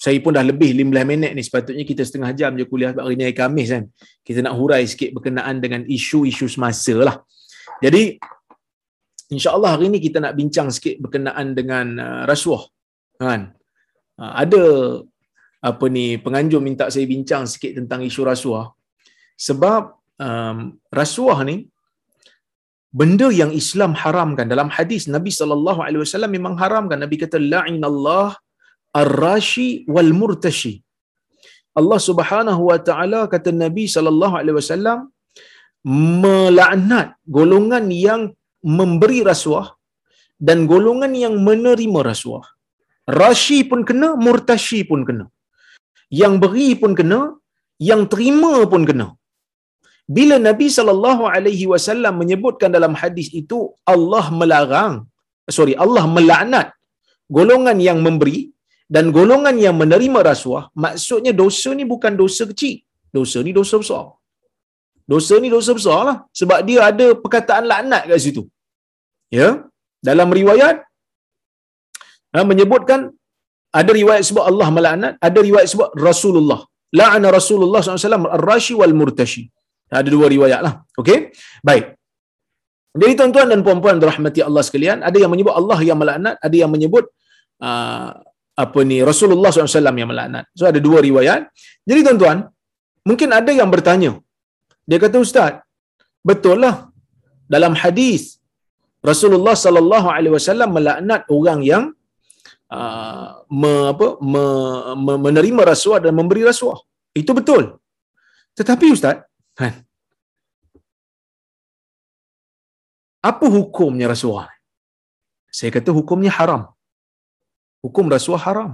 saya 0.00 0.16
pun 0.24 0.32
dah 0.32 0.44
lebih 0.44 0.72
15 0.72 1.10
minit 1.12 1.30
ni 1.36 1.42
sepatutnya 1.44 1.84
kita 1.84 2.02
setengah 2.08 2.32
jam 2.32 2.56
je 2.56 2.64
kuliah 2.64 2.92
hari 2.96 3.20
ni 3.20 3.24
hari 3.28 3.36
Khamis 3.36 3.68
kan. 3.68 3.84
Kita 4.26 4.38
nak 4.44 4.54
hurai 4.58 4.84
sikit 4.88 5.12
berkenaan 5.16 5.60
dengan 5.64 5.84
isu-isu 5.84 6.48
semasa 6.48 6.96
lah. 6.98 7.16
Jadi 7.84 8.16
insya-Allah 9.34 9.70
hari 9.74 9.86
ni 9.92 9.98
kita 10.06 10.18
nak 10.24 10.34
bincang 10.40 10.68
sikit 10.76 10.96
berkenaan 11.04 11.46
dengan 11.58 11.86
uh, 12.06 12.22
rasuah. 12.30 12.62
Kan? 13.22 13.40
Ha, 14.20 14.24
ada 14.42 14.62
apa 15.70 15.86
ni 15.96 16.04
penganjur 16.24 16.60
minta 16.68 16.84
saya 16.94 17.06
bincang 17.14 17.44
sikit 17.52 17.72
tentang 17.78 18.00
isu 18.08 18.20
rasuah. 18.32 18.66
Sebab 19.48 19.82
um, 20.26 20.58
rasuah 21.00 21.38
ni 21.48 21.56
benda 23.00 23.28
yang 23.40 23.52
Islam 23.62 23.92
haramkan. 24.02 24.46
Dalam 24.54 24.68
hadis 24.76 25.04
Nabi 25.16 25.32
sallallahu 25.40 25.80
alaihi 25.86 26.02
wasallam 26.04 26.32
memang 26.36 26.54
haramkan. 26.62 27.00
Nabi 27.04 27.16
kata 27.24 27.38
la'inallah 27.54 28.28
ar-rashi 29.00 29.68
wal 29.94 30.12
murtashi 30.20 30.74
Allah 31.78 32.00
Subhanahu 32.08 32.62
wa 32.70 32.78
taala 32.88 33.20
kata 33.34 33.50
Nabi 33.64 33.84
sallallahu 33.94 34.34
alaihi 34.40 34.56
wasallam 34.58 34.98
melaknat 36.22 37.08
golongan 37.36 37.84
yang 38.06 38.22
memberi 38.62 39.20
rasuah 39.30 39.66
dan 40.48 40.64
golongan 40.72 41.12
yang 41.24 41.34
menerima 41.48 42.00
rasuah. 42.10 42.46
Rashi 43.20 43.58
pun 43.70 43.80
kena, 43.88 44.08
murtashi 44.24 44.80
pun 44.90 45.02
kena. 45.08 45.26
Yang 46.20 46.34
beri 46.42 46.68
pun 46.80 46.92
kena, 46.98 47.20
yang 47.78 48.02
terima 48.12 48.52
pun 48.72 48.84
kena. 48.88 49.08
Bila 50.16 50.36
Nabi 50.42 50.66
sallallahu 50.76 51.24
alaihi 51.34 51.66
wasallam 51.72 52.14
menyebutkan 52.22 52.70
dalam 52.76 52.94
hadis 53.00 53.28
itu 53.40 53.58
Allah 53.92 54.24
melarang, 54.40 54.94
sorry, 55.56 55.74
Allah 55.84 56.04
melaknat 56.16 56.68
golongan 57.30 57.78
yang 57.88 57.98
memberi 58.06 58.50
dan 58.90 59.14
golongan 59.14 59.56
yang 59.64 59.78
menerima 59.78 60.20
rasuah, 60.30 60.64
maksudnya 60.84 61.30
dosa 61.42 61.70
ni 61.78 61.86
bukan 61.86 62.18
dosa 62.18 62.42
kecil. 62.50 62.82
Dosa 63.16 63.38
ni 63.46 63.52
dosa 63.54 63.78
besar. 63.82 64.04
Dosa 65.12 65.34
ni 65.42 65.48
dosa 65.54 65.72
besar 65.78 66.00
lah. 66.08 66.16
Sebab 66.40 66.58
dia 66.68 66.80
ada 66.90 67.06
perkataan 67.22 67.64
laknat 67.70 68.02
kat 68.10 68.20
situ. 68.26 68.42
Ya, 69.38 69.48
dalam 70.08 70.28
riwayat 70.38 70.76
ha, 72.34 72.44
menyebutkan 72.50 73.00
ada 73.78 73.90
riwayat 74.00 74.22
sebut 74.28 74.44
Allah 74.50 74.68
melaknat, 74.76 75.12
ada 75.28 75.38
riwayat 75.48 75.68
sebut 75.72 75.90
Rasulullah. 76.08 76.60
La'ana 76.98 77.28
Rasulullah 77.38 77.80
SAW 77.82 78.26
ar-rashi 78.38 78.74
wal 78.80 78.94
murtashi. 79.00 79.42
Ada 80.00 80.08
dua 80.14 80.26
riwayat 80.34 80.60
lah. 80.66 80.74
Okey. 81.00 81.18
Baik. 81.68 81.94
Jadi 83.00 83.12
tuan-tuan 83.18 83.46
dan 83.52 83.60
puan-puan 83.66 84.02
rahmati 84.10 84.40
Allah 84.42 84.62
sekalian, 84.66 84.98
ada 85.08 85.14
yang 85.22 85.30
menyebut 85.30 85.54
Allah 85.54 85.78
yang 85.88 85.98
melaknat, 86.02 86.34
ada 86.42 86.56
yang 86.62 86.70
menyebut 86.74 87.06
uh, 87.62 88.10
apa 88.58 88.80
ni 88.90 88.98
Rasulullah 89.10 89.50
SAW 89.54 89.94
yang 90.02 90.10
melaknat. 90.10 90.44
So 90.58 90.66
ada 90.66 90.82
dua 90.82 90.98
riwayat. 90.98 91.46
Jadi 91.86 92.00
tuan-tuan, 92.06 92.50
mungkin 93.06 93.28
ada 93.30 93.50
yang 93.54 93.70
bertanya. 93.70 94.18
Dia 94.88 94.98
kata 95.04 95.16
ustaz, 95.26 95.52
betul 96.28 96.56
lah 96.64 96.76
dalam 97.54 97.74
hadis 97.82 98.22
Rasulullah 99.10 99.56
sallallahu 99.64 100.08
alaihi 100.14 100.34
wasallam 100.36 100.70
melaknat 100.76 101.22
orang 101.36 101.60
yang 101.70 101.84
uh, 102.78 103.28
me, 103.60 103.72
apa, 103.92 104.08
me, 104.32 104.44
me, 105.04 105.12
menerima 105.26 105.62
rasuah 105.72 106.00
dan 106.04 106.12
memberi 106.20 106.42
rasuah. 106.50 106.78
Itu 107.20 107.32
betul. 107.38 107.62
Tetapi 108.58 108.86
ustaz, 108.96 109.24
kan? 109.60 109.74
Apa 113.30 113.46
hukumnya 113.56 114.06
rasuah? 114.12 114.48
Saya 115.58 115.70
kata 115.76 115.90
hukumnya 115.96 116.32
haram 116.38 116.62
hukum 117.84 118.06
rasuah 118.14 118.40
haram. 118.46 118.70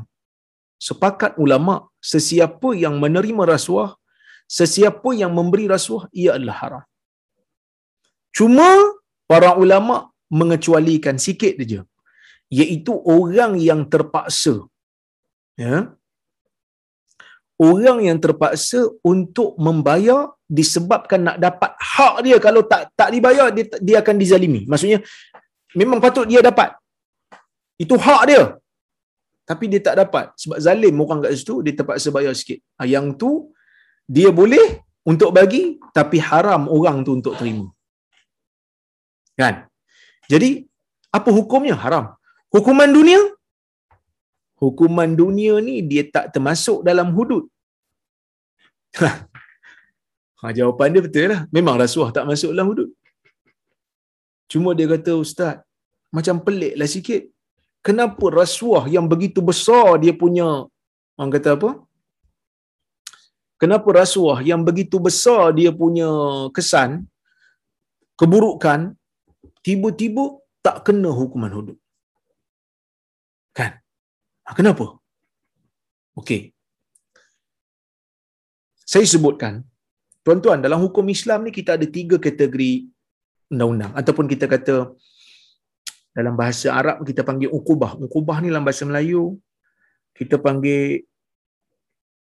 Sepakat 0.86 1.40
ulama, 1.44 1.74
sesiapa 2.12 2.76
yang 2.76 3.00
menerima 3.02 3.42
rasuah, 3.54 3.96
sesiapa 4.58 5.10
yang 5.20 5.32
memberi 5.38 5.66
rasuah, 5.74 6.06
ia 6.14 6.30
adalah 6.36 6.56
haram. 6.62 6.84
Cuma 8.36 8.68
para 9.30 9.50
ulama 9.62 10.10
mengecualikan 10.30 11.16
sikit 11.26 11.54
saja. 11.60 11.80
Iaitu 12.58 12.94
orang 13.16 13.52
yang 13.58 13.80
terpaksa. 13.92 14.54
Ya. 15.58 15.76
Orang 17.56 18.04
yang 18.04 18.18
terpaksa 18.20 18.80
untuk 19.00 19.56
membayar 19.56 20.36
disebabkan 20.46 21.20
nak 21.26 21.38
dapat 21.40 21.72
hak 21.80 22.16
dia 22.26 22.36
kalau 22.46 22.62
tak 22.72 22.92
tak 23.00 23.08
dibayar 23.14 23.48
dia, 23.56 23.64
dia 23.80 23.96
akan 24.04 24.16
dizalimi. 24.22 24.62
Maksudnya 24.70 25.00
memang 25.72 25.98
patut 26.04 26.28
dia 26.28 26.44
dapat. 26.44 26.76
Itu 27.80 27.96
hak 27.96 28.22
dia 28.30 28.42
tapi 29.46 29.64
dia 29.70 29.80
tak 29.86 29.96
dapat 30.02 30.34
sebab 30.42 30.58
zalim 30.58 30.94
orang 30.98 31.22
kat 31.22 31.38
situ 31.38 31.62
dia 31.62 31.72
terpaksa 31.78 32.10
bayar 32.10 32.34
sikit 32.34 32.58
ha, 32.76 32.82
yang 32.82 33.14
tu 33.14 33.54
dia 34.06 34.30
boleh 34.30 34.82
untuk 35.10 35.30
bagi 35.36 35.78
tapi 35.96 36.18
haram 36.28 36.70
orang 36.76 37.02
tu 37.06 37.12
untuk 37.18 37.34
terima. 37.38 37.66
Kan? 39.38 39.66
Jadi 40.32 40.66
apa 41.16 41.30
hukumnya? 41.38 41.74
Haram. 41.84 42.14
Hukuman 42.54 42.90
dunia? 42.98 43.20
Hukuman 44.62 45.10
dunia 45.20 45.60
ni 45.60 45.84
dia 45.90 46.02
tak 46.14 46.32
termasuk 46.34 46.80
dalam 46.86 47.10
hudud. 47.16 47.44
Ha, 50.36 50.52
jawapan 50.52 50.92
dia 50.92 51.00
betul 51.00 51.32
lah. 51.32 51.48
Memang 51.48 51.80
rasuah 51.80 52.12
tak 52.12 52.28
masuk 52.28 52.52
dalam 52.52 52.68
hudud. 52.68 52.92
Cuma 54.52 54.76
dia 54.76 54.84
kata 54.84 55.16
ustaz 55.16 55.64
macam 56.12 56.44
pelik 56.44 56.76
lah 56.76 56.84
sikit. 56.84 57.22
Kenapa 57.80 58.28
rasuah 58.28 58.84
yang 58.84 59.08
begitu 59.08 59.40
besar 59.40 59.96
dia 59.96 60.12
punya? 60.12 60.68
Orang 61.16 61.32
kata 61.32 61.56
apa 61.56 61.70
kenapa 63.60 63.88
rasuah 64.00 64.40
yang 64.44 64.62
begitu 64.68 64.96
besar 65.00 65.52
dia 65.58 65.72
punya 65.72 66.08
kesan 66.56 67.04
keburukan 68.16 68.96
tiba-tiba 69.60 70.40
tak 70.64 70.86
kena 70.86 71.10
hukuman 71.12 71.52
hudud? 71.52 71.78
Kan? 73.56 73.80
Ha, 74.46 74.54
kenapa? 74.56 75.00
Okey. 76.16 76.52
Saya 78.86 79.02
sebutkan 79.02 79.66
tuan-tuan 80.22 80.62
dalam 80.62 80.78
hukum 80.78 81.02
Islam 81.10 81.46
ni 81.46 81.50
kita 81.50 81.74
ada 81.74 81.86
tiga 81.86 82.16
kategori 82.16 82.86
undang-undang. 83.52 83.92
Ataupun 83.98 84.26
kita 84.30 84.46
kata 84.46 84.94
dalam 86.16 86.34
bahasa 86.38 86.72
Arab 86.72 87.02
kita 87.02 87.26
panggil 87.26 87.50
ukubah. 87.50 87.98
Ukubah 87.98 88.40
ni 88.40 88.48
dalam 88.48 88.64
bahasa 88.64 88.86
Melayu 88.88 89.36
kita 90.16 90.40
panggil 90.40 91.04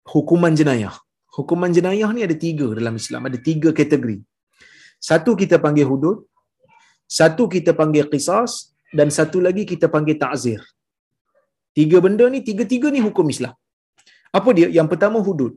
hukuman 0.09 0.51
jenayah. 0.57 0.97
Hukuman 1.37 1.71
jenayah 1.77 2.11
ni 2.17 2.23
ada 2.27 2.37
tiga 2.47 2.67
dalam 2.79 2.95
Islam. 3.03 3.29
Ada 3.29 3.39
tiga 3.49 3.71
kategori. 3.81 4.19
Satu 5.09 5.33
kita 5.43 5.57
panggil 5.65 5.87
hudud. 5.91 6.19
Satu 7.19 7.45
kita 7.55 7.73
panggil 7.81 8.07
qisas. 8.13 8.53
Dan 8.99 9.09
satu 9.19 9.39
lagi 9.47 9.63
kita 9.73 9.87
panggil 9.95 10.17
ta'zir. 10.23 10.61
Tiga 11.77 11.99
benda 12.05 12.27
ni, 12.35 12.41
tiga-tiga 12.49 12.89
ni 12.95 13.01
hukum 13.07 13.27
Islam. 13.35 13.55
Apa 14.39 14.51
dia? 14.57 14.69
Yang 14.79 14.89
pertama 14.93 15.19
hudud. 15.27 15.53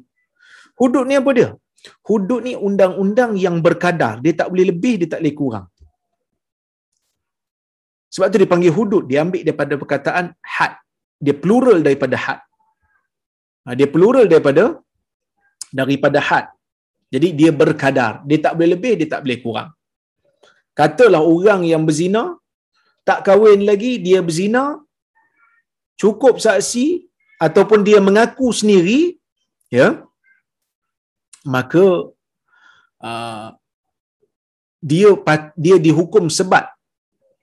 Hudud 0.80 1.06
ni 1.10 1.16
apa 1.22 1.32
dia? 1.38 1.50
Hudud 2.08 2.42
ni 2.48 2.54
undang-undang 2.68 3.32
yang 3.46 3.56
berkadar. 3.66 4.14
Dia 4.24 4.34
tak 4.40 4.48
boleh 4.52 4.66
lebih, 4.72 4.94
dia 5.00 5.10
tak 5.14 5.22
boleh 5.24 5.36
kurang. 5.42 5.66
Sebab 8.14 8.28
tu 8.34 8.38
dia 8.42 8.50
panggil 8.54 8.74
hudud, 8.78 9.04
dia 9.10 9.20
ambil 9.24 9.42
daripada 9.48 9.74
perkataan 9.82 10.26
had. 10.56 10.74
Dia 11.26 11.36
plural 11.44 11.80
daripada 11.88 12.16
had. 12.26 12.40
Ha, 13.64 13.76
dia 13.80 13.88
plural 13.96 14.26
daripada 14.34 14.64
daripada 15.80 16.20
had. 16.30 16.46
Jadi 17.14 17.28
dia 17.40 17.52
berkadar. 17.62 18.14
Dia 18.30 18.40
tak 18.46 18.54
boleh 18.58 18.70
lebih, 18.76 18.94
dia 19.00 19.10
tak 19.14 19.22
boleh 19.26 19.40
kurang. 19.44 19.70
Katalah 20.80 21.22
orang 21.36 21.62
yang 21.72 21.84
berzina, 21.88 22.24
tak 23.08 23.26
kahwin 23.28 23.62
lagi, 23.70 23.92
dia 24.06 24.20
berzina, 24.28 24.64
cukup 26.02 26.38
saksi 26.46 27.10
ataupun 27.46 27.80
dia 27.88 28.00
mengaku 28.08 28.48
sendiri, 28.60 29.18
ya, 29.78 29.88
maka 31.56 31.86
uh, 33.10 33.48
dia 34.80 35.10
dia 35.66 35.76
dihukum 35.88 36.26
sebat 36.38 36.66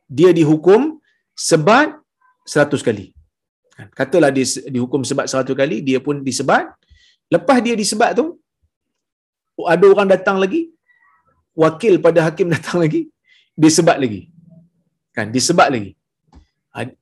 dia 0.07 0.31
dihukum 0.31 1.03
sebat 1.35 1.99
seratus 2.47 2.83
kali. 2.89 3.11
Kan? 3.77 3.89
Katalah 3.99 4.31
dia 4.37 4.47
dihukum 4.75 5.03
sebat 5.03 5.27
seratus 5.31 5.57
kali, 5.59 5.83
dia 5.83 5.99
pun 5.99 6.23
disebat. 6.23 6.71
Lepas 7.35 7.59
dia 7.65 7.75
disebat 7.75 8.11
tu, 8.19 8.39
ada 9.75 9.85
orang 9.93 10.09
datang 10.15 10.37
lagi, 10.43 10.71
wakil 11.57 11.99
pada 12.07 12.21
hakim 12.27 12.49
datang 12.57 12.79
lagi, 12.85 13.09
dia 13.61 13.71
sebat 13.73 13.99
lagi. 14.05 14.29
Kan? 15.17 15.33
Disebat 15.37 15.69
lagi. 15.75 15.93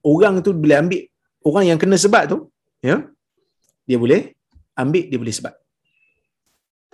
Orang 0.06 0.38
tu 0.46 0.54
boleh 0.54 0.76
ambil, 0.82 1.02
orang 1.42 1.64
yang 1.70 1.78
kena 1.82 1.98
sebat 1.98 2.30
tu, 2.32 2.38
ya, 2.78 3.02
dia 3.88 3.98
boleh 3.98 4.20
ambil, 4.78 5.04
dia 5.10 5.18
boleh 5.18 5.34
sebat. 5.34 5.54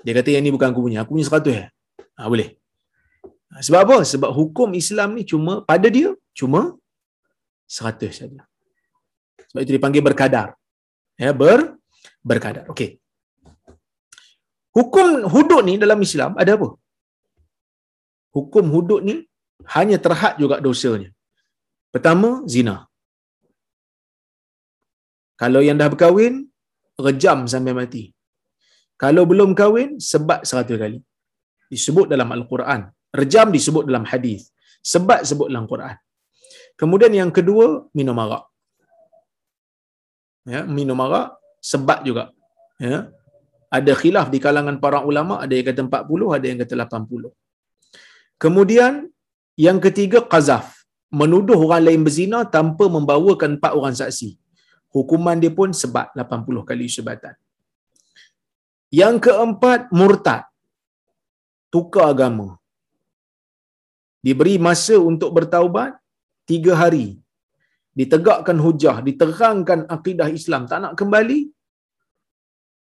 Dia 0.00 0.12
kata 0.16 0.32
yang 0.32 0.44
ni 0.46 0.52
bukan 0.54 0.72
aku 0.72 0.80
punya, 0.88 1.04
aku 1.04 1.12
punya 1.12 1.26
seratus 1.28 1.54
ya. 1.60 1.66
Ha, 2.16 2.28
boleh. 2.32 2.56
Sebab 3.66 3.80
apa? 3.84 3.96
Sebab 4.06 4.30
hukum 4.30 4.72
Islam 4.78 5.18
ni 5.18 5.26
cuma 5.26 5.60
pada 5.66 5.90
dia 5.90 6.14
cuma 6.32 6.78
100 7.66 8.14
saja. 8.14 8.42
Sebab 9.50 9.60
itu 9.66 9.72
dipanggil 9.76 10.00
berkadar. 10.00 10.54
Ya, 11.18 11.34
ber 11.34 11.76
berkadar. 12.22 12.64
Okey. 12.72 12.99
Hukum 14.80 15.08
hudud 15.32 15.62
ni 15.68 15.74
dalam 15.84 16.00
Islam 16.06 16.32
ada 16.42 16.52
apa? 16.58 16.68
Hukum 18.36 18.66
hudud 18.74 19.02
ni 19.08 19.16
hanya 19.74 19.96
terhad 20.04 20.34
juga 20.42 20.56
dosanya. 20.66 21.10
Pertama, 21.94 22.28
zina. 22.52 22.76
Kalau 25.40 25.60
yang 25.66 25.76
dah 25.80 25.88
berkahwin, 25.92 26.34
rejam 27.06 27.38
sampai 27.52 27.74
mati. 27.80 28.04
Kalau 29.02 29.22
belum 29.30 29.50
kahwin, 29.60 29.90
sebat 30.10 30.40
seratus 30.48 30.78
kali. 30.82 30.98
Disebut 31.72 32.06
dalam 32.12 32.28
Al-Quran. 32.36 32.80
Rejam 33.20 33.48
disebut 33.56 33.84
dalam 33.88 34.04
hadis. 34.10 34.42
Sebat 34.92 35.20
sebut 35.28 35.48
dalam 35.50 35.66
Quran. 35.72 35.96
Kemudian 36.80 37.12
yang 37.20 37.32
kedua, 37.38 37.66
minum 37.98 38.20
arak. 38.24 38.44
Ya, 40.52 40.60
minum 40.78 41.00
arak, 41.04 41.36
sebat 41.70 42.00
juga. 42.08 42.24
Ya. 42.80 43.12
Ada 43.70 43.92
khilaf 43.94 44.26
di 44.34 44.38
kalangan 44.42 44.76
para 44.82 44.98
ulama, 45.06 45.38
ada 45.44 45.54
yang 45.54 45.66
kata 45.70 45.82
40, 45.86 46.36
ada 46.36 46.46
yang 46.50 46.58
kata 46.62 46.74
80. 46.74 47.30
Kemudian, 48.42 48.92
yang 49.54 49.78
ketiga, 49.84 50.18
qazaf. 50.32 50.66
Menuduh 51.20 51.58
orang 51.58 51.82
lain 51.86 52.02
berzina 52.06 52.46
tanpa 52.56 52.86
membawakan 52.96 53.58
empat 53.58 53.72
orang 53.78 53.94
saksi. 54.00 54.30
Hukuman 54.94 55.38
dia 55.42 55.54
pun 55.58 55.70
sebat 55.80 56.10
80 56.18 56.66
kali 56.70 56.86
sebatan. 56.96 57.34
Yang 58.90 59.16
keempat, 59.30 59.80
murtad. 59.94 60.42
Tukar 61.70 62.10
agama. 62.10 62.58
Diberi 64.26 64.58
masa 64.58 64.98
untuk 65.10 65.30
bertaubat 65.36 65.94
tiga 66.50 66.74
hari. 66.74 67.06
Ditegakkan 67.94 68.58
hujah, 68.64 68.96
diterangkan 69.06 69.86
akidah 69.96 70.28
Islam. 70.38 70.66
Tak 70.70 70.78
nak 70.82 70.94
kembali, 70.98 71.38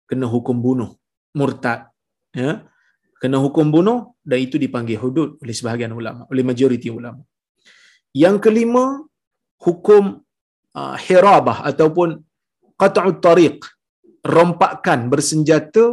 kena 0.08 0.26
hukum 0.34 0.56
bunuh. 0.66 0.90
Murtad. 1.36 1.92
Ya? 2.32 2.64
Kena 3.20 3.38
hukum 3.44 3.68
bunuh 3.74 4.16
dan 4.24 4.38
itu 4.46 4.56
dipanggil 4.56 4.96
hudud 5.02 5.36
oleh 5.42 5.54
sebahagian 5.58 5.92
ulama, 5.92 6.24
oleh 6.32 6.42
majoriti 6.50 6.88
ulama. 6.88 7.22
Yang 8.16 8.36
kelima, 8.48 8.84
hukum 9.60 10.22
uh, 10.78 10.96
hirabah 11.04 11.66
ataupun 11.70 12.22
qat'ut 12.80 13.18
tariq 13.26 13.58
rompakan 14.22 15.10
bersenjata 15.12 15.84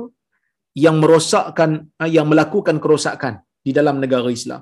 yang 0.78 1.02
merosakkan 1.02 1.90
uh, 1.98 2.10
yang 2.10 2.30
melakukan 2.32 2.78
kerosakan 2.84 3.42
di 3.66 3.74
dalam 3.74 3.98
negara 4.04 4.30
Islam. 4.30 4.62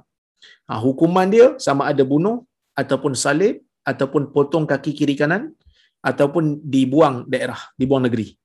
Ha, 0.67 0.79
hukuman 0.79 1.27
dia 1.27 1.47
sama 1.59 1.91
ada 1.91 2.03
bunuh 2.07 2.47
ataupun 2.75 3.11
salib 3.23 3.59
ataupun 3.83 4.31
potong 4.35 4.63
kaki 4.63 4.91
kiri 4.95 5.15
kanan 5.19 5.51
ataupun 5.99 6.63
dibuang 6.63 7.27
daerah, 7.27 7.59
dibuang 7.79 8.07
negeri. 8.07 8.35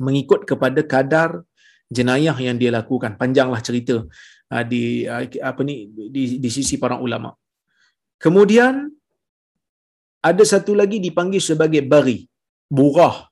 Mengikut 0.00 0.48
kepada 0.48 0.80
kadar 0.84 1.44
jenayah 1.92 2.36
yang 2.40 2.56
dia 2.56 2.72
lakukan. 2.72 3.20
Panjanglah 3.20 3.60
cerita 3.60 4.00
uh, 4.52 4.64
di 4.64 5.04
uh, 5.04 5.28
apa 5.44 5.60
ni 5.64 5.92
di, 5.92 6.40
di 6.40 6.48
sisi 6.52 6.80
para 6.80 6.96
ulama. 6.96 7.36
Kemudian 8.16 8.88
ada 10.22 10.44
satu 10.46 10.72
lagi 10.78 11.02
dipanggil 11.02 11.42
sebagai 11.42 11.82
bari, 11.82 12.24
burah. 12.70 13.26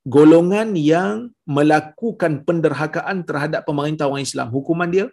Golongan 0.00 0.74
yang 0.74 1.30
melakukan 1.44 2.42
penderhakaan 2.42 3.22
terhadap 3.22 3.62
pemerintah 3.68 4.08
orang 4.08 4.24
Islam. 4.24 4.48
Hukuman 4.50 4.88
dia 4.88 5.06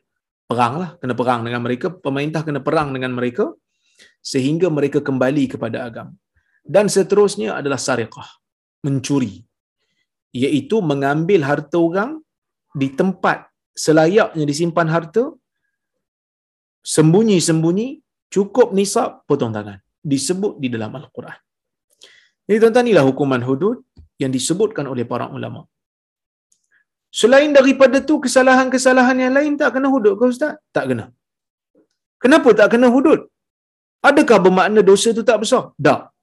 peranglah, 0.48 0.96
kena 0.98 1.14
perang 1.14 1.44
dengan 1.44 1.62
mereka, 1.62 1.92
pemerintah 1.92 2.42
kena 2.42 2.64
perang 2.64 2.96
dengan 2.96 3.12
mereka 3.14 3.52
sehingga 4.24 4.72
mereka 4.72 5.04
kembali 5.04 5.56
kepada 5.56 5.88
agama. 5.88 6.16
Dan 6.68 6.92
seterusnya 6.92 7.56
adalah 7.56 7.80
sariqah, 7.80 8.28
mencuri. 8.84 9.47
Iaitu 10.34 10.84
mengambil 10.84 11.44
harta 11.48 11.78
orang 11.80 12.20
di 12.76 12.92
tempat 13.00 13.48
selayaknya 13.78 14.44
disimpan 14.44 14.88
harta, 14.90 15.24
sembunyi-sembunyi, 16.84 17.88
cukup 18.34 18.74
nisab, 18.78 19.24
potong 19.30 19.54
tangan. 19.56 19.80
Disebut 20.04 20.60
di 20.64 20.68
dalam 20.74 20.92
Al-Quran. 21.00 21.38
Jadi 22.48 22.58
tuan-tuan 22.64 22.88
inilah 22.88 23.06
hukuman 23.08 23.42
hudud 23.44 23.78
yang 24.22 24.32
disebutkan 24.32 24.88
oleh 24.88 25.04
para 25.04 25.28
ulama. 25.28 25.68
Selain 27.12 27.52
daripada 27.52 27.98
tu 28.10 28.20
kesalahan-kesalahan 28.24 29.18
yang 29.24 29.34
lain 29.38 29.52
tak 29.60 29.76
kena 29.76 29.88
hudud 29.92 30.16
ke 30.20 30.24
ustaz? 30.34 30.56
Tak 30.76 30.86
kena. 30.92 31.06
Kenapa 32.24 32.50
tak 32.60 32.76
kena 32.76 32.88
hudud? 32.96 33.20
Adakah 34.10 34.38
bermakna 34.46 34.80
dosa 34.90 35.12
tu 35.18 35.24
tak 35.30 35.44
besar? 35.44 35.74
Tak. 35.88 36.14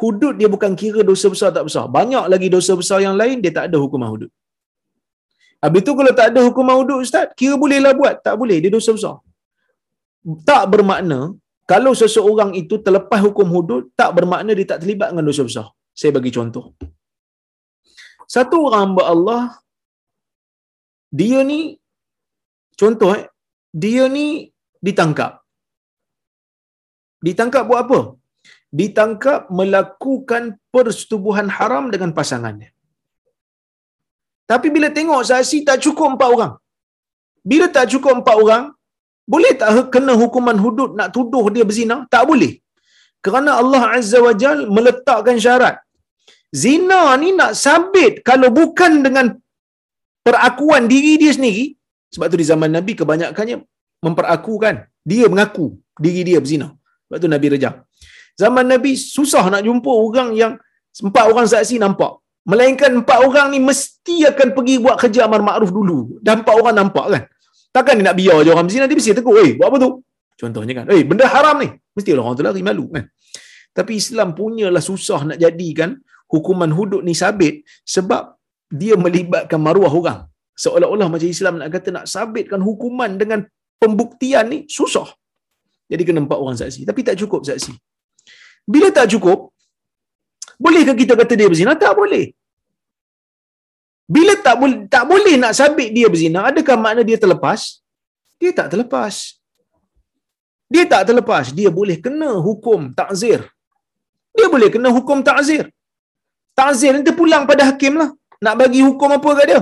Hudud 0.00 0.34
dia 0.40 0.48
bukan 0.54 0.72
kira 0.80 1.00
dosa 1.10 1.26
besar 1.34 1.48
tak 1.56 1.64
besar. 1.68 1.84
Banyak 1.96 2.24
lagi 2.32 2.48
dosa 2.56 2.72
besar 2.80 2.98
yang 3.06 3.16
lain 3.20 3.38
dia 3.44 3.52
tak 3.58 3.66
ada 3.70 3.78
hukuman 3.82 4.08
hudud. 4.12 4.30
Habis 5.64 5.82
tu 5.86 5.92
kalau 5.98 6.12
tak 6.18 6.26
ada 6.30 6.40
hukuman 6.46 6.76
hudud 6.80 6.98
ustaz, 7.04 7.30
kira 7.38 7.54
bolehlah 7.62 7.92
buat. 8.00 8.14
Tak 8.26 8.34
boleh, 8.40 8.58
dia 8.62 8.70
dosa 8.74 8.90
besar. 8.96 9.16
Tak 10.50 10.64
bermakna 10.72 11.20
kalau 11.72 11.92
seseorang 11.96 12.50
itu 12.62 12.76
terlepas 12.86 13.20
hukum 13.26 13.48
hudud, 13.54 13.82
tak 14.00 14.10
bermakna 14.16 14.52
dia 14.58 14.66
tak 14.72 14.80
terlibat 14.84 15.08
dengan 15.12 15.24
dosa 15.30 15.42
besar. 15.48 15.66
Saya 16.00 16.10
bagi 16.16 16.32
contoh. 16.36 16.76
Satu 18.34 18.56
orang 18.66 18.82
hamba 18.84 19.02
Allah 19.14 19.42
dia 21.20 21.40
ni 21.50 21.60
contoh 22.80 23.10
eh 23.14 23.24
dia 23.82 24.04
ni 24.16 24.50
ditangkap 24.86 25.32
ditangkap 27.26 27.62
buat 27.70 27.80
apa 27.86 27.98
ditangkap 28.78 29.40
melakukan 29.58 30.42
persetubuhan 30.74 31.48
haram 31.56 31.84
dengan 31.94 32.10
pasangannya. 32.18 32.70
Tapi 34.50 34.68
bila 34.74 34.88
tengok 34.96 35.20
saksi 35.30 35.58
tak 35.68 35.78
cukup 35.84 36.08
empat 36.14 36.28
orang. 36.36 36.52
Bila 37.50 37.66
tak 37.76 37.86
cukup 37.92 38.12
empat 38.20 38.36
orang 38.44 38.64
boleh 39.32 39.52
tak 39.60 39.88
kena 39.94 40.12
hukuman 40.22 40.58
hudud 40.64 40.90
nak 40.98 41.08
tuduh 41.16 41.44
dia 41.54 41.64
berzina? 41.68 41.96
Tak 42.14 42.24
boleh. 42.30 42.52
Kerana 43.24 43.50
Allah 43.60 43.82
Azza 43.96 44.18
wa 44.26 44.34
Jal 44.42 44.58
meletakkan 44.76 45.38
syarat. 45.44 45.76
Zina 46.62 47.00
ni 47.22 47.30
nak 47.38 47.52
sabit 47.64 48.20
kalau 48.28 48.48
bukan 48.58 48.92
dengan 49.06 49.26
perakuan 50.26 50.84
diri 50.92 51.14
dia 51.22 51.32
sendiri. 51.36 51.64
Sebab 52.14 52.26
tu 52.32 52.38
di 52.42 52.46
zaman 52.52 52.70
Nabi 52.76 52.92
kebanyakannya 53.00 53.56
memperakukan. 54.06 54.74
Dia 55.10 55.24
mengaku 55.32 55.66
diri 56.04 56.20
dia 56.28 56.38
berzina. 56.44 56.68
Sebab 57.08 57.18
tu 57.22 57.28
Nabi 57.34 57.46
rejam 57.56 57.74
zaman 58.38 58.64
Nabi 58.66 58.92
susah 58.98 59.44
nak 59.52 59.62
jumpa 59.66 59.90
orang 59.90 60.28
yang 60.34 60.52
empat 61.00 61.24
orang 61.30 61.46
saksi 61.46 61.78
nampak 61.82 62.22
melainkan 62.44 62.90
empat 63.00 63.18
orang 63.24 63.46
ni 63.54 63.58
mesti 63.58 64.28
akan 64.30 64.48
pergi 64.56 64.74
buat 64.84 64.96
kerja 65.00 65.24
amar 65.26 65.40
makruf 65.40 65.70
dulu 65.72 66.20
dan 66.20 66.42
empat 66.44 66.54
orang 66.60 66.74
nampak 66.80 67.06
kan 67.12 67.22
takkan 67.74 67.94
dia 67.98 68.06
nak 68.10 68.16
biar 68.20 68.36
je 68.44 68.50
orang 68.54 68.66
berzina 68.68 68.86
dia 68.90 68.96
mesti 68.98 69.16
tegur 69.16 69.36
eh 69.42 69.56
buat 69.58 69.68
apa 69.70 69.76
tu 69.82 69.90
contohnya 70.40 70.72
kan 70.78 70.84
eh 70.94 71.02
benda 71.02 71.26
haram 71.26 71.56
ni 71.62 71.68
mesti 71.96 72.10
orang 72.14 72.36
tu 72.38 72.44
lari 72.46 72.62
malu 72.62 72.86
kan 72.94 73.04
tapi 73.74 73.98
Islam 73.98 74.38
punyalah 74.38 74.82
susah 74.90 75.20
nak 75.28 75.38
jadikan 75.42 75.98
hukuman 76.30 76.70
hudud 76.70 77.02
ni 77.02 77.14
sabit 77.22 77.66
sebab 77.82 78.38
dia 78.70 78.94
melibatkan 78.98 79.58
maruah 79.58 79.90
orang. 79.90 80.20
Seolah-olah 80.54 81.10
macam 81.10 81.28
Islam 81.36 81.58
nak 81.58 81.70
kata 81.74 81.88
nak 81.90 82.06
sabitkan 82.06 82.62
hukuman 82.62 83.18
dengan 83.18 83.42
pembuktian 83.82 84.46
ni 84.52 84.58
susah. 84.70 85.10
Jadi 85.90 86.02
kena 86.06 86.22
empat 86.22 86.38
orang 86.38 86.56
saksi. 86.58 86.86
Tapi 86.86 87.00
tak 87.06 87.18
cukup 87.18 87.42
saksi. 87.42 87.74
Bila 88.72 88.88
tak 88.96 89.12
cukup, 89.12 89.52
bolehkah 90.56 90.96
kita 90.96 91.12
kata 91.20 91.32
dia 91.36 91.48
berzina? 91.50 91.76
Tak 91.76 91.92
boleh. 92.00 92.32
Bila 94.14 94.32
tak 94.46 94.56
boleh 94.60 94.78
tak 94.94 95.04
boleh 95.08 95.34
nak 95.40 95.52
sabit 95.58 95.88
dia 95.96 96.06
berzina, 96.12 96.40
adakah 96.50 96.76
makna 96.76 97.02
dia 97.08 97.16
terlepas? 97.16 97.80
Dia 98.40 98.50
tak 98.58 98.68
terlepas. 98.72 99.40
Dia 100.72 100.84
tak 100.92 101.02
terlepas. 101.08 101.52
Dia 101.58 101.68
boleh 101.78 101.96
kena 102.04 102.30
hukum 102.46 102.92
takzir. 102.98 103.40
Dia 104.36 104.46
boleh 104.54 104.68
kena 104.74 104.88
hukum 104.96 105.20
takzir. 105.28 105.64
Takzir 106.58 106.90
nanti 106.94 107.12
pulang 107.20 107.44
pada 107.50 107.62
hakim 107.70 107.94
lah 108.00 108.10
nak 108.44 108.54
bagi 108.60 108.80
hukum 108.84 109.10
apa 109.16 109.30
kat 109.38 109.46
dia. 109.50 109.60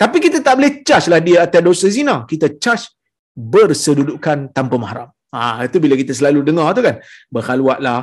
Tapi 0.00 0.16
kita 0.24 0.38
tak 0.46 0.54
boleh 0.56 0.72
charge 0.86 1.06
lah 1.12 1.20
dia 1.20 1.44
atas 1.44 1.60
dosa 1.68 1.86
zina. 1.96 2.24
Kita 2.30 2.46
charge 2.56 2.88
bersedudukan 3.36 4.48
tanpa 4.56 4.76
mahram. 4.80 5.08
Ha, 5.30 5.62
itu 5.66 5.78
bila 5.78 5.94
kita 5.94 6.12
selalu 6.18 6.42
dengar 6.48 6.74
tu 6.76 6.82
kan. 6.82 6.96
Berkhaluatlah 7.30 7.98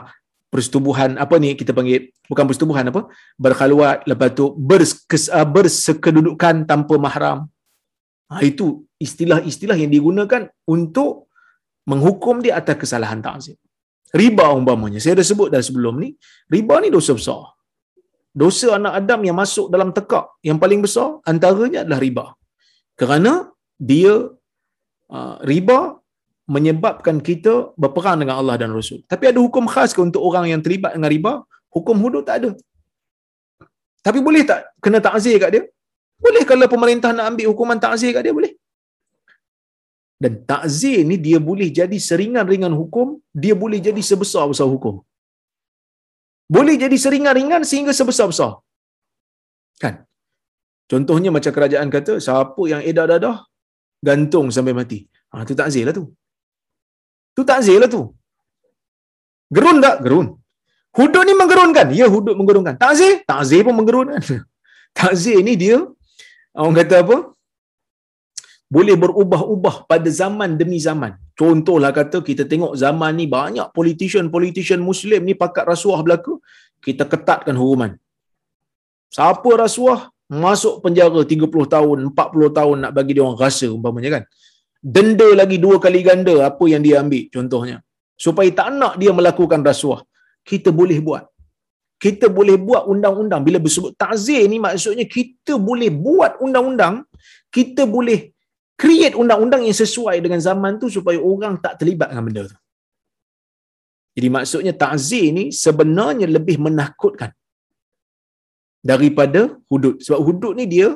persetubuhan 0.48 1.20
apa 1.24 1.36
ni 1.44 1.60
kita 1.60 1.76
panggil 1.76 2.08
bukan 2.32 2.46
persetubuhan 2.48 2.88
apa 2.88 3.12
berkhaluat 3.36 4.08
lepas 4.08 4.32
tu 4.32 4.56
berkes, 4.56 5.28
uh, 5.28 5.44
bersekedudukan 5.44 6.64
tanpa 6.64 6.96
mahram 6.96 7.52
ha, 8.32 8.40
itu 8.40 8.88
istilah-istilah 8.96 9.76
yang 9.76 9.92
digunakan 9.92 10.48
untuk 10.64 11.28
menghukum 11.84 12.40
dia 12.40 12.64
atas 12.64 12.80
kesalahan 12.80 13.20
takzim 13.20 13.60
riba 14.16 14.48
umpamanya 14.56 15.04
saya 15.04 15.20
dah 15.20 15.28
sebut 15.28 15.52
dah 15.52 15.60
sebelum 15.60 16.00
ni 16.00 16.16
riba 16.48 16.80
ni 16.80 16.96
dosa 16.96 17.12
besar 17.12 17.44
dosa 18.42 18.68
anak 18.78 18.94
Adam 19.02 19.22
yang 19.28 19.38
masuk 19.42 19.68
dalam 19.74 19.90
tekak 19.98 20.26
yang 20.48 20.58
paling 20.64 20.82
besar 20.86 21.08
antaranya 21.32 21.82
adalah 21.84 22.00
riba. 22.06 22.26
Kerana 23.00 23.34
dia 23.90 24.14
uh, 25.18 25.36
riba 25.52 25.98
menyebabkan 26.56 27.18
kita 27.28 27.54
berperang 27.82 28.18
dengan 28.22 28.36
Allah 28.40 28.56
dan 28.62 28.70
Rasul. 28.78 29.00
Tapi 29.12 29.24
ada 29.32 29.40
hukum 29.46 29.66
khas 29.74 29.92
ke 29.96 30.00
untuk 30.08 30.22
orang 30.30 30.46
yang 30.52 30.62
terlibat 30.66 30.92
dengan 30.96 31.10
riba? 31.16 31.34
Hukum 31.76 31.96
hudud 32.04 32.24
tak 32.30 32.36
ada. 32.40 32.52
Tapi 34.06 34.20
boleh 34.28 34.44
tak 34.50 34.60
kena 34.84 35.00
takzir 35.08 35.36
kat 35.44 35.50
dia? 35.56 35.64
Boleh 36.26 36.44
kalau 36.50 36.68
pemerintah 36.76 37.12
nak 37.18 37.26
ambil 37.36 37.48
hukuman 37.52 37.78
takzir 37.86 38.12
kat 38.16 38.24
dia 38.26 38.34
boleh. 38.40 38.54
Dan 40.24 40.34
takzir 40.52 41.00
ni 41.10 41.16
dia 41.26 41.38
boleh 41.50 41.68
jadi 41.80 41.98
seringan-ringan 42.10 42.74
hukum, 42.74 43.08
dia 43.44 43.54
boleh 43.64 43.80
jadi 43.88 44.02
sebesar-besar 44.10 44.66
hukum 44.66 44.96
boleh 46.56 46.76
jadi 46.84 46.98
seringan-ringan 47.04 47.62
sehingga 47.70 47.92
sebesar-besar. 48.00 48.52
Kan? 49.84 50.08
Contohnya 50.92 51.30
macam 51.36 51.52
kerajaan 51.52 51.92
kata, 51.92 52.14
siapa 52.24 52.62
yang 52.72 52.82
edar 52.90 53.08
dadah, 53.12 53.44
gantung 54.00 54.48
sampai 54.56 54.72
mati. 54.80 55.00
Ha, 55.36 55.44
tu 55.44 55.54
takzir 55.60 55.84
lah 55.88 55.94
tu. 56.00 56.08
Tu 57.38 57.46
takzir 57.50 57.78
lah 57.82 57.90
tu. 57.96 58.02
Gerun 59.56 59.78
tak? 59.86 59.96
Gerun. 60.06 60.28
Hudud 60.98 61.24
ni 61.30 61.34
menggerunkan. 61.42 61.88
Ya, 62.00 62.08
hudud 62.14 62.34
menggerunkan. 62.40 62.76
Takzir? 62.84 63.22
Takzir 63.30 63.62
pun 63.66 63.76
menggerunkan. 63.80 64.22
Takzir 64.98 65.38
ni 65.46 65.54
dia, 65.64 65.78
orang 66.58 66.76
kata 66.82 66.96
apa? 67.06 67.18
Boleh 68.76 68.96
berubah-ubah 69.04 69.76
pada 69.92 70.10
zaman 70.22 70.58
demi 70.60 70.82
zaman. 70.88 71.14
Contohlah 71.38 71.94
kata 71.94 72.26
kita 72.30 72.44
tengok 72.52 72.74
zaman 72.84 73.14
ni 73.20 73.30
banyak 73.30 73.70
politician-politician 73.78 74.82
Muslim 74.82 75.22
ni 75.22 75.38
pakat 75.38 75.70
rasuah 75.70 76.02
berlaku. 76.02 76.42
Kita 76.82 77.06
ketatkan 77.06 77.54
hukuman. 77.62 77.94
Siapa 79.14 79.50
rasuah, 79.64 80.10
masuk 80.28 80.82
penjara 80.84 81.22
30 81.22 81.48
tahun, 81.76 81.98
40 82.12 82.58
tahun 82.58 82.78
nak 82.84 82.92
bagi 82.98 83.14
dia 83.16 83.24
orang 83.24 83.40
rasa 83.40 83.70
umpamanya 83.70 84.10
kan. 84.20 84.24
Denda 84.96 85.28
lagi 85.40 85.58
dua 85.64 85.78
kali 85.86 86.00
ganda 86.08 86.36
apa 86.50 86.66
yang 86.74 86.82
dia 86.86 86.96
ambil 87.04 87.24
contohnya. 87.36 87.78
Supaya 88.26 88.50
tak 88.60 88.70
nak 88.80 88.94
dia 89.02 89.12
melakukan 89.18 89.62
rasuah. 89.70 90.02
Kita 90.50 90.70
boleh 90.80 91.00
buat. 91.08 91.24
Kita 92.04 92.26
boleh 92.38 92.56
buat 92.68 92.84
undang-undang. 92.94 93.42
Bila 93.48 93.58
bersebut 93.66 93.92
takzir 94.04 94.42
ni 94.52 94.58
maksudnya 94.66 95.06
kita 95.18 95.54
boleh 95.70 95.90
buat 96.06 96.32
undang-undang. 96.46 96.96
Kita 97.58 97.84
boleh 97.96 98.20
create 98.82 99.16
undang-undang 99.22 99.62
yang 99.68 99.78
sesuai 99.84 100.16
dengan 100.24 100.40
zaman 100.48 100.74
tu 100.82 100.88
supaya 100.96 101.20
orang 101.32 101.54
tak 101.66 101.74
terlibat 101.82 102.14
dengan 102.14 102.26
benda 102.30 102.44
tu. 102.54 102.58
Jadi 104.18 104.28
maksudnya 104.38 104.74
takzir 104.86 105.26
ni 105.38 105.46
sebenarnya 105.64 106.26
lebih 106.38 106.58
menakutkan 106.66 107.32
daripada 108.92 109.42
hudud. 109.70 109.96
Sebab 110.06 110.20
hudud 110.28 110.54
ni 110.58 110.66
dia 110.66 110.90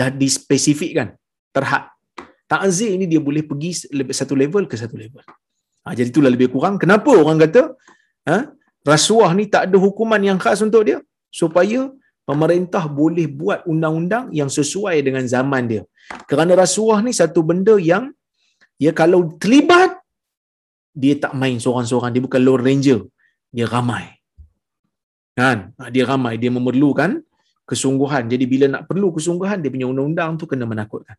dah 0.00 0.10
dispesifikkan, 0.10 1.14
terhad. 1.54 1.84
Ta'zir 2.52 2.92
ni 3.00 3.06
dia 3.12 3.20
boleh 3.28 3.42
pergi 3.50 3.70
satu 4.20 4.34
level 4.42 4.64
ke 4.70 4.74
satu 4.82 4.96
level. 5.02 5.22
Ha, 5.84 5.94
jadi 5.98 6.08
itulah 6.12 6.30
lebih 6.34 6.48
kurang. 6.54 6.74
Kenapa 6.82 7.10
orang 7.22 7.38
kata 7.44 7.62
ha, 8.28 8.36
rasuah 8.92 9.30
ni 9.38 9.46
tak 9.54 9.70
ada 9.70 9.76
hukuman 9.84 10.18
yang 10.28 10.38
khas 10.44 10.60
untuk 10.66 10.82
dia? 10.88 10.98
Supaya 11.40 11.80
pemerintah 12.28 12.84
boleh 13.00 13.26
buat 13.40 13.62
undang-undang 13.72 14.24
yang 14.40 14.50
sesuai 14.58 14.96
dengan 15.06 15.24
zaman 15.34 15.62
dia. 15.70 15.82
Kerana 16.30 16.58
rasuah 16.58 16.98
ni 17.06 17.14
satu 17.14 17.40
benda 17.46 17.78
yang 17.78 18.10
ya 18.80 18.90
kalau 19.00 19.20
terlibat 19.42 20.00
dia 21.02 21.14
tak 21.22 21.32
main 21.40 21.56
seorang-seorang 21.64 22.10
dia 22.14 22.22
bukan 22.26 22.40
lone 22.42 22.64
ranger 22.66 23.00
dia 23.54 23.66
ramai 23.74 24.04
kan 25.38 25.70
ha, 25.78 25.92
dia 25.94 26.04
ramai 26.08 26.34
dia 26.42 26.50
memerlukan 26.50 27.22
kesungguhan 27.70 28.26
jadi 28.32 28.44
bila 28.52 28.66
nak 28.74 28.82
perlu 28.90 29.14
kesungguhan 29.14 29.62
dia 29.62 29.70
punya 29.74 29.86
undang-undang 29.92 30.34
tu 30.40 30.44
kena 30.50 30.66
menakutkan 30.66 31.14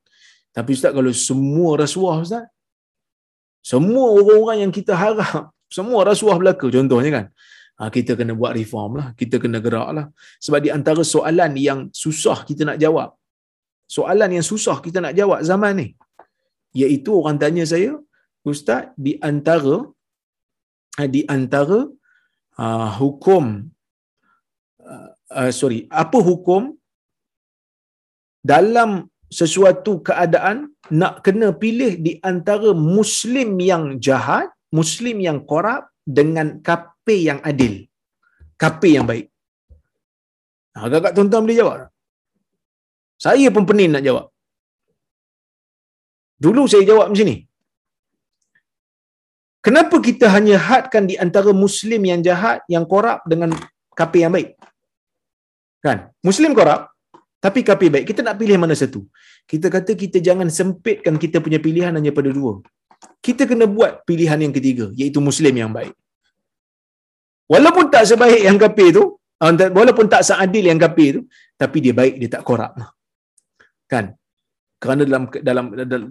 tapi 0.58 0.70
ustaz 0.78 0.92
kalau 0.98 1.12
semua 1.28 1.72
rasuah 1.84 2.18
ustaz 2.26 2.46
semua 3.72 4.06
orang-orang 4.20 4.58
yang 4.64 4.74
kita 4.78 4.94
harap 5.04 5.50
semua 5.78 6.00
rasuah 6.10 6.36
berlaku 6.40 6.68
contohnya 6.78 7.12
kan 7.18 7.26
ha, 7.78 7.90
kita 7.96 8.12
kena 8.20 8.34
buat 8.42 8.54
reform 8.60 8.92
lah 9.00 9.08
kita 9.22 9.36
kena 9.44 9.60
gerak 9.66 9.90
lah. 9.98 10.06
Sebab 10.46 10.60
di 10.66 10.70
antara 10.78 11.02
soalan 11.14 11.52
yang 11.68 11.80
susah 12.04 12.38
kita 12.50 12.62
nak 12.70 12.78
jawab 12.84 13.10
soalan 13.96 14.30
yang 14.38 14.46
susah 14.52 14.78
kita 14.86 14.98
nak 15.06 15.16
jawab 15.20 15.40
zaman 15.50 15.74
ni 15.82 15.88
iaitu 16.82 17.12
orang 17.20 17.38
tanya 17.44 17.64
saya 17.72 17.92
ustaz 18.52 18.84
di 19.06 19.14
antara 19.30 19.76
ha, 20.98 21.08
di 21.16 21.22
antara 21.36 21.80
uh, 22.64 22.90
hukum 23.00 23.46
uh, 24.92 25.52
sorry 25.60 25.80
apa 26.04 26.20
hukum 26.30 26.62
dalam 28.52 28.92
sesuatu 29.32 30.04
keadaan 30.08 30.58
nak 30.92 31.24
kena 31.26 31.50
pilih 31.56 31.94
di 32.06 32.20
antara 32.32 32.72
muslim 32.76 33.56
yang 33.72 33.84
jahat 34.08 34.52
muslim 34.80 35.18
yang 35.28 35.40
korup 35.52 35.88
dengan 36.18 36.60
kafir 36.68 37.20
yang 37.30 37.40
adil. 37.52 37.74
Kafir 38.62 38.92
yang 39.00 39.06
baik. 39.12 39.28
Agak-agak 40.76 41.14
tuan-tuan 41.16 41.44
boleh 41.46 41.60
jawab? 41.62 41.80
Saya 43.26 43.48
pun 43.56 43.64
pening 43.70 43.92
nak 43.94 44.04
jawab. 44.08 44.26
Dulu 46.42 46.62
saya 46.72 46.84
jawab 46.90 47.08
macam 47.12 47.28
ni. 47.32 47.38
Kenapa 49.62 49.96
kita 50.02 50.26
hanya 50.36 50.58
hadkan 50.58 51.06
di 51.06 51.16
antara 51.24 51.54
Muslim 51.54 52.02
yang 52.02 52.26
jahat, 52.26 52.66
yang 52.66 52.82
korup 52.92 53.22
dengan 53.30 53.54
kafir 53.94 54.26
yang 54.26 54.34
baik? 54.34 54.58
Kan? 55.86 56.10
Muslim 56.26 56.58
korup, 56.58 56.90
tapi 57.44 57.60
kafir 57.70 57.90
baik. 57.94 58.06
Kita 58.10 58.22
nak 58.28 58.36
pilih 58.42 58.58
mana 58.64 58.76
satu? 58.82 59.02
Kita 59.52 59.68
kata 59.76 59.92
kita 60.04 60.18
jangan 60.28 60.48
sempitkan 60.60 61.16
kita 61.24 61.38
punya 61.46 61.60
pilihan 61.66 61.94
hanya 61.98 62.12
pada 62.20 62.30
dua. 62.38 62.54
Kita 63.26 63.50
kena 63.50 63.66
buat 63.78 64.06
pilihan 64.10 64.40
yang 64.46 64.54
ketiga, 64.58 64.86
iaitu 65.00 65.20
Muslim 65.30 65.54
yang 65.62 65.72
baik. 65.78 65.94
Walaupun 67.54 67.86
tak 67.94 68.06
sebaik 68.10 68.42
yang 68.48 68.58
kafir 68.64 68.90
tu, 68.98 69.04
ah, 69.44 69.52
walaupun 69.80 70.06
tak 70.14 70.24
seadil 70.30 70.66
yang 70.72 70.80
kafir 70.86 71.10
tu, 71.18 71.22
tapi 71.62 71.78
dia 71.84 71.94
baik, 72.00 72.16
dia 72.22 72.30
tak 72.36 72.44
korup. 72.48 72.74
Kan? 73.92 74.06
kerana 74.82 75.06
dalam 75.06 75.24
dalam 75.48 75.66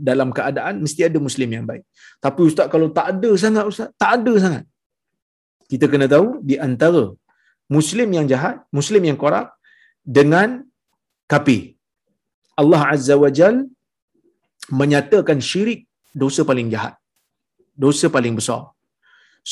dalam 0.08 0.28
keadaan 0.30 0.74
mesti 0.78 1.02
ada 1.10 1.18
muslim 1.26 1.50
yang 1.56 1.64
baik. 1.70 1.82
Tapi 2.24 2.40
ustaz 2.48 2.66
kalau 2.72 2.88
tak 2.98 3.06
ada 3.12 3.30
sangat 3.44 3.64
ustaz, 3.70 3.88
tak 4.02 4.10
ada 4.22 4.32
sangat. 4.44 4.64
Kita 5.70 5.90
kena 5.90 6.06
tahu 6.06 6.38
di 6.48 6.54
antara 6.66 7.02
muslim 7.76 8.08
yang 8.16 8.26
jahat, 8.30 8.62
muslim 8.78 9.02
yang 9.10 9.18
korup 9.18 9.50
dengan 10.18 10.62
kafir. 11.32 11.62
Allah 12.60 12.82
Azza 12.94 13.14
wa 13.22 13.30
Jal 13.38 13.56
menyatakan 14.80 15.38
syirik 15.50 15.80
dosa 16.22 16.42
paling 16.50 16.68
jahat. 16.74 16.94
Dosa 17.84 18.06
paling 18.16 18.34
besar. 18.40 18.62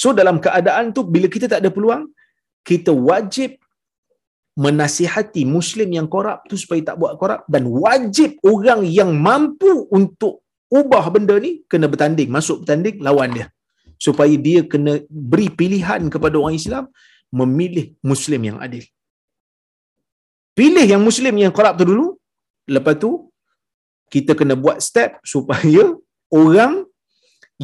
So 0.01 0.11
dalam 0.21 0.37
keadaan 0.45 0.93
tu 0.97 1.03
bila 1.15 1.27
kita 1.35 1.47
tak 1.53 1.61
ada 1.63 1.71
peluang, 1.77 2.05
kita 2.69 2.93
wajib 3.11 3.51
menasihati 4.65 5.43
muslim 5.57 5.89
yang 5.97 6.09
korup 6.15 6.43
tu 6.51 6.57
supaya 6.63 6.81
tak 6.89 6.97
buat 7.01 7.13
korup 7.21 7.43
dan 7.55 7.65
wajib 7.85 8.31
orang 8.53 8.81
yang 8.99 9.11
mampu 9.27 9.73
untuk 9.99 10.35
ubah 10.79 11.05
benda 11.15 11.37
ni 11.45 11.53
kena 11.71 11.87
bertanding 11.93 12.29
masuk 12.37 12.57
bertanding 12.63 12.97
lawan 13.07 13.31
dia 13.37 13.47
supaya 14.07 14.35
dia 14.47 14.61
kena 14.73 14.93
beri 15.33 15.49
pilihan 15.61 16.03
kepada 16.15 16.35
orang 16.43 16.59
Islam 16.59 16.85
memilih 17.41 17.87
muslim 18.11 18.41
yang 18.49 18.59
adil 18.67 18.83
pilih 20.59 20.87
yang 20.93 21.03
muslim 21.09 21.35
yang 21.45 21.53
korup 21.59 21.75
tu 21.81 21.85
dulu 21.91 22.07
lepas 22.77 22.95
tu 23.05 23.11
kita 24.15 24.33
kena 24.39 24.55
buat 24.65 24.79
step 24.89 25.11
supaya 25.33 25.85
orang 26.41 26.73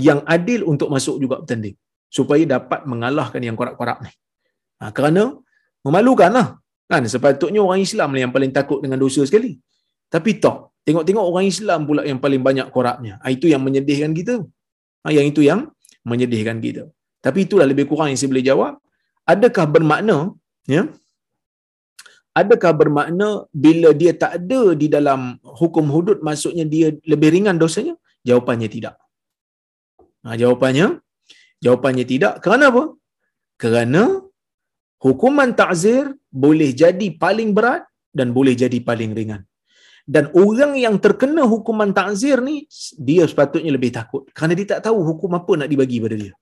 yang 0.07 0.20
adil 0.34 0.61
untuk 0.72 0.88
masuk 0.95 1.16
juga 1.22 1.42
bertanding 1.42 1.76
supaya 2.18 2.42
dapat 2.57 2.80
mengalahkan 2.90 3.42
yang 3.47 3.57
korup-korup 3.59 3.99
ni 4.07 4.12
ha, 4.78 4.95
kerana 4.97 5.22
memalukan 5.86 6.30
lah 6.38 6.49
Kan 6.84 7.03
sepatutnya 7.09 7.61
orang 7.64 7.80
Islam 7.80 8.09
lah 8.12 8.20
yang 8.28 8.32
paling 8.36 8.53
takut 8.53 8.78
dengan 8.84 9.01
dosa 9.01 9.24
sekali. 9.24 9.57
Tapi 10.12 10.30
tak. 10.45 10.70
Tengok-tengok 10.84 11.24
orang 11.24 11.47
Islam 11.49 11.80
pula 11.88 12.03
yang 12.05 12.20
paling 12.20 12.45
banyak 12.45 12.68
korapnya. 12.68 13.16
Ha, 13.24 13.32
itu 13.32 13.49
yang 13.49 13.64
menyedihkan 13.64 14.12
kita. 14.12 14.34
Ha, 15.03 15.09
yang 15.16 15.26
itu 15.32 15.40
yang 15.40 15.61
menyedihkan 16.05 16.61
kita. 16.61 16.92
Tapi 17.24 17.49
itulah 17.49 17.64
lebih 17.64 17.88
kurang 17.88 18.12
yang 18.12 18.18
saya 18.20 18.30
boleh 18.32 18.45
jawab. 18.45 18.72
Adakah 19.24 19.64
bermakna 19.64 20.36
ya? 20.68 20.84
Adakah 22.41 22.72
bermakna 22.80 23.28
bila 23.55 23.95
dia 24.01 24.12
tak 24.22 24.32
ada 24.39 24.74
di 24.74 24.87
dalam 24.91 25.39
hukum 25.61 25.87
hudud 25.95 26.18
maksudnya 26.28 26.66
dia 26.66 26.91
lebih 27.07 27.30
ringan 27.35 27.57
dosanya? 27.62 27.95
Jawapannya 28.26 28.68
tidak. 28.76 28.95
Ha, 30.26 30.35
jawapannya 30.35 30.87
jawapannya 31.64 32.05
tidak. 32.12 32.43
Kerana 32.45 32.64
apa? 32.72 32.85
Kerana 33.62 34.03
hukuman 35.01 35.51
ta'zir 35.61 36.05
boleh 36.45 36.70
jadi 36.82 37.07
paling 37.24 37.57
berat 37.57 37.82
dan 38.12 38.35
boleh 38.37 38.55
jadi 38.62 38.78
paling 38.89 39.16
ringan. 39.18 39.43
Dan 40.05 40.28
orang 40.37 40.76
yang 40.76 40.97
terkena 41.01 41.49
hukuman 41.49 41.91
ta'zir 41.97 42.45
ni, 42.45 42.68
dia 43.01 43.24
sepatutnya 43.24 43.72
lebih 43.72 43.89
takut. 43.89 44.28
Kerana 44.37 44.53
dia 44.59 44.76
tak 44.76 44.91
tahu 44.91 45.01
hukum 45.01 45.32
apa 45.39 45.64
nak 45.64 45.68
dibagi 45.72 45.97
pada 46.05 46.16
dia. 46.22 46.35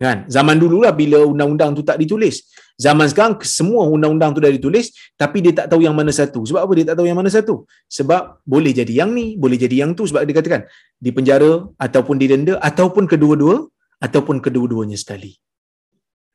Kan? 0.00 0.24
Zaman 0.32 0.56
dululah 0.56 0.96
bila 0.96 1.28
undang-undang 1.28 1.76
tu 1.76 1.84
tak 1.84 2.00
ditulis. 2.00 2.48
Zaman 2.80 3.04
sekarang 3.12 3.36
semua 3.44 3.84
undang-undang 3.84 4.32
tu 4.32 4.40
dah 4.40 4.48
ditulis 4.48 5.12
tapi 5.20 5.44
dia 5.44 5.52
tak 5.52 5.66
tahu 5.68 5.84
yang 5.84 5.92
mana 5.92 6.08
satu. 6.08 6.40
Sebab 6.48 6.60
apa 6.64 6.72
dia 6.72 6.86
tak 6.88 6.96
tahu 6.96 7.06
yang 7.10 7.18
mana 7.20 7.28
satu? 7.28 7.68
Sebab 7.84 8.40
boleh 8.48 8.72
jadi 8.72 9.04
yang 9.04 9.12
ni, 9.12 9.36
boleh 9.36 9.60
jadi 9.60 9.84
yang 9.84 9.92
tu 9.92 10.08
sebab 10.08 10.24
dia 10.24 10.34
katakan 10.40 10.64
di 10.96 11.12
penjara 11.12 11.68
ataupun 11.76 12.16
didenda 12.16 12.56
ataupun 12.64 13.04
kedua-dua 13.12 13.68
ataupun 14.00 14.40
kedua-duanya 14.40 14.96
sekali. 14.96 15.36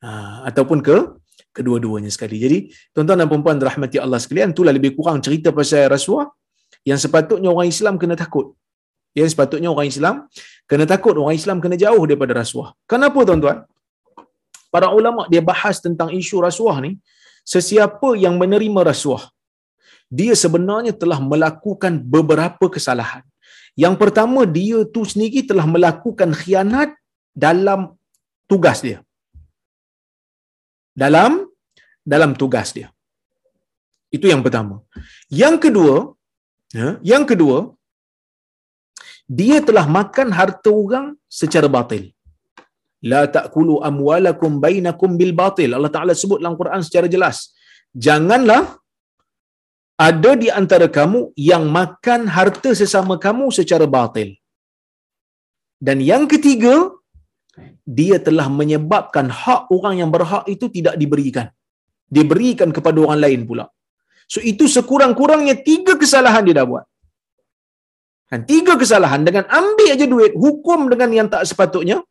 Ha, 0.06 0.46
ataupun 0.46 0.78
ke 0.86 0.96
kedua-duanya 1.56 2.12
sekali. 2.12 2.36
Jadi, 2.36 2.58
tuan-tuan 2.92 3.18
dan 3.18 3.26
puan-puan 3.32 3.56
rahmati 3.56 3.96
Allah 3.96 4.20
sekalian, 4.20 4.52
itulah 4.52 4.70
lebih 4.76 4.92
kurang 4.92 5.24
cerita 5.24 5.50
pasal 5.56 5.88
rasuah 5.88 6.28
yang 6.84 7.00
sepatutnya 7.00 7.48
orang 7.48 7.72
Islam 7.72 7.96
kena 7.96 8.14
takut. 8.14 8.52
Yang 9.16 9.32
sepatutnya 9.32 9.72
orang 9.72 9.88
Islam 9.88 10.14
kena 10.68 10.84
takut, 10.84 11.16
orang 11.16 11.36
Islam 11.40 11.56
kena 11.64 11.76
jauh 11.80 12.04
daripada 12.04 12.36
rasuah. 12.36 12.76
Kenapa 12.84 13.18
tuan-tuan? 13.24 13.64
Para 14.68 14.92
ulama 14.92 15.24
dia 15.32 15.40
bahas 15.40 15.80
tentang 15.80 16.12
isu 16.12 16.44
rasuah 16.44 16.84
ni, 16.84 17.00
sesiapa 17.48 18.12
yang 18.20 18.36
menerima 18.36 18.80
rasuah, 18.92 19.24
dia 20.12 20.34
sebenarnya 20.36 20.92
telah 20.92 21.16
melakukan 21.16 21.96
beberapa 22.04 22.68
kesalahan. 22.68 23.24
Yang 23.76 23.94
pertama 24.00 24.44
dia 24.48 24.84
tu 24.88 25.04
sendiri 25.04 25.44
telah 25.44 25.64
melakukan 25.64 26.32
khianat 26.32 26.92
dalam 27.32 27.96
tugas 28.48 28.80
dia. 28.80 28.98
Dalam 30.96 31.44
dalam 32.00 32.32
tugas 32.32 32.72
dia. 32.72 32.88
Itu 34.08 34.30
yang 34.32 34.40
pertama. 34.40 34.80
Yang 35.28 35.68
kedua, 35.68 35.96
ya, 36.72 36.96
yang 37.04 37.24
kedua, 37.28 37.75
dia 39.26 39.58
telah 39.68 39.84
makan 39.98 40.30
harta 40.38 40.70
orang 40.70 41.06
secara 41.26 41.68
batil. 41.76 42.14
La 43.12 43.22
ta'kulu 43.36 43.82
amwalakum 43.88 44.58
bainakum 44.64 45.18
bil 45.20 45.34
batil. 45.42 45.74
Allah 45.76 45.92
Ta'ala 45.92 46.12
sebut 46.14 46.38
dalam 46.42 46.56
Quran 46.60 46.80
secara 46.86 47.06
jelas. 47.14 47.52
Janganlah 48.06 48.62
ada 50.08 50.32
di 50.42 50.48
antara 50.60 50.86
kamu 50.98 51.20
yang 51.50 51.66
makan 51.78 52.28
harta 52.36 52.70
sesama 52.80 53.16
kamu 53.26 53.48
secara 53.58 53.86
batil. 53.96 54.30
Dan 55.86 56.00
yang 56.00 56.24
ketiga, 56.32 56.74
dia 57.84 58.16
telah 58.26 58.48
menyebabkan 58.48 59.28
hak 59.28 59.68
orang 59.76 60.00
yang 60.00 60.10
berhak 60.14 60.44
itu 60.54 60.66
tidak 60.76 60.94
diberikan. 61.02 61.46
Diberikan 62.16 62.70
kepada 62.76 62.98
orang 63.04 63.20
lain 63.24 63.40
pula. 63.48 63.66
So 64.26 64.38
itu 64.42 64.66
sekurang-kurangnya 64.66 65.62
tiga 65.62 65.94
kesalahan 66.02 66.42
dia 66.46 66.56
dah 66.58 66.66
buat. 66.66 66.84
Kan 68.30 68.42
tiga 68.50 68.74
kesalahan 68.82 69.22
dengan 69.28 69.44
ambil 69.60 69.88
aja 69.94 70.06
duit, 70.14 70.32
hukum 70.44 70.80
dengan 70.92 71.10
yang 71.18 71.28
tak 71.34 71.46
sepatutnya, 71.50 72.02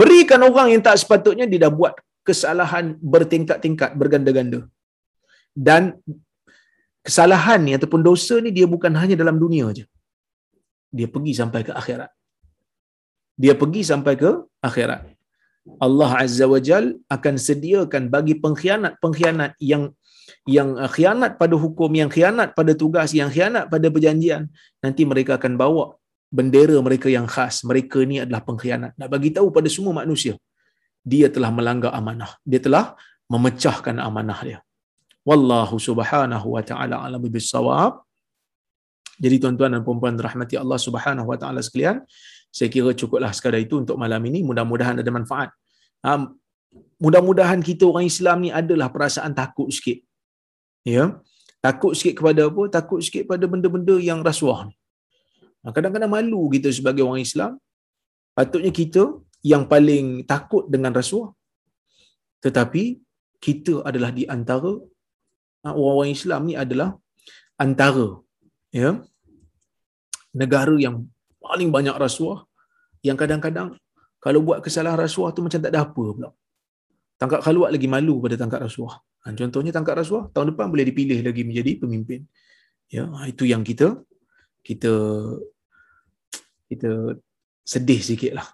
berikan 0.00 0.40
orang 0.48 0.68
yang 0.72 0.82
tak 0.86 0.96
sepatutnya 1.02 1.44
dia 1.50 1.60
dah 1.64 1.72
buat 1.80 1.94
kesalahan 2.28 2.96
bertingkat-tingkat, 3.14 3.92
berganda-ganda. 4.00 4.60
Dan 5.52 5.82
kesalahan 7.06 7.60
ni 7.66 7.72
ataupun 7.78 8.00
dosa 8.00 8.40
ni 8.44 8.50
dia 8.56 8.66
bukan 8.74 8.92
hanya 9.02 9.16
dalam 9.22 9.36
dunia 9.44 9.68
aja. 9.72 9.84
Dia 10.96 11.08
pergi 11.14 11.32
sampai 11.40 11.60
ke 11.66 11.72
akhirat. 11.80 12.10
Dia 13.42 13.54
pergi 13.60 13.82
sampai 13.90 14.14
ke 14.22 14.30
akhirat. 14.68 15.00
Allah 15.86 16.10
Azza 16.24 16.46
wa 16.52 16.60
Jal 16.68 16.86
akan 17.16 17.34
sediakan 17.46 18.10
bagi 18.14 18.34
pengkhianat-pengkhianat 18.44 19.52
yang 19.72 19.82
yang 20.48 20.74
uh, 20.74 20.90
khianat 20.90 21.38
pada 21.38 21.54
hukum, 21.54 21.90
yang 21.94 22.10
khianat 22.10 22.54
pada 22.58 22.72
tugas, 22.74 23.14
yang 23.14 23.30
khianat 23.30 23.70
pada 23.70 23.86
perjanjian, 23.88 24.50
nanti 24.82 25.02
mereka 25.06 25.38
akan 25.38 25.54
bawa 25.54 25.94
bendera 26.32 26.76
mereka 26.80 27.12
yang 27.12 27.28
khas. 27.28 27.62
Mereka 27.62 28.02
ni 28.08 28.18
adalah 28.24 28.42
pengkhianat. 28.42 28.96
Nak 28.98 29.08
bagi 29.12 29.30
tahu 29.36 29.52
pada 29.52 29.68
semua 29.68 30.02
manusia, 30.02 30.34
dia 31.04 31.28
telah 31.28 31.52
melanggar 31.52 31.92
amanah. 31.94 32.34
Dia 32.42 32.58
telah 32.58 32.96
memecahkan 33.30 33.96
amanah 34.00 34.40
dia. 34.42 34.58
Wallahu 35.22 35.78
subhanahu 35.78 36.58
wa 36.58 36.62
ta'ala 36.64 36.98
alam 37.06 37.22
bisawab. 37.22 38.02
Jadi 39.22 39.38
tuan-tuan 39.38 39.70
dan 39.70 39.86
puan-puan 39.86 40.18
rahmati 40.18 40.58
Allah 40.58 40.80
subhanahu 40.82 41.30
wa 41.30 41.38
ta'ala 41.38 41.62
sekalian, 41.62 42.02
saya 42.50 42.66
kira 42.66 42.90
cukuplah 42.90 43.30
sekadar 43.30 43.62
itu 43.62 43.78
untuk 43.78 43.94
malam 43.94 44.18
ini. 44.26 44.42
Mudah-mudahan 44.42 44.98
ada 44.98 45.10
manfaat. 45.14 45.54
Um, 46.02 46.34
mudah-mudahan 46.98 47.62
kita 47.62 47.86
orang 47.86 48.10
Islam 48.10 48.36
ni 48.42 48.50
adalah 48.50 48.90
perasaan 48.90 49.30
takut 49.30 49.70
sikit 49.70 50.02
ya. 50.86 51.18
Takut 51.62 51.94
sikit 51.94 52.18
kepada 52.18 52.50
apa? 52.50 52.62
Takut 52.76 53.00
sikit 53.06 53.24
pada 53.30 53.46
benda-benda 53.46 53.94
yang 54.02 54.18
rasuah 54.28 54.66
ni. 54.66 54.74
Kadang-kadang 55.62 56.10
malu 56.10 56.50
kita 56.50 56.74
sebagai 56.74 57.06
orang 57.06 57.22
Islam. 57.22 57.54
Patutnya 58.34 58.72
kita 58.74 59.02
yang 59.46 59.70
paling 59.70 60.26
takut 60.26 60.66
dengan 60.66 60.90
rasuah. 60.90 61.30
Tetapi 62.42 62.98
kita 63.38 63.86
adalah 63.86 64.10
di 64.10 64.26
antara 64.26 64.72
ha, 65.62 65.70
orang-orang 65.70 66.12
Islam 66.18 66.40
ni 66.50 66.54
adalah 66.58 66.98
antara 67.54 68.18
ya 68.74 68.98
negara 70.34 70.74
yang 70.74 71.06
paling 71.38 71.70
banyak 71.70 71.94
rasuah. 71.94 72.42
Yang 73.06 73.16
kadang-kadang 73.22 73.68
kalau 74.18 74.42
buat 74.42 74.58
kesalahan 74.66 74.98
rasuah 74.98 75.30
tu 75.30 75.46
macam 75.46 75.62
tak 75.62 75.70
ada 75.70 75.86
apa 75.86 76.02
pula. 76.16 76.30
Tangkap 77.22 77.38
khaluat 77.46 77.70
lagi 77.70 77.86
malu 77.86 78.18
pada 78.18 78.34
tangkap 78.34 78.66
rasuah. 78.66 78.98
Ha, 78.98 79.30
contohnya 79.38 79.70
tangkap 79.70 79.94
rasuah, 79.94 80.34
tahun 80.34 80.58
depan 80.58 80.66
boleh 80.74 80.82
dipilih 80.90 81.22
lagi 81.22 81.46
menjadi 81.46 81.78
pemimpin. 81.78 82.26
Ya, 82.90 83.06
ha, 83.14 83.30
itu 83.30 83.46
yang 83.46 83.62
kita 83.62 84.02
kita 84.66 84.90
kita 86.66 86.90
sedih 87.62 88.00
sikit 88.02 88.32
lah. 88.42 88.48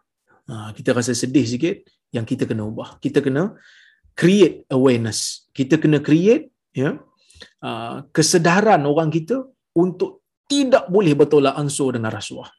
Ha, 0.52 0.76
kita 0.76 0.92
rasa 0.92 1.16
sedih 1.16 1.48
sikit 1.48 1.80
yang 2.12 2.28
kita 2.28 2.44
kena 2.44 2.68
ubah. 2.68 3.00
Kita 3.00 3.24
kena 3.24 3.56
create 4.12 4.68
awareness. 4.68 5.48
Kita 5.56 5.80
kena 5.80 6.04
create 6.04 6.52
ya, 6.76 7.00
uh, 7.64 7.96
kesedaran 8.12 8.84
orang 8.84 9.08
kita 9.08 9.48
untuk 9.72 10.28
tidak 10.44 10.92
boleh 10.92 11.16
bertolak 11.16 11.56
ansur 11.56 11.96
dengan 11.96 12.12
rasuah. 12.12 12.52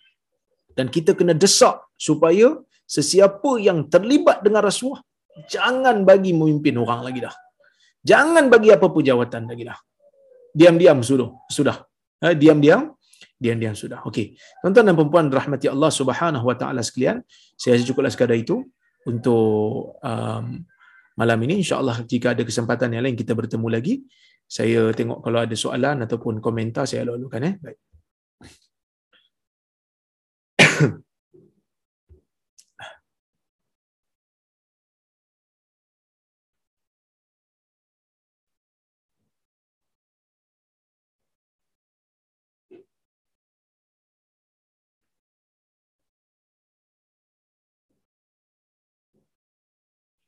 Dan 0.74 0.89
kita 0.89 1.14
kena 1.14 1.38
desak 1.38 1.86
supaya 1.93 2.57
sesiapa 2.89 3.62
yang 3.62 3.86
terlibat 3.93 4.41
dengan 4.41 4.66
rasuah 4.66 5.05
jangan 5.47 6.03
bagi 6.03 6.35
memimpin 6.35 6.75
orang 6.75 7.05
lagi 7.07 7.19
dah. 7.23 7.35
Jangan 7.99 8.47
bagi 8.47 8.71
apa 8.71 8.87
pun 8.87 9.03
jawatan 9.03 9.43
lagi 9.47 9.63
dah. 9.67 9.79
Diam-diam 10.55 10.99
sudah. 11.05 11.29
Sudah. 11.51 11.77
Ha, 12.23 12.33
diam-diam. 12.35 12.95
Diam-diam 13.39 13.75
sudah. 13.75 14.03
Okey. 14.07 14.35
Tuan-tuan 14.59 14.91
dan 14.91 14.95
perempuan 14.95 15.31
rahmati 15.31 15.71
Allah 15.71 15.91
Subhanahu 15.91 16.43
Wa 16.43 16.55
Taala 16.59 16.83
sekalian, 16.83 17.23
saya 17.55 17.79
cukuplah 17.79 18.11
sekadar 18.11 18.35
itu 18.35 18.67
untuk 19.07 19.95
um, 20.03 20.45
malam 21.15 21.39
ini 21.47 21.63
insya-Allah 21.63 22.03
jika 22.03 22.35
ada 22.35 22.43
kesempatan 22.43 22.91
yang 22.95 23.03
lain 23.07 23.15
kita 23.15 23.31
bertemu 23.35 23.67
lagi. 23.71 24.03
Saya 24.49 24.89
tengok 24.97 25.21
kalau 25.21 25.45
ada 25.45 25.55
soalan 25.55 26.03
ataupun 26.03 26.41
komentar 26.41 26.89
saya 26.89 27.05
lalukan 27.07 27.43
eh. 27.45 27.53
Baik. 27.61 27.79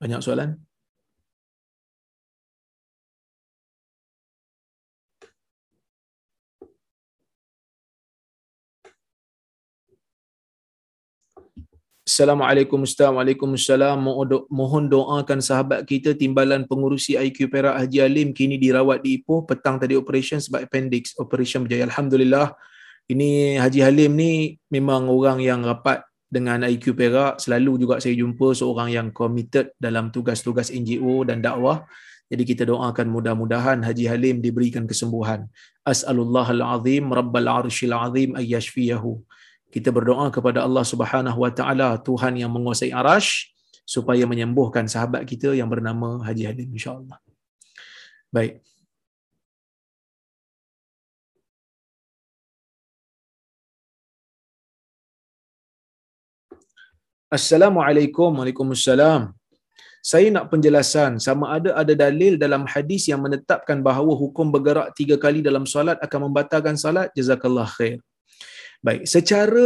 Banyak 0.02 0.18
soalan? 0.26 0.58
Assalamualaikum 12.02 12.82
Assalamualaikum 12.82 13.54
Mohon 14.49 14.84
doakan 14.89 15.38
sahabat 15.38 15.86
kita 15.86 16.18
timbalan 16.18 16.66
pengurusi 16.66 17.14
IQ 17.14 17.54
Perak 17.54 17.78
Haji 17.78 18.02
Alim 18.02 18.34
kini 18.34 18.58
dirawat 18.58 19.06
di 19.06 19.22
Ipoh 19.22 19.45
petang 19.45 19.78
tadi 19.78 19.93
operation 19.93 20.41
sebab 20.41 20.66
appendix 20.66 21.14
operation 21.22 21.62
berjaya. 21.62 21.86
Alhamdulillah. 21.86 22.58
Ini 23.06 23.62
Haji 23.62 23.80
Halim 23.86 24.18
ni 24.18 24.58
memang 24.74 25.14
orang 25.14 25.45
yang 25.45 25.62
rapat 25.62 26.02
dengan 26.32 26.64
IQ 26.64 26.96
Perak. 26.96 27.44
Selalu 27.44 27.84
juga 27.84 28.00
saya 28.00 28.16
jumpa 28.16 28.56
seorang 28.56 28.90
yang 28.90 29.08
committed 29.12 29.76
dalam 29.76 30.10
tugas-tugas 30.10 30.72
NGO 30.72 31.28
dan 31.28 31.44
dakwah. 31.44 31.84
Jadi 32.32 32.48
kita 32.48 32.64
doakan 32.64 33.12
mudah-mudahan 33.12 33.84
Haji 33.84 34.08
Halim 34.08 34.40
diberikan 34.40 34.88
kesembuhan. 34.88 35.52
As'alullahal 35.84 36.64
azim 36.64 37.12
rabbal 37.12 37.68
arsyil 37.68 37.92
azim 37.92 38.32
ayyashfiyahu 38.40 39.20
kita 39.72 39.90
berdoa 39.90 40.28
kepada 40.28 40.68
Allah 40.68 40.84
Subhanahu 40.84 41.48
wa 41.48 41.50
taala 41.50 41.96
Tuhan 42.04 42.36
yang 42.36 42.52
menguasai 42.52 42.92
arasy 42.92 43.56
supaya 43.88 44.28
menyembuhkan 44.28 44.86
sahabat 44.86 45.24
kita 45.24 45.56
yang 45.56 45.72
bernama 45.72 46.20
Haji 46.28 46.44
Halim 46.52 46.70
insya-Allah 46.76 47.18
baik 48.30 48.60
Assalamualaikum 57.38 58.32
Waalaikumsalam. 58.40 59.22
Saya 60.10 60.28
nak 60.36 60.46
penjelasan 60.52 61.12
sama 61.26 61.46
ada 61.56 61.70
ada 61.82 61.94
dalil 62.02 62.34
dalam 62.44 62.64
hadis 62.74 63.04
yang 63.12 63.22
menetapkan 63.26 63.80
bahawa 63.88 64.12
hukum 64.22 64.52
bergerak 64.56 64.88
tiga 65.00 65.16
kali 65.24 65.40
dalam 65.48 65.64
solat 65.74 65.96
akan 66.06 66.20
membatalkan 66.28 66.76
solat. 66.84 67.08
Jazakallah 67.18 67.68
khair. 67.76 68.04
Baik, 68.86 69.08
secara 69.14 69.66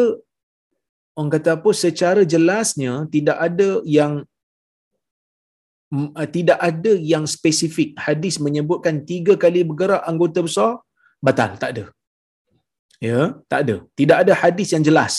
orang 1.18 1.32
kata 1.36 1.50
apa? 1.58 1.70
Secara 1.86 2.22
jelasnya 2.34 2.94
tidak 3.16 3.38
ada 3.48 3.70
yang 3.98 4.14
eh, 6.22 6.30
tidak 6.38 6.60
ada 6.70 6.94
yang 7.14 7.26
spesifik 7.36 7.98
hadis 8.08 8.38
menyebutkan 8.48 9.02
tiga 9.10 9.34
kali 9.46 9.66
bergerak 9.72 10.06
anggota 10.12 10.46
besar 10.48 10.72
batal 11.26 11.58
tak 11.62 11.70
ada 11.74 11.86
ya 13.08 13.20
tak 13.52 13.60
ada 13.66 13.76
tidak 14.00 14.18
ada 14.24 14.34
hadis 14.42 14.70
yang 14.76 14.84
jelas 14.88 15.16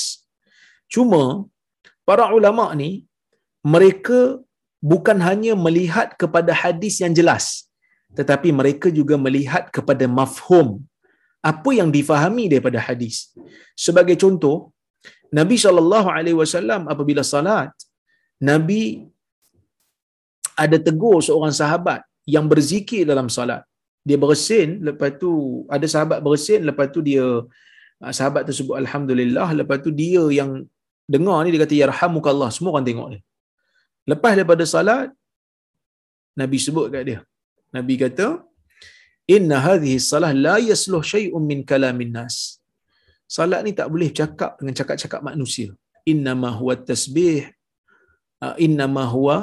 cuma 0.94 1.22
para 2.09 2.24
ulama 2.38 2.66
ni 2.80 2.90
mereka 3.74 4.18
bukan 4.90 5.18
hanya 5.28 5.52
melihat 5.66 6.09
kepada 6.20 6.52
hadis 6.62 6.96
yang 7.02 7.14
jelas 7.18 7.66
tetapi 8.18 8.48
mereka 8.61 8.88
juga 8.98 9.16
melihat 9.26 9.64
kepada 9.76 10.04
mafhum 10.18 10.68
apa 11.50 11.70
yang 11.78 11.90
difahami 11.96 12.44
daripada 12.52 12.78
hadis. 12.86 13.16
Sebagai 13.86 14.16
contoh, 14.22 14.57
Nabi 15.38 15.57
sallallahu 15.64 16.09
alaihi 16.16 16.38
wasallam 16.42 16.82
apabila 16.92 17.22
salat, 17.34 17.70
Nabi 18.50 18.82
ada 20.64 20.76
tegur 20.86 21.18
seorang 21.26 21.54
sahabat 21.61 22.00
yang 22.34 22.46
berzikir 22.52 23.02
dalam 23.11 23.28
salat. 23.36 23.62
Dia 24.09 24.18
bersin, 24.22 24.68
lepas 24.88 25.11
tu 25.22 25.30
ada 25.76 25.86
sahabat 25.94 26.18
bersin, 26.26 26.61
lepas 26.68 26.86
tu 26.94 27.00
dia 27.09 27.26
ah, 28.02 28.12
sahabat 28.18 28.42
tersebut 28.48 28.74
alhamdulillah, 28.82 29.48
lepas 29.61 29.78
tu 29.84 29.90
dia 30.02 30.22
yang 30.40 30.50
dengar 31.14 31.38
ni 31.42 31.54
dia 31.54 31.62
kata 31.64 31.74
yarhamukallah, 31.82 32.50
semua 32.57 32.70
orang 32.74 32.86
tengok 32.88 33.09
dia. 33.14 33.22
Lepas 34.11 34.32
daripada 34.38 34.64
salat 34.74 35.09
Nabi 36.40 36.59
sebut 36.66 36.86
kat 36.92 37.02
dia. 37.09 37.18
Nabi 37.76 37.94
kata, 38.02 38.26
"Inna 39.36 39.57
hadhihi 39.66 39.98
salah 40.11 40.30
la 40.46 40.57
yasluh 40.70 41.02
syai'un 41.12 41.42
min 41.50 41.61
kalamin 41.70 42.12
nas." 42.16 42.36
Salat 43.36 43.61
ni 43.66 43.72
tak 43.78 43.88
boleh 43.92 44.11
cakap 44.18 44.50
dengan 44.61 44.74
cakap-cakap 44.78 45.20
manusia. 45.30 45.70
Inna 46.12 46.32
ma 46.42 46.50
huwa 46.59 46.74
tasbih. 46.90 47.50
Ah, 48.38 48.54
inna 48.66 48.86
ma 48.86 49.04
huwa 49.14 49.36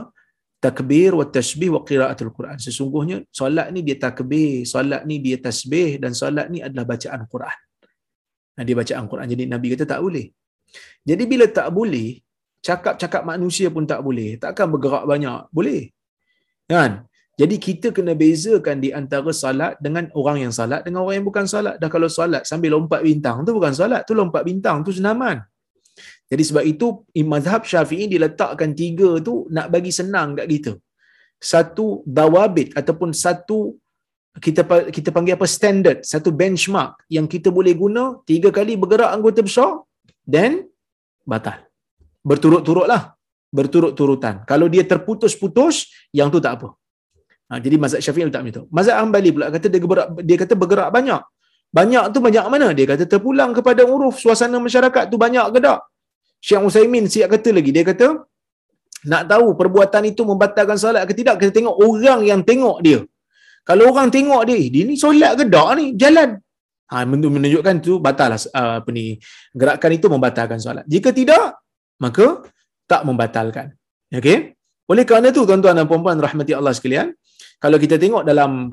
takbir 0.64 1.12
wa 1.20 1.26
tasbih 1.28 1.70
wa 1.76 1.82
qiraatul 1.84 2.32
Quran. 2.32 2.56
Sesungguhnya 2.66 3.18
solat 3.40 3.68
ni 3.76 3.84
dia 3.88 4.00
takbir, 4.00 4.64
solat 4.64 5.04
ni 5.10 5.20
dia 5.26 5.36
tasbih 5.46 6.00
dan 6.00 6.16
solat 6.16 6.48
ni 6.54 6.64
adalah 6.64 6.86
bacaan 6.88 7.28
Quran. 7.28 7.58
Dia 8.68 8.76
bacaan 8.82 9.06
Quran. 9.12 9.28
Jadi 9.34 9.44
Nabi 9.54 9.68
kata 9.76 9.84
tak 9.84 10.00
boleh. 10.06 10.32
Jadi 11.10 11.24
bila 11.32 11.46
tak 11.58 11.68
boleh, 11.78 12.24
cakap-cakap 12.64 13.24
manusia 13.28 13.68
pun 13.76 13.84
tak 13.92 14.00
boleh. 14.08 14.30
Takkan 14.44 14.68
bergerak 14.74 15.04
banyak. 15.12 15.52
Boleh. 15.52 15.92
Kan? 16.72 16.92
Jadi 17.34 17.56
kita 17.58 17.88
kena 17.98 18.14
bezakan 18.14 18.78
di 18.78 18.90
antara 19.00 19.32
salat 19.34 19.74
dengan 19.86 20.06
orang 20.20 20.38
yang 20.46 20.54
salat 20.54 20.86
dengan 20.86 21.02
orang 21.04 21.16
yang 21.18 21.28
bukan 21.30 21.46
salat. 21.50 21.76
Dah 21.82 21.90
kalau 21.90 22.06
salat 22.18 22.46
sambil 22.50 22.78
lompat 22.78 23.02
bintang 23.02 23.42
tu 23.42 23.58
bukan 23.58 23.74
salat, 23.74 24.02
tu 24.08 24.14
lompat 24.14 24.46
bintang 24.50 24.86
tu 24.86 24.94
senaman. 24.94 25.42
Jadi 26.30 26.44
sebab 26.50 26.64
itu 26.74 26.88
mazhab 27.26 27.62
Syafi'i 27.66 28.06
diletakkan 28.14 28.72
tiga 28.82 29.10
tu 29.28 29.34
nak 29.56 29.68
bagi 29.74 29.90
senang 30.00 30.38
kat 30.38 30.48
kita. 30.54 30.74
Satu 31.42 32.06
dawabit 32.06 32.78
ataupun 32.80 33.10
satu 33.24 33.78
kita 34.46 34.62
kita 34.98 35.10
panggil 35.16 35.34
apa 35.38 35.48
standard, 35.50 36.00
satu 36.06 36.30
benchmark 36.40 37.02
yang 37.10 37.26
kita 37.34 37.50
boleh 37.58 37.74
guna 37.74 38.04
tiga 38.30 38.50
kali 38.58 38.74
bergerak 38.78 39.10
anggota 39.10 39.42
besar 39.46 39.72
then 40.28 40.68
batal. 41.28 41.64
Berturut-turutlah. 42.24 43.16
Berturut-turutan. 43.54 44.48
Kalau 44.50 44.66
dia 44.66 44.82
terputus-putus, 44.82 45.94
yang 46.10 46.34
tu 46.34 46.42
tak 46.42 46.58
apa. 46.58 46.74
Ha, 47.54 47.62
jadi 47.62 47.76
mazhab 47.78 48.02
Syafi'i 48.02 48.26
tak 48.34 48.42
macam 48.42 48.54
tu. 48.58 48.64
Mazhab 48.74 48.98
Hanbali 48.98 49.30
pula 49.30 49.54
kata 49.54 49.68
dia 49.70 49.80
bergerak, 49.84 50.08
dia 50.26 50.38
kata 50.42 50.54
bergerak 50.58 50.90
banyak. 50.90 51.22
Banyak 51.74 52.06
tu 52.14 52.20
banyak 52.22 52.46
mana? 52.54 52.68
Dia 52.78 52.86
kata 52.90 53.04
terpulang 53.06 53.52
kepada 53.54 53.82
uruf 53.86 54.18
suasana 54.24 54.58
masyarakat 54.58 55.10
tu 55.12 55.18
banyak 55.22 55.48
ke 55.54 55.60
tak? 55.62 55.80
Syekh 56.44 56.64
Utsaimin 56.68 57.06
siap 57.14 57.28
kata 57.34 57.50
lagi 57.56 57.72
dia 57.76 57.86
kata 57.88 58.08
nak 59.12 59.24
tahu 59.32 59.48
perbuatan 59.60 60.04
itu 60.12 60.22
membatalkan 60.28 60.78
solat 60.84 61.04
ke 61.08 61.14
tidak 61.20 61.36
kita 61.40 61.52
tengok 61.58 61.76
orang 61.88 62.22
yang 62.30 62.42
tengok 62.50 62.78
dia 62.86 63.00
kalau 63.70 63.84
orang 63.92 64.08
tengok 64.16 64.42
dia 64.50 64.60
dia 64.74 64.84
ni 64.90 64.96
solat 65.04 65.40
ke 65.40 65.44
tak 65.56 65.70
ni 65.80 65.86
jalan 66.02 66.30
ha 66.92 67.06
menunjukkan 67.08 67.76
tu 67.80 68.02
batal 68.04 68.36
lah, 68.36 68.40
uh, 68.60 68.74
apa 68.84 68.90
ni 68.92 69.16
gerakan 69.56 69.92
itu 69.96 70.08
membatalkan 70.12 70.58
solat 70.60 70.86
jika 70.90 71.16
tidak 71.16 71.60
maka 72.02 72.44
tak 72.90 73.08
membatalkan. 73.08 73.72
Okey? 74.12 74.54
Oleh 74.92 75.04
kerana 75.08 75.32
tu 75.32 75.48
tuan-tuan 75.48 75.74
dan 75.80 75.88
puan-puan 75.88 76.20
rahmati 76.20 76.52
Allah 76.52 76.76
sekalian 76.76 77.16
kalau 77.64 77.80
kita 77.80 77.96
tengok 77.96 78.28
dalam 78.28 78.68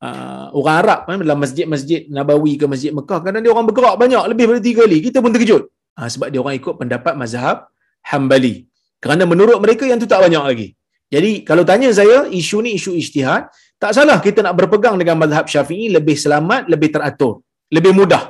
uh, 0.00 0.46
orang 0.56 0.76
Arab 0.80 1.00
kan 1.04 1.20
dalam 1.20 1.38
masjid-masjid 1.44 2.08
Nabawi 2.08 2.56
ke 2.56 2.64
masjid 2.64 2.90
Mekah 2.90 3.20
kadang 3.20 3.44
dia 3.44 3.52
orang 3.52 3.66
bergerak 3.68 3.94
banyak 4.00 4.22
lebih 4.32 4.44
daripada 4.48 4.62
tiga 4.64 4.78
kali 4.84 4.98
kita 5.04 5.18
pun 5.20 5.30
terkejut. 5.36 5.62
Ha, 5.98 6.08
sebab 6.08 6.32
dia 6.32 6.40
orang 6.40 6.56
ikut 6.56 6.74
pendapat 6.80 7.14
mazhab 7.20 7.68
Hambali. 8.00 8.64
Kerana 9.00 9.28
menurut 9.28 9.60
mereka 9.60 9.84
yang 9.84 10.00
tu 10.00 10.08
tak 10.08 10.24
banyak 10.24 10.40
lagi. 10.40 10.68
Jadi 11.10 11.42
kalau 11.42 11.66
tanya 11.66 11.90
saya, 11.90 12.30
isu 12.30 12.56
ni 12.64 12.78
isu 12.78 12.94
ijtihad, 12.94 13.50
tak 13.82 13.92
salah 13.96 14.22
kita 14.22 14.46
nak 14.46 14.54
berpegang 14.54 14.94
dengan 15.00 15.18
mazhab 15.18 15.44
Syafi'i 15.50 15.90
lebih 15.90 16.14
selamat, 16.14 16.70
lebih 16.70 16.94
teratur, 16.94 17.42
lebih 17.76 17.92
mudah. 17.94 18.22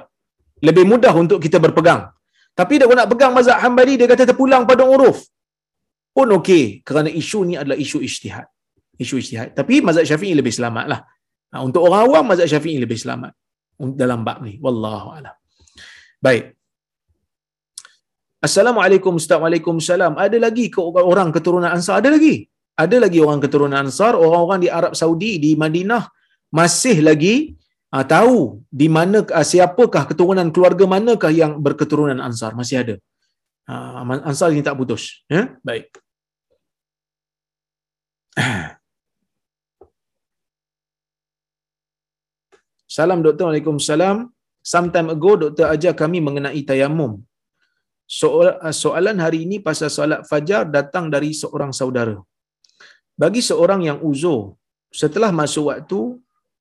Lebih 0.60 0.84
mudah 0.84 1.12
untuk 1.16 1.40
kita 1.44 1.56
berpegang. 1.56 2.12
Tapi 2.52 2.76
dia 2.76 2.86
nak 2.86 3.08
pegang 3.08 3.32
mazhab 3.32 3.56
Hambali, 3.64 3.96
dia 3.96 4.04
kata 4.04 4.28
terpulang 4.30 4.68
pada 4.68 4.84
uruf. 4.84 5.24
Pun 6.12 6.28
okey, 6.38 6.84
kerana 6.84 7.08
isu 7.08 7.38
ni 7.48 7.54
adalah 7.56 7.78
isu 7.84 7.98
ijtihad. 8.04 8.46
Isu 9.00 9.16
ijtihad. 9.22 9.48
Tapi 9.56 9.80
mazhab 9.80 10.04
Syafi'i 10.04 10.36
lebih 10.36 10.52
selamat 10.52 10.84
lah. 10.92 11.00
Ha, 11.50 11.64
untuk 11.64 11.88
orang 11.88 12.00
awam, 12.04 12.24
mazhab 12.30 12.48
Syafi'i 12.52 12.76
lebih 12.76 13.00
selamat. 13.00 13.32
Dalam 13.80 14.20
bab 14.26 14.44
ni. 14.44 14.60
Wallahu 14.60 15.24
Baik. 16.20 16.52
Assalamualaikum 18.44 19.16
Ustaz 19.16 19.40
Waalaikumsalam. 19.40 20.20
Ada 20.20 20.36
lagi 20.36 20.68
ke 20.68 20.80
orang 20.84 21.32
keturunan 21.32 21.72
Ansar? 21.72 22.04
Ada 22.04 22.12
lagi. 22.16 22.44
Ada 22.76 22.96
lagi 22.96 23.18
orang 23.24 23.40
keturunan 23.44 23.76
Ansar, 23.76 24.16
orang-orang 24.16 24.60
di 24.64 24.68
Arab 24.72 24.92
Saudi, 24.96 25.36
di 25.36 25.52
Madinah 25.56 26.08
masih 26.48 27.04
lagi 27.04 27.56
uh, 27.94 28.04
tahu 28.14 28.38
di 28.80 28.88
mana 28.96 29.18
uh, 29.22 29.46
siapakah 29.50 30.04
keturunan 30.10 30.48
keluarga 30.54 30.84
manakah 30.94 31.32
yang 31.40 31.52
berketurunan 31.66 32.18
Ansar. 32.26 32.52
Masih 32.60 32.76
ada. 32.82 32.94
Uh, 33.70 34.26
Ansar 34.30 34.48
ini 34.54 34.62
tak 34.68 34.76
putus. 34.80 35.22
Ya? 35.30 35.42
Baik. 35.66 35.86
Salam 42.96 43.22
doktor, 43.22 43.44
Waalaikumsalam. 43.50 44.16
Sometime 44.60 45.08
ago, 45.14 45.32
doktor 45.42 45.66
ajar 45.72 45.94
kami 45.96 46.18
mengenai 46.20 46.60
tayamum 46.68 47.12
soalan 48.74 49.16
hari 49.24 49.46
ini 49.46 49.56
pasal 49.66 49.86
solat 49.96 50.26
fajar 50.30 50.66
datang 50.66 51.06
dari 51.14 51.30
seorang 51.30 51.70
saudara. 51.80 52.18
Bagi 53.14 53.38
seorang 53.50 53.86
yang 53.86 53.98
uzur, 54.02 54.58
setelah 54.90 55.30
masuk 55.30 55.70
waktu, 55.70 56.00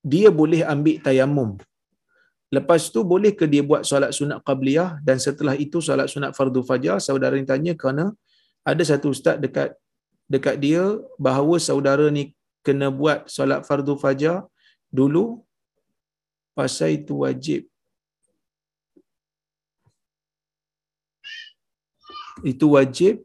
dia 0.04 0.32
boleh 0.32 0.64
ambil 0.64 0.98
tayamum. 1.04 1.52
Lepas 2.50 2.90
tu 2.90 3.06
boleh 3.06 3.30
ke 3.40 3.46
dia 3.46 3.62
buat 3.62 3.86
solat 3.86 4.10
sunat 4.10 4.42
qabliyah 4.42 4.98
dan 5.06 5.22
setelah 5.22 5.54
itu 5.54 5.78
solat 5.86 6.10
sunat 6.10 6.34
fardu 6.34 6.66
fajar? 6.66 6.98
Saudara 6.98 7.38
ni 7.38 7.46
tanya 7.46 7.78
kerana 7.78 8.10
ada 8.66 8.82
satu 8.82 9.14
ustaz 9.14 9.38
dekat 9.38 9.78
dekat 10.26 10.58
dia 10.58 10.98
bahawa 11.22 11.62
saudara 11.62 12.10
ni 12.10 12.34
kena 12.66 12.90
buat 12.90 13.30
solat 13.30 13.62
fardu 13.70 13.94
fajar 14.02 14.50
dulu 14.90 15.46
pasal 16.58 16.98
itu 16.98 17.22
wajib. 17.22 17.62
Itu 22.42 22.74
wajib. 22.74 23.22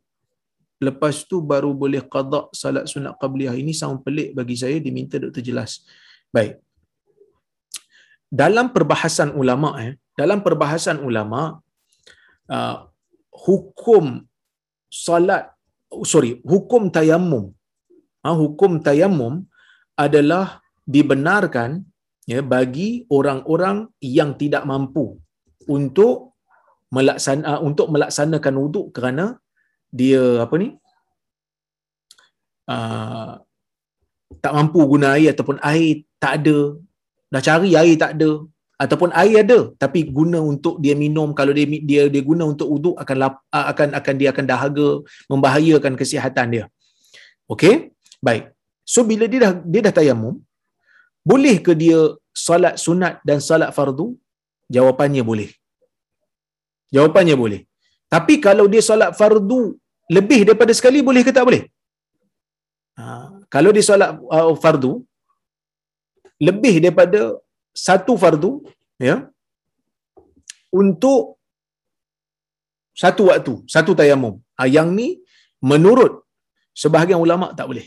Lepas 0.82 1.24
tu 1.24 1.40
baru 1.40 1.72
boleh 1.72 2.02
qada 2.04 2.50
salat 2.52 2.84
sunat 2.92 3.16
qabliyah. 3.16 3.56
Ini 3.56 3.72
sangat 3.72 4.04
pelik 4.04 4.28
bagi 4.36 4.58
saya 4.58 4.76
diminta 4.82 5.16
doktor 5.16 5.40
jelas. 5.40 5.80
Baik 6.28 6.63
dalam 8.40 8.66
perbahasan 8.74 9.30
ulama 9.40 9.68
eh 9.84 9.92
dalam 10.20 10.38
perbahasan 10.46 10.98
ulama 11.08 11.42
uh, 12.56 12.76
hukum 13.46 14.04
salat 15.04 15.44
sorry 16.12 16.30
hukum 16.52 16.82
tayammum 16.96 17.44
uh, 18.26 18.36
hukum 18.42 18.72
tayammum 18.86 19.34
adalah 20.04 20.46
dibenarkan 20.94 21.70
ya 22.32 22.40
bagi 22.54 22.88
orang-orang 23.16 23.76
yang 24.18 24.30
tidak 24.42 24.62
mampu 24.70 25.06
untuk 25.76 26.34
melaksana 26.96 27.58
untuk 27.68 27.86
melaksanakan 27.94 28.54
wuduk 28.62 28.86
kerana 28.96 29.26
dia 30.00 30.22
apa 30.44 30.54
ni 30.62 30.68
uh, 32.74 33.32
tak 34.42 34.52
mampu 34.56 34.80
guna 34.92 35.08
air 35.16 35.30
ataupun 35.34 35.58
air 35.72 36.02
tak 36.22 36.32
ada 36.40 36.58
dah 37.32 37.42
cari 37.48 37.70
air 37.82 37.96
tak 38.02 38.12
ada. 38.18 38.30
Ataupun 38.74 39.10
air 39.20 39.36
ada 39.44 39.58
tapi 39.82 40.00
guna 40.16 40.38
untuk 40.52 40.74
dia 40.84 40.94
minum. 41.02 41.28
Kalau 41.38 41.52
dia 41.56 41.66
dia 41.90 42.02
dia 42.14 42.22
guna 42.30 42.44
untuk 42.52 42.68
wuduk 42.74 42.96
akan 43.02 43.16
akan 43.72 43.88
akan 43.98 44.14
dia 44.20 44.28
akan 44.34 44.44
dahaga 44.52 44.88
membahayakan 45.30 45.94
kesihatan 46.00 46.46
dia. 46.54 46.64
Okey? 47.54 47.74
Baik. 48.26 48.44
So 48.92 49.06
bila 49.10 49.24
dia 49.32 49.40
dah 49.44 49.52
dia 49.72 49.80
dah 49.86 49.94
tayamum 49.98 50.34
boleh 51.30 51.56
ke 51.66 51.72
dia 51.82 51.98
solat 52.46 52.74
sunat 52.84 53.22
dan 53.28 53.38
solat 53.48 53.70
fardu? 53.76 54.06
Jawapannya 54.76 55.22
boleh. 55.30 55.48
Jawapannya 56.94 57.36
boleh. 57.44 57.60
Tapi 58.14 58.34
kalau 58.46 58.66
dia 58.72 58.82
solat 58.88 59.10
fardu 59.20 59.62
lebih 60.16 60.40
daripada 60.46 60.72
sekali 60.78 61.00
boleh 61.08 61.22
ke 61.26 61.32
tak 61.36 61.46
boleh? 61.48 61.62
Ha, 62.98 63.04
kalau 63.54 63.70
dia 63.76 63.84
solat 63.88 64.10
uh, 64.36 64.54
fardu 64.64 64.92
lebih 66.40 66.82
daripada 66.82 67.38
satu 67.86 68.14
fardu 68.22 68.52
ya 68.98 69.16
untuk 70.74 71.38
satu 73.02 73.22
waktu, 73.30 73.54
satu 73.74 73.92
tayamum. 73.98 74.34
Ha, 74.58 74.70
yang 74.70 74.88
ni 74.98 75.18
menurut 75.70 76.22
sebahagian 76.82 77.18
ulama 77.18 77.50
tak 77.58 77.66
boleh. 77.70 77.86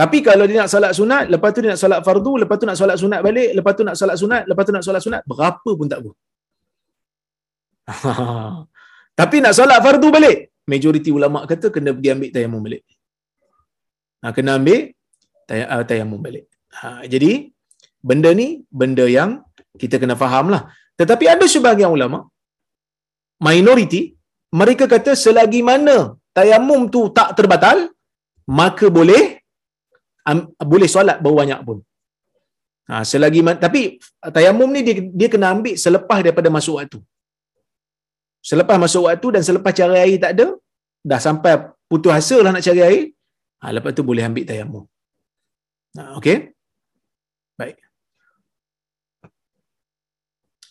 Tapi 0.00 0.18
kalau 0.26 0.44
dia 0.48 0.56
nak 0.62 0.70
solat 0.72 0.92
sunat, 0.98 1.24
lepas 1.32 1.50
tu 1.54 1.60
dia 1.62 1.70
nak 1.74 1.80
solat 1.82 2.00
fardu, 2.06 2.32
lepas 2.42 2.56
tu 2.60 2.66
nak 2.68 2.78
solat 2.80 2.96
sunat 3.02 3.20
balik, 3.26 3.50
lepas 3.58 3.72
tu 3.78 3.84
nak 3.88 3.96
solat 4.00 4.16
sunat, 4.22 4.42
lepas 4.50 4.64
tu 4.66 4.72
nak 4.74 4.84
solat 4.86 5.02
sunat, 5.06 5.22
berapa 5.30 5.70
pun 5.78 5.86
tak 5.92 6.00
apa. 6.02 6.12
Tapi 9.20 9.36
nak 9.44 9.54
solat 9.58 9.78
fardu 9.84 10.08
balik, 10.16 10.38
majoriti 10.70 11.10
ulama 11.18 11.44
kata 11.50 11.68
kena 11.74 11.90
pergi 11.96 12.10
ambil 12.14 12.30
tayamum 12.34 12.62
balik. 12.66 12.82
Ha, 14.22 14.32
kena 14.36 14.56
ambil 14.58 14.80
tayamum 15.90 16.20
balik. 16.26 16.44
Ha, 16.78 16.88
jadi 17.12 17.32
benda 18.08 18.30
ni 18.40 18.48
benda 18.80 19.04
yang 19.18 19.30
kita 19.82 19.96
kena 20.02 20.16
faham 20.22 20.46
lah. 20.54 20.62
Tetapi 21.00 21.24
ada 21.34 21.46
sebahagian 21.54 21.92
ulama 21.96 22.18
minoriti 23.46 24.02
mereka 24.60 24.84
kata 24.94 25.12
selagi 25.24 25.60
mana 25.70 25.96
tayamum 26.38 26.82
tu 26.94 27.00
tak 27.18 27.30
terbatal 27.38 27.78
maka 28.60 28.86
boleh 28.98 29.22
um, 30.28 30.40
boleh 30.72 30.88
solat 30.94 31.16
berapa 31.22 31.38
banyak 31.42 31.60
pun. 31.68 31.78
Ha, 32.90 33.02
selagi 33.10 33.40
tapi 33.64 33.80
tayamum 34.36 34.68
ni 34.74 34.80
dia, 34.86 34.94
dia 35.20 35.28
kena 35.32 35.48
ambil 35.54 35.74
selepas 35.84 36.18
daripada 36.24 36.48
masuk 36.56 36.76
waktu. 36.80 36.98
Selepas 38.50 38.76
masuk 38.84 39.02
waktu 39.06 39.26
dan 39.34 39.42
selepas 39.48 39.72
cari 39.78 39.98
air 40.04 40.18
tak 40.24 40.32
ada, 40.34 40.46
dah 41.10 41.20
sampai 41.26 41.52
putus 41.90 42.12
asa 42.18 42.36
lah 42.44 42.50
nak 42.54 42.64
cari 42.66 42.82
air, 42.88 43.02
ha, 43.62 43.70
lepas 43.76 43.94
tu 43.98 44.02
boleh 44.10 44.24
ambil 44.28 44.44
tayamum. 44.50 44.84
Okay? 45.92 46.56
Baik. 47.60 47.76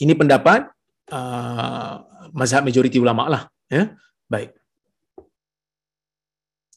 Ini 0.01 0.13
pendapat 0.17 0.73
uh, 1.13 1.93
mazhab 2.33 2.65
majoriti 2.65 2.97
ulama 2.97 3.29
lah. 3.29 3.43
Ya? 3.69 3.93
Baik. 4.25 4.57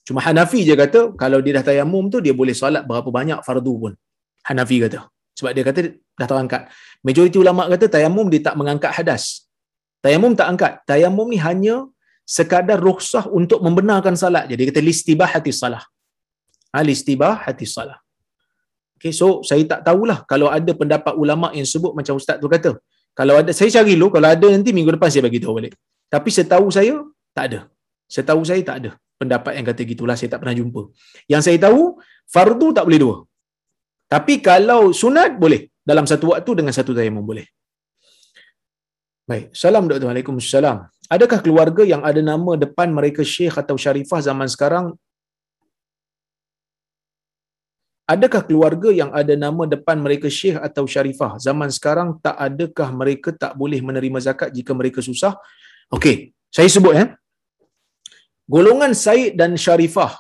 Cuma 0.04 0.20
Hanafi 0.20 0.60
je 0.68 0.76
kata, 0.76 1.16
kalau 1.16 1.40
dia 1.40 1.56
dah 1.56 1.64
tayamum 1.64 2.12
tu, 2.12 2.20
dia 2.20 2.36
boleh 2.36 2.52
solat 2.52 2.84
berapa 2.84 3.08
banyak 3.08 3.40
fardu 3.40 3.74
pun. 3.80 3.92
Hanafi 4.44 4.76
kata. 4.84 5.08
Sebab 5.40 5.50
dia 5.56 5.64
kata 5.64 5.80
dah 6.20 6.28
terangkat. 6.28 6.62
Majoriti 7.00 7.40
ulama 7.40 7.64
kata 7.72 7.88
tayamum 7.88 8.28
dia 8.28 8.44
tak 8.44 8.60
mengangkat 8.60 8.92
hadas. 8.92 9.48
Tayamum 10.04 10.36
tak 10.36 10.52
angkat. 10.52 10.72
Tayamum 10.84 11.32
ni 11.32 11.40
hanya 11.40 11.88
sekadar 12.28 12.76
rukhsah 12.76 13.24
untuk 13.32 13.64
membenarkan 13.64 14.12
salat. 14.20 14.44
Jadi 14.52 14.68
kata 14.68 14.80
listibah 14.84 15.32
hati 15.32 15.48
salah. 15.48 15.80
Ha, 16.76 16.84
listibah 16.84 17.40
hati 17.40 17.64
salah. 17.64 18.03
Okay, 19.04 19.12
so 19.12 19.44
saya 19.44 19.60
tak 19.68 19.80
tahulah 19.84 20.24
kalau 20.24 20.48
ada 20.48 20.72
pendapat 20.80 21.12
ulama 21.22 21.52
yang 21.52 21.68
sebut 21.68 21.92
macam 21.92 22.16
ustaz 22.16 22.40
tu 22.42 22.48
kata. 22.48 22.70
Kalau 23.12 23.34
ada 23.40 23.52
saya 23.52 23.68
cari 23.74 23.92
dulu 24.00 24.08
kalau 24.14 24.28
ada 24.32 24.46
nanti 24.48 24.72
minggu 24.72 24.96
depan 24.96 25.12
saya 25.12 25.22
bagi 25.28 25.44
tahu 25.44 25.60
balik. 25.60 25.74
Tapi 26.08 26.28
setahu 26.32 26.72
saya 26.76 26.94
tak 27.36 27.44
ada. 27.48 27.60
Setahu 28.08 28.40
saya 28.48 28.64
tak 28.64 28.76
ada 28.80 28.90
pendapat 29.20 29.60
yang 29.60 29.66
kata 29.68 29.80
gitulah 29.90 30.16
saya 30.16 30.32
tak 30.32 30.40
pernah 30.40 30.56
jumpa. 30.56 30.82
Yang 31.28 31.42
saya 31.46 31.58
tahu 31.66 32.00
fardu 32.32 32.68
tak 32.80 32.84
boleh 32.88 33.00
dua. 33.04 33.16
Tapi 34.08 34.40
kalau 34.48 34.80
sunat 35.02 35.36
boleh 35.36 35.68
dalam 35.84 36.08
satu 36.08 36.32
waktu 36.32 36.64
dengan 36.64 36.72
satu 36.72 36.96
tayamum 36.96 37.28
boleh. 37.28 37.44
Baik. 39.28 39.52
Salam 39.52 39.84
Dr. 39.84 40.08
Waalaikumsalam. 40.08 40.80
Adakah 41.12 41.44
keluarga 41.44 41.84
yang 41.92 42.00
ada 42.08 42.24
nama 42.24 42.56
depan 42.64 42.88
mereka 42.88 43.20
syekh 43.20 43.52
atau 43.60 43.76
syarifah 43.76 44.24
zaman 44.24 44.48
sekarang 44.48 44.96
Adakah 48.04 48.44
keluarga 48.44 48.92
yang 48.92 49.10
ada 49.16 49.32
nama 49.32 49.64
depan 49.64 49.96
mereka 49.96 50.28
syekh 50.28 50.60
atau 50.60 50.84
syarifah 50.84 51.40
zaman 51.40 51.72
sekarang 51.72 52.20
tak 52.20 52.36
adakah 52.36 52.88
mereka 52.92 53.32
tak 53.32 53.56
boleh 53.56 53.80
menerima 53.80 54.18
zakat 54.20 54.52
jika 54.52 54.76
mereka 54.76 55.00
susah? 55.00 55.32
Okey, 55.88 56.36
saya 56.52 56.68
sebut 56.68 56.92
ya. 56.92 57.04
Golongan 58.44 58.92
Said 58.92 59.40
dan 59.40 59.56
Syarifah 59.56 60.12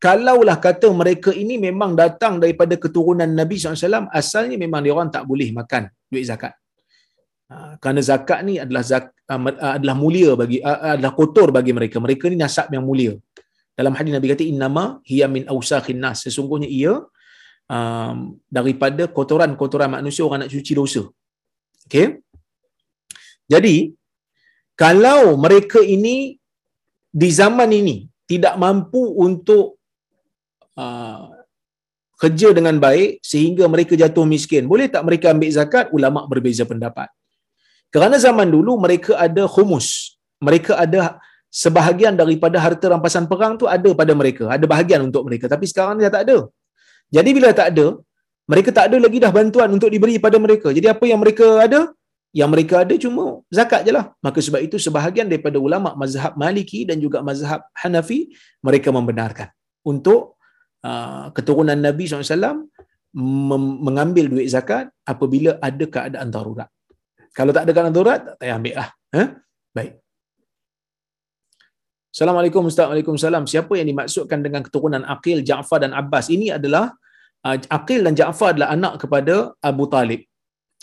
kalaulah 0.00 0.56
kata 0.56 0.88
mereka 0.90 1.30
ini 1.42 1.60
memang 1.60 1.92
datang 1.92 2.40
daripada 2.42 2.74
keturunan 2.80 3.28
Nabi 3.28 3.60
SAW, 3.60 4.08
asalnya 4.08 4.56
memang 4.56 4.80
dia 4.82 4.92
orang 4.96 5.12
tak 5.12 5.28
boleh 5.28 5.52
makan 5.52 5.92
duit 6.10 6.24
zakat. 6.26 6.56
Ha, 7.52 7.76
kerana 7.76 8.00
zakat 8.00 8.40
ni 8.48 8.56
adalah 8.56 8.82
zak, 8.82 9.12
adalah 9.76 9.94
mulia 9.94 10.32
bagi 10.32 10.58
adalah 10.64 11.12
kotor 11.12 11.52
bagi 11.52 11.76
mereka. 11.76 12.00
Mereka 12.00 12.24
ni 12.32 12.40
nasab 12.40 12.72
yang 12.72 12.82
mulia. 12.88 13.12
Dalam 13.78 13.96
hadis 13.96 14.12
Nabi 14.12 14.28
kata 14.32 14.44
innama 14.44 15.00
hiya 15.10 15.26
min 15.34 15.44
awsakhin 15.48 15.98
nas. 16.04 16.24
Sesungguhnya 16.24 16.68
ia 16.68 16.94
um, 17.68 18.16
daripada 18.56 19.08
kotoran-kotoran 19.08 19.90
manusia 19.96 20.22
orang 20.26 20.44
nak 20.44 20.52
cuci 20.52 20.72
dosa. 20.76 21.02
Okey. 21.88 22.20
Jadi 23.52 23.76
kalau 24.76 25.36
mereka 25.44 25.80
ini 25.80 26.36
di 27.12 27.28
zaman 27.28 27.68
ini 27.80 27.96
tidak 28.24 28.54
mampu 28.56 29.02
untuk 29.26 29.76
uh, 30.80 31.28
kerja 32.16 32.48
dengan 32.56 32.78
baik 32.78 33.20
sehingga 33.20 33.66
mereka 33.66 33.98
jatuh 33.98 34.24
miskin, 34.24 34.64
boleh 34.70 34.86
tak 34.88 35.02
mereka 35.04 35.34
ambil 35.34 35.50
zakat? 35.52 35.90
Ulama 35.96 36.24
berbeza 36.30 36.64
pendapat. 36.64 37.10
Kerana 37.92 38.16
zaman 38.16 38.48
dulu 38.48 38.80
mereka 38.80 39.18
ada 39.20 39.44
khumus. 39.44 40.16
Mereka 40.40 40.72
ada 40.84 41.20
sebahagian 41.52 42.16
daripada 42.20 42.56
harta 42.64 42.86
rampasan 42.92 43.24
perang 43.30 43.54
tu 43.60 43.66
ada 43.76 43.90
pada 44.00 44.12
mereka, 44.20 44.44
ada 44.56 44.64
bahagian 44.72 45.00
untuk 45.08 45.22
mereka. 45.28 45.46
Tapi 45.52 45.68
sekarang 45.70 46.00
dia 46.00 46.08
tak 46.16 46.24
ada. 46.26 46.48
Jadi 47.16 47.30
bila 47.36 47.48
tak 47.60 47.68
ada, 47.76 47.86
mereka 48.52 48.70
tak 48.76 48.84
ada 48.88 48.96
lagi 49.04 49.18
dah 49.24 49.32
bantuan 49.38 49.68
untuk 49.76 49.92
diberi 49.94 50.16
pada 50.16 50.40
mereka. 50.40 50.68
Jadi 50.72 50.88
apa 50.88 51.04
yang 51.10 51.20
mereka 51.24 51.46
ada? 51.66 51.80
Yang 52.32 52.50
mereka 52.54 52.74
ada 52.84 52.94
cuma 52.96 53.24
zakat 53.52 53.84
je 53.86 53.92
lah. 53.92 54.04
Maka 54.24 54.40
sebab 54.40 54.60
itu 54.66 54.80
sebahagian 54.80 55.28
daripada 55.28 55.60
ulama 55.60 55.92
mazhab 56.02 56.32
Maliki 56.42 56.88
dan 56.88 56.96
juga 56.96 57.20
mazhab 57.20 57.60
Hanafi, 57.76 58.32
mereka 58.64 58.88
membenarkan 58.88 59.52
untuk 59.84 60.40
uh, 60.80 61.28
keturunan 61.36 61.76
Nabi 61.76 62.08
SAW 62.08 62.64
mengambil 63.86 64.24
duit 64.32 64.48
zakat 64.48 64.88
apabila 65.04 65.60
ada 65.60 65.84
keadaan 65.84 66.32
darurat. 66.32 66.68
Kalau 67.36 67.52
tak 67.52 67.68
ada 67.68 67.72
keadaan 67.76 67.92
darurat, 67.92 68.20
tak 68.24 68.34
payah 68.40 68.56
ambil 68.56 68.74
lah. 68.80 68.88
Ha? 69.12 69.22
Baik. 69.76 70.01
Assalamualaikum 72.12 72.68
Ustaz. 72.68 72.86
Waalaikumsalam. 72.92 73.44
Siapa 73.48 73.72
yang 73.78 73.88
dimaksudkan 73.88 74.44
dengan 74.44 74.60
keturunan 74.66 75.00
Aqil, 75.14 75.38
Ja'far 75.48 75.80
dan 75.84 75.96
Abbas? 76.00 76.28
Ini 76.28 76.60
adalah 76.60 76.92
uh, 77.40 77.56
Aqil 77.78 78.04
dan 78.06 78.12
Ja'far 78.20 78.52
adalah 78.52 78.68
anak 78.76 78.94
kepada 79.02 79.56
Abu 79.70 79.88
Talib. 79.94 80.20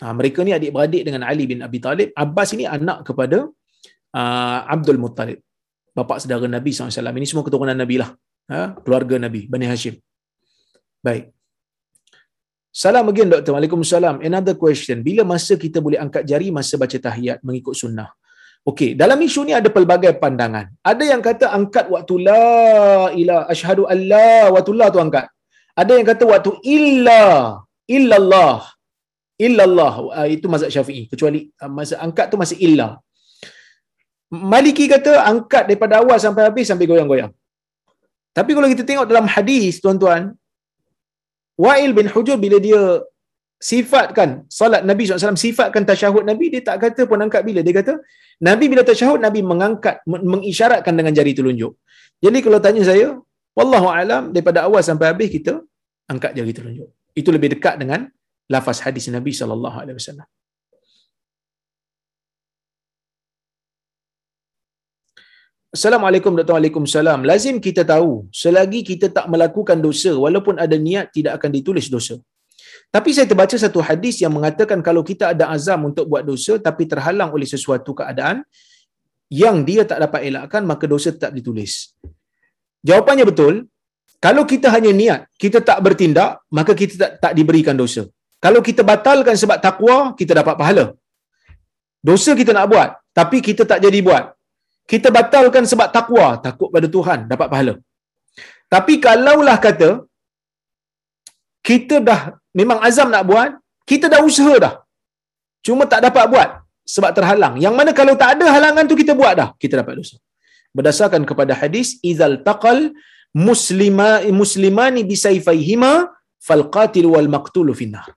Uh, 0.02 0.14
mereka 0.18 0.42
ni 0.42 0.58
adik-beradik 0.58 1.06
dengan 1.06 1.22
Ali 1.30 1.46
bin 1.52 1.62
Abi 1.62 1.78
Talib. 1.86 2.10
Abbas 2.18 2.50
ini 2.58 2.66
anak 2.66 3.06
kepada 3.06 3.46
uh, 3.46 4.60
Abdul 4.74 4.98
Muttalib. 4.98 5.38
Bapa 5.94 6.18
saudara 6.18 6.50
Nabi 6.50 6.74
SAW. 6.74 7.14
Ini 7.22 7.28
semua 7.30 7.46
keturunan 7.46 7.78
Nabi 7.78 8.02
lah. 8.02 8.10
Uh, 8.50 8.74
keluarga 8.82 9.22
Nabi, 9.22 9.46
Bani 9.46 9.70
Hashim. 9.70 10.02
Baik. 11.06 11.30
Salam 12.74 13.06
again 13.14 13.30
Dr. 13.30 13.54
Waalaikumsalam. 13.54 14.26
Another 14.26 14.58
question. 14.58 15.06
Bila 15.06 15.22
masa 15.34 15.54
kita 15.62 15.78
boleh 15.78 16.02
angkat 16.02 16.26
jari 16.26 16.50
masa 16.50 16.74
baca 16.82 16.98
tahiyat 16.98 17.46
mengikut 17.46 17.78
sunnah? 17.78 18.10
Okey, 18.70 18.90
dalam 19.02 19.20
isu 19.28 19.42
ni 19.48 19.54
ada 19.60 19.70
pelbagai 19.76 20.12
pandangan. 20.24 20.66
Ada 20.92 21.04
yang 21.12 21.22
kata 21.28 21.46
angkat 21.58 21.86
waktu 21.94 22.16
la 22.28 22.44
ilaha 23.22 23.44
asyhadu 23.54 23.84
alla 23.94 24.52
waktu 24.56 24.72
la 24.80 24.88
tu 24.94 25.02
angkat. 25.06 25.26
Ada 25.82 25.92
yang 25.98 26.08
kata 26.12 26.24
waktu 26.34 26.52
illa 26.78 27.24
illallah 27.96 28.60
illallah 29.46 29.94
uh, 30.20 30.28
itu 30.36 30.46
mazhab 30.54 30.70
Syafi'i 30.76 31.04
kecuali 31.12 31.40
uh, 31.64 31.72
masa 31.78 31.98
angkat 32.06 32.26
tu 32.32 32.38
masih 32.42 32.58
illa. 32.68 32.88
Maliki 34.54 34.86
kata 34.94 35.14
angkat 35.32 35.64
daripada 35.70 36.04
awal 36.04 36.18
sampai 36.26 36.44
habis 36.48 36.70
sampai 36.70 36.86
goyang-goyang. 36.92 37.32
Tapi 38.38 38.52
kalau 38.56 38.68
kita 38.74 38.84
tengok 38.90 39.08
dalam 39.12 39.26
hadis 39.36 39.82
tuan-tuan 39.84 40.38
Wa'il 41.64 41.92
bin 41.98 42.08
Hujur 42.14 42.38
bila 42.44 42.58
dia 42.68 42.82
sifatkan 43.60 44.30
salat 44.60 44.82
Nabi 44.90 45.04
SAW, 45.04 45.36
sifatkan 45.46 45.84
tasyahud 45.90 46.24
Nabi, 46.32 46.46
dia 46.54 46.64
tak 46.70 46.78
kata 46.84 47.02
pun 47.12 47.20
angkat 47.26 47.44
bila. 47.48 47.60
Dia 47.68 47.76
kata, 47.80 47.94
Nabi 48.50 48.66
bila 48.72 48.84
tasyahud, 48.88 49.20
Nabi 49.28 49.44
mengangkat, 49.52 50.00
mengisyaratkan 50.08 50.96
dengan 51.00 51.14
jari 51.20 51.34
telunjuk. 51.40 51.76
Jadi 52.24 52.40
kalau 52.46 52.60
tanya 52.64 52.84
saya, 52.92 53.08
Wallahu 53.60 53.88
alam 53.92 54.24
daripada 54.34 54.60
awal 54.68 54.82
sampai 54.90 55.08
habis 55.12 55.30
kita 55.36 55.54
angkat 56.12 56.32
jari 56.38 56.54
telunjuk. 56.58 56.90
Itu 57.20 57.30
lebih 57.36 57.50
dekat 57.54 57.76
dengan 57.82 58.08
lafaz 58.54 58.80
hadis 58.86 59.06
Nabi 59.16 59.32
sallallahu 59.40 59.78
alaihi 59.84 59.98
wasallam. 60.00 60.28
Assalamualaikum 65.76 66.34
Dr. 66.38 66.54
Waalaikumsalam. 66.58 67.20
Lazim 67.30 67.58
kita 67.66 67.86
tahu, 67.86 68.26
selagi 68.42 68.82
kita 68.82 69.08
tak 69.18 69.26
melakukan 69.34 69.78
dosa, 69.88 70.12
walaupun 70.24 70.56
ada 70.64 70.78
niat, 70.88 71.14
tidak 71.14 71.38
akan 71.38 71.50
ditulis 71.58 71.88
dosa. 71.96 72.16
Tapi 72.96 73.10
saya 73.16 73.26
terbaca 73.30 73.54
satu 73.54 73.80
hadis 73.86 74.16
yang 74.24 74.34
mengatakan 74.34 74.82
kalau 74.88 75.02
kita 75.10 75.26
ada 75.34 75.46
azam 75.56 75.80
untuk 75.90 76.06
buat 76.12 76.24
dosa 76.26 76.58
tapi 76.68 76.90
terhalang 76.92 77.30
oleh 77.38 77.46
sesuatu 77.46 77.94
keadaan 78.00 78.42
yang 79.42 79.62
dia 79.68 79.86
tak 79.90 80.02
dapat 80.06 80.26
elakkan 80.30 80.66
maka 80.66 80.90
dosa 80.94 81.14
tetap 81.14 81.30
ditulis. 81.38 81.94
Jawapannya 82.82 83.26
betul. 83.30 83.70
Kalau 84.26 84.44
kita 84.52 84.68
hanya 84.76 84.92
niat, 85.02 85.22
kita 85.40 85.64
tak 85.70 85.80
bertindak, 85.86 86.44
maka 86.58 86.72
kita 86.76 86.94
tak, 87.02 87.12
tak 87.24 87.34
diberikan 87.38 87.76
dosa. 87.82 88.04
Kalau 88.46 88.60
kita 88.68 88.82
batalkan 88.92 89.36
sebab 89.42 89.58
takwa, 89.64 89.98
kita 90.20 90.32
dapat 90.40 90.56
pahala. 90.60 90.86
Dosa 92.04 92.32
kita 92.40 92.52
nak 92.58 92.68
buat, 92.72 92.90
tapi 93.16 93.38
kita 93.48 93.64
tak 93.70 93.80
jadi 93.86 94.00
buat. 94.08 94.36
Kita 94.92 95.08
batalkan 95.18 95.64
sebab 95.72 95.88
takwa, 95.96 96.28
takut 96.46 96.68
pada 96.76 96.88
Tuhan, 96.96 97.20
dapat 97.32 97.48
pahala. 97.52 97.74
Tapi 98.74 98.94
kalaulah 99.06 99.58
kata, 99.68 99.90
kita 101.68 101.96
dah 102.10 102.22
memang 102.60 102.80
azam 102.88 103.08
nak 103.14 103.24
buat, 103.30 103.50
kita 103.90 104.06
dah 104.14 104.22
usaha 104.30 104.56
dah. 104.66 104.74
Cuma 105.66 105.84
tak 105.92 106.02
dapat 106.08 106.26
buat 106.34 106.50
sebab 106.96 107.12
terhalang. 107.18 107.56
Yang 107.66 107.76
mana 107.80 107.92
kalau 108.00 108.14
tak 108.22 108.30
ada 108.38 108.46
halangan 108.56 108.84
tu 108.90 108.96
kita 109.02 109.14
buat 109.22 109.34
dah, 109.40 109.50
kita 109.62 109.74
dapat 109.82 109.94
dosa. 110.00 110.16
Berdasarkan 110.78 111.22
kepada 111.30 111.54
hadis 111.62 111.98
izal 112.12 112.36
taqal 112.50 112.80
muslima 113.48 114.10
muslimani 114.42 115.02
bisayfayhima 115.12 115.92
fal 116.48 116.64
qatil 116.76 117.08
wal 117.14 117.30
maqtul 117.36 117.70
finnar. 117.80 118.08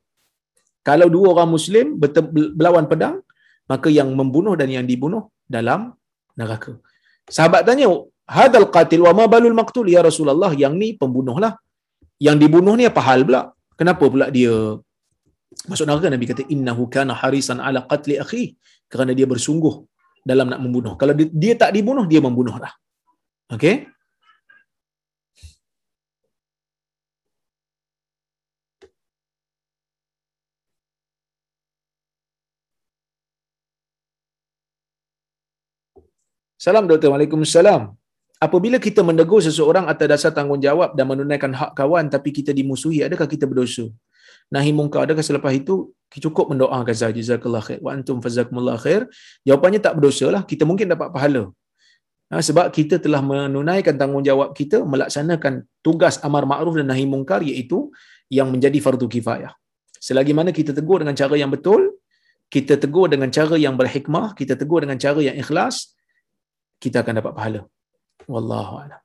Kalau 0.89 1.06
dua 1.14 1.27
orang 1.35 1.51
muslim 1.56 1.86
berlawan 2.59 2.86
pedang, 2.93 3.16
maka 3.73 3.89
yang 3.98 4.09
membunuh 4.19 4.55
dan 4.60 4.69
yang 4.77 4.86
dibunuh 4.90 5.23
dalam 5.56 5.81
neraka. 6.40 6.73
Sahabat 7.36 7.62
tanya, 7.69 7.89
"Hadal 8.36 8.66
qatil 8.77 9.02
wa 9.06 9.12
ma 9.19 9.24
balul 9.35 9.56
maqtul 9.60 9.86
ya 9.94 10.01
Rasulullah?" 10.09 10.51
Yang 10.62 10.74
ni 10.82 10.89
pembunuhlah. 11.02 11.52
Yang 12.27 12.36
dibunuh 12.43 12.74
ni 12.78 12.85
apa 12.90 13.03
hal 13.09 13.20
pula? 13.28 13.43
Kenapa 13.78 14.05
pula 14.12 14.27
dia 14.36 14.55
masuk 15.70 15.86
neraka? 15.89 16.07
Nabi 16.15 16.27
kata, 16.31 16.43
"Innahu 16.55 16.86
kana 16.94 17.12
harisan 17.20 17.59
ala 17.69 17.81
qatli 17.90 18.15
akhi." 18.24 18.44
Kerana 18.93 19.12
dia 19.19 19.27
bersungguh 19.32 19.74
dalam 20.31 20.47
nak 20.53 20.61
membunuh. 20.62 20.94
Kalau 21.01 21.15
dia, 21.19 21.27
dia 21.43 21.55
tak 21.62 21.74
dibunuh, 21.74 22.07
dia 22.12 22.20
membunuh 22.23 22.55
dah. 22.65 22.70
Okey? 23.57 23.90
Salam 36.65 36.86
doktor. 36.86 37.11
Waalaikumsalam. 37.11 38.02
Apabila 38.43 38.77
kita 38.86 39.01
menegur 39.06 39.39
seseorang 39.39 39.86
atas 39.93 40.06
dasar 40.12 40.31
tanggungjawab 40.35 40.98
dan 40.98 41.06
menunaikan 41.06 41.55
hak 41.55 41.78
kawan 41.78 42.10
tapi 42.14 42.35
kita 42.39 42.51
dimusuhi, 42.51 42.98
adakah 43.06 43.31
kita 43.31 43.47
berdosa? 43.51 43.86
Nahi 44.51 44.74
mungkar, 44.78 45.06
adakah 45.06 45.23
selepas 45.23 45.52
itu 45.55 45.94
cukup 46.24 46.51
mendoakan 46.51 46.90
sahaja 47.01 47.14
jazakallah 47.23 47.62
khair 47.62 47.78
wa 47.86 47.90
antum 47.94 48.19
fazakumullah 48.24 48.77
khair? 48.82 49.06
Jawapannya 49.47 49.81
tak 49.86 49.94
berdosa 49.97 50.27
lah. 50.35 50.43
Kita 50.43 50.66
mungkin 50.70 50.90
dapat 50.90 51.14
pahala. 51.14 51.55
Ha, 52.35 52.43
sebab 52.48 52.66
kita 52.74 52.97
telah 53.05 53.23
menunaikan 53.23 53.94
tanggungjawab 54.01 54.51
kita 54.59 54.82
melaksanakan 54.93 55.62
tugas 55.86 56.19
amar 56.27 56.43
ma'ruf 56.43 56.74
dan 56.81 56.90
nahi 56.90 57.06
mungkar 57.14 57.47
iaitu 57.47 57.94
yang 58.27 58.51
menjadi 58.51 58.78
fardu 58.82 59.06
kifayah. 59.06 59.52
Selagi 60.02 60.35
mana 60.35 60.51
kita 60.51 60.74
tegur 60.74 60.98
dengan 61.05 61.14
cara 61.14 61.39
yang 61.39 61.52
betul, 61.55 61.94
kita 62.51 62.74
tegur 62.74 63.06
dengan 63.06 63.31
cara 63.31 63.55
yang 63.55 63.78
berhikmah, 63.78 64.35
kita 64.35 64.59
tegur 64.59 64.82
dengan 64.82 64.98
cara 64.98 65.20
yang 65.23 65.36
ikhlas, 65.39 65.94
kita 66.82 67.06
akan 67.06 67.23
dapat 67.23 67.32
pahala. 67.39 67.62
Wallahu 68.28 68.74
a'lam. 68.82 69.03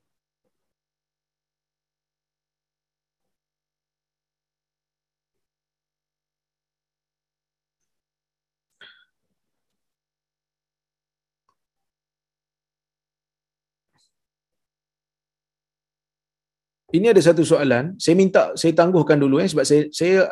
Ini 16.87 17.11
ada 17.11 17.19
satu 17.19 17.43
soalan, 17.43 17.99
saya 17.99 18.15
minta 18.15 18.55
saya 18.55 18.71
tangguhkan 18.71 19.19
dulu 19.19 19.43
eh 19.43 19.47
sebab 19.51 19.65
saya 19.67 19.91
saya 19.91 20.31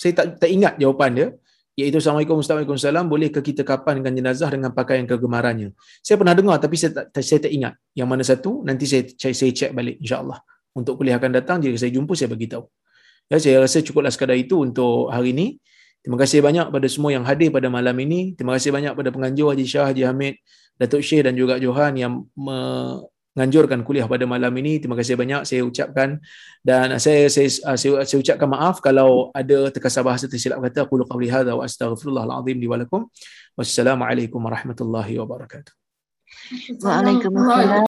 saya 0.00 0.12
tak 0.18 0.26
tak 0.42 0.50
ingat 0.50 0.74
jawapan 0.82 1.10
dia 1.14 1.28
iaitu 1.76 2.00
Assalamualaikum 2.00 2.40
Waalaikumsalam. 2.40 3.04
Bolehkah 3.06 3.44
kita 3.44 3.62
kapankan 3.62 4.10
jenazah 4.16 4.48
dengan 4.48 4.72
pakaian 4.72 5.04
kegemarannya? 5.04 5.76
Saya 6.00 6.16
pernah 6.16 6.32
dengar 6.32 6.56
tapi 6.56 6.80
saya 6.80 7.04
tak, 7.04 7.20
saya 7.20 7.38
tak 7.44 7.52
ingat. 7.52 7.76
Yang 7.92 8.08
mana 8.08 8.22
satu 8.24 8.64
nanti 8.64 8.88
saya 8.88 9.04
saya, 9.14 9.36
saya 9.36 9.52
cek 9.52 9.70
balik 9.76 10.00
insyaAllah. 10.00 10.40
Untuk 10.72 10.96
kuliah 11.00 11.20
akan 11.20 11.36
datang 11.36 11.60
jika 11.60 11.76
saya 11.76 11.92
jumpa 11.92 12.12
saya 12.16 12.32
beritahu 12.32 12.64
ya, 13.30 13.36
saya 13.38 13.62
rasa 13.62 13.82
cukuplah 13.82 14.12
sekadar 14.12 14.38
itu 14.38 14.58
untuk 14.62 15.10
hari 15.10 15.34
ini. 15.34 15.58
Terima 16.02 16.22
kasih 16.22 16.38
banyak 16.38 16.70
pada 16.70 16.86
semua 16.86 17.10
yang 17.10 17.26
hadir 17.26 17.50
pada 17.50 17.66
malam 17.66 17.96
ini. 17.98 18.38
Terima 18.38 18.54
kasih 18.54 18.70
banyak 18.70 18.94
pada 18.94 19.10
penganjur 19.10 19.50
Haji 19.50 19.66
Shah, 19.66 19.90
Haji 19.90 20.06
Hamid 20.06 20.38
Datuk 20.78 21.02
Syekh 21.02 21.26
dan 21.26 21.34
juga 21.34 21.58
Johan 21.58 21.98
yang 21.98 22.22
me, 22.38 22.56
menganjurkan 23.36 23.84
kuliah 23.84 24.08
pada 24.08 24.24
malam 24.24 24.50
ini. 24.56 24.80
Terima 24.80 24.96
kasih 24.96 25.20
banyak 25.20 25.44
saya 25.44 25.60
ucapkan 25.62 26.16
dan 26.64 26.96
saya 26.96 27.28
saya 27.28 27.52
saya, 27.52 27.76
saya, 27.76 27.92
saya 28.08 28.18
ucapkan 28.24 28.48
maaf 28.48 28.80
kalau 28.80 29.28
ada 29.36 29.68
terkasar 29.68 30.00
bahasa 30.00 30.24
tersilap 30.24 30.64
kata 30.64 30.88
aku 30.88 31.04
qauli 31.04 31.28
hadza 31.28 31.52
wa 31.52 31.68
astaghfirullahal 31.68 32.32
azim 32.40 32.56
li 32.56 32.64
wa 32.64 32.80
lakum. 32.80 33.04
Wassalamualaikum 33.52 34.40
warahmatullahi 34.40 35.20
wabarakatuh. 35.20 35.72
Waalaikumsalam. 36.80 37.84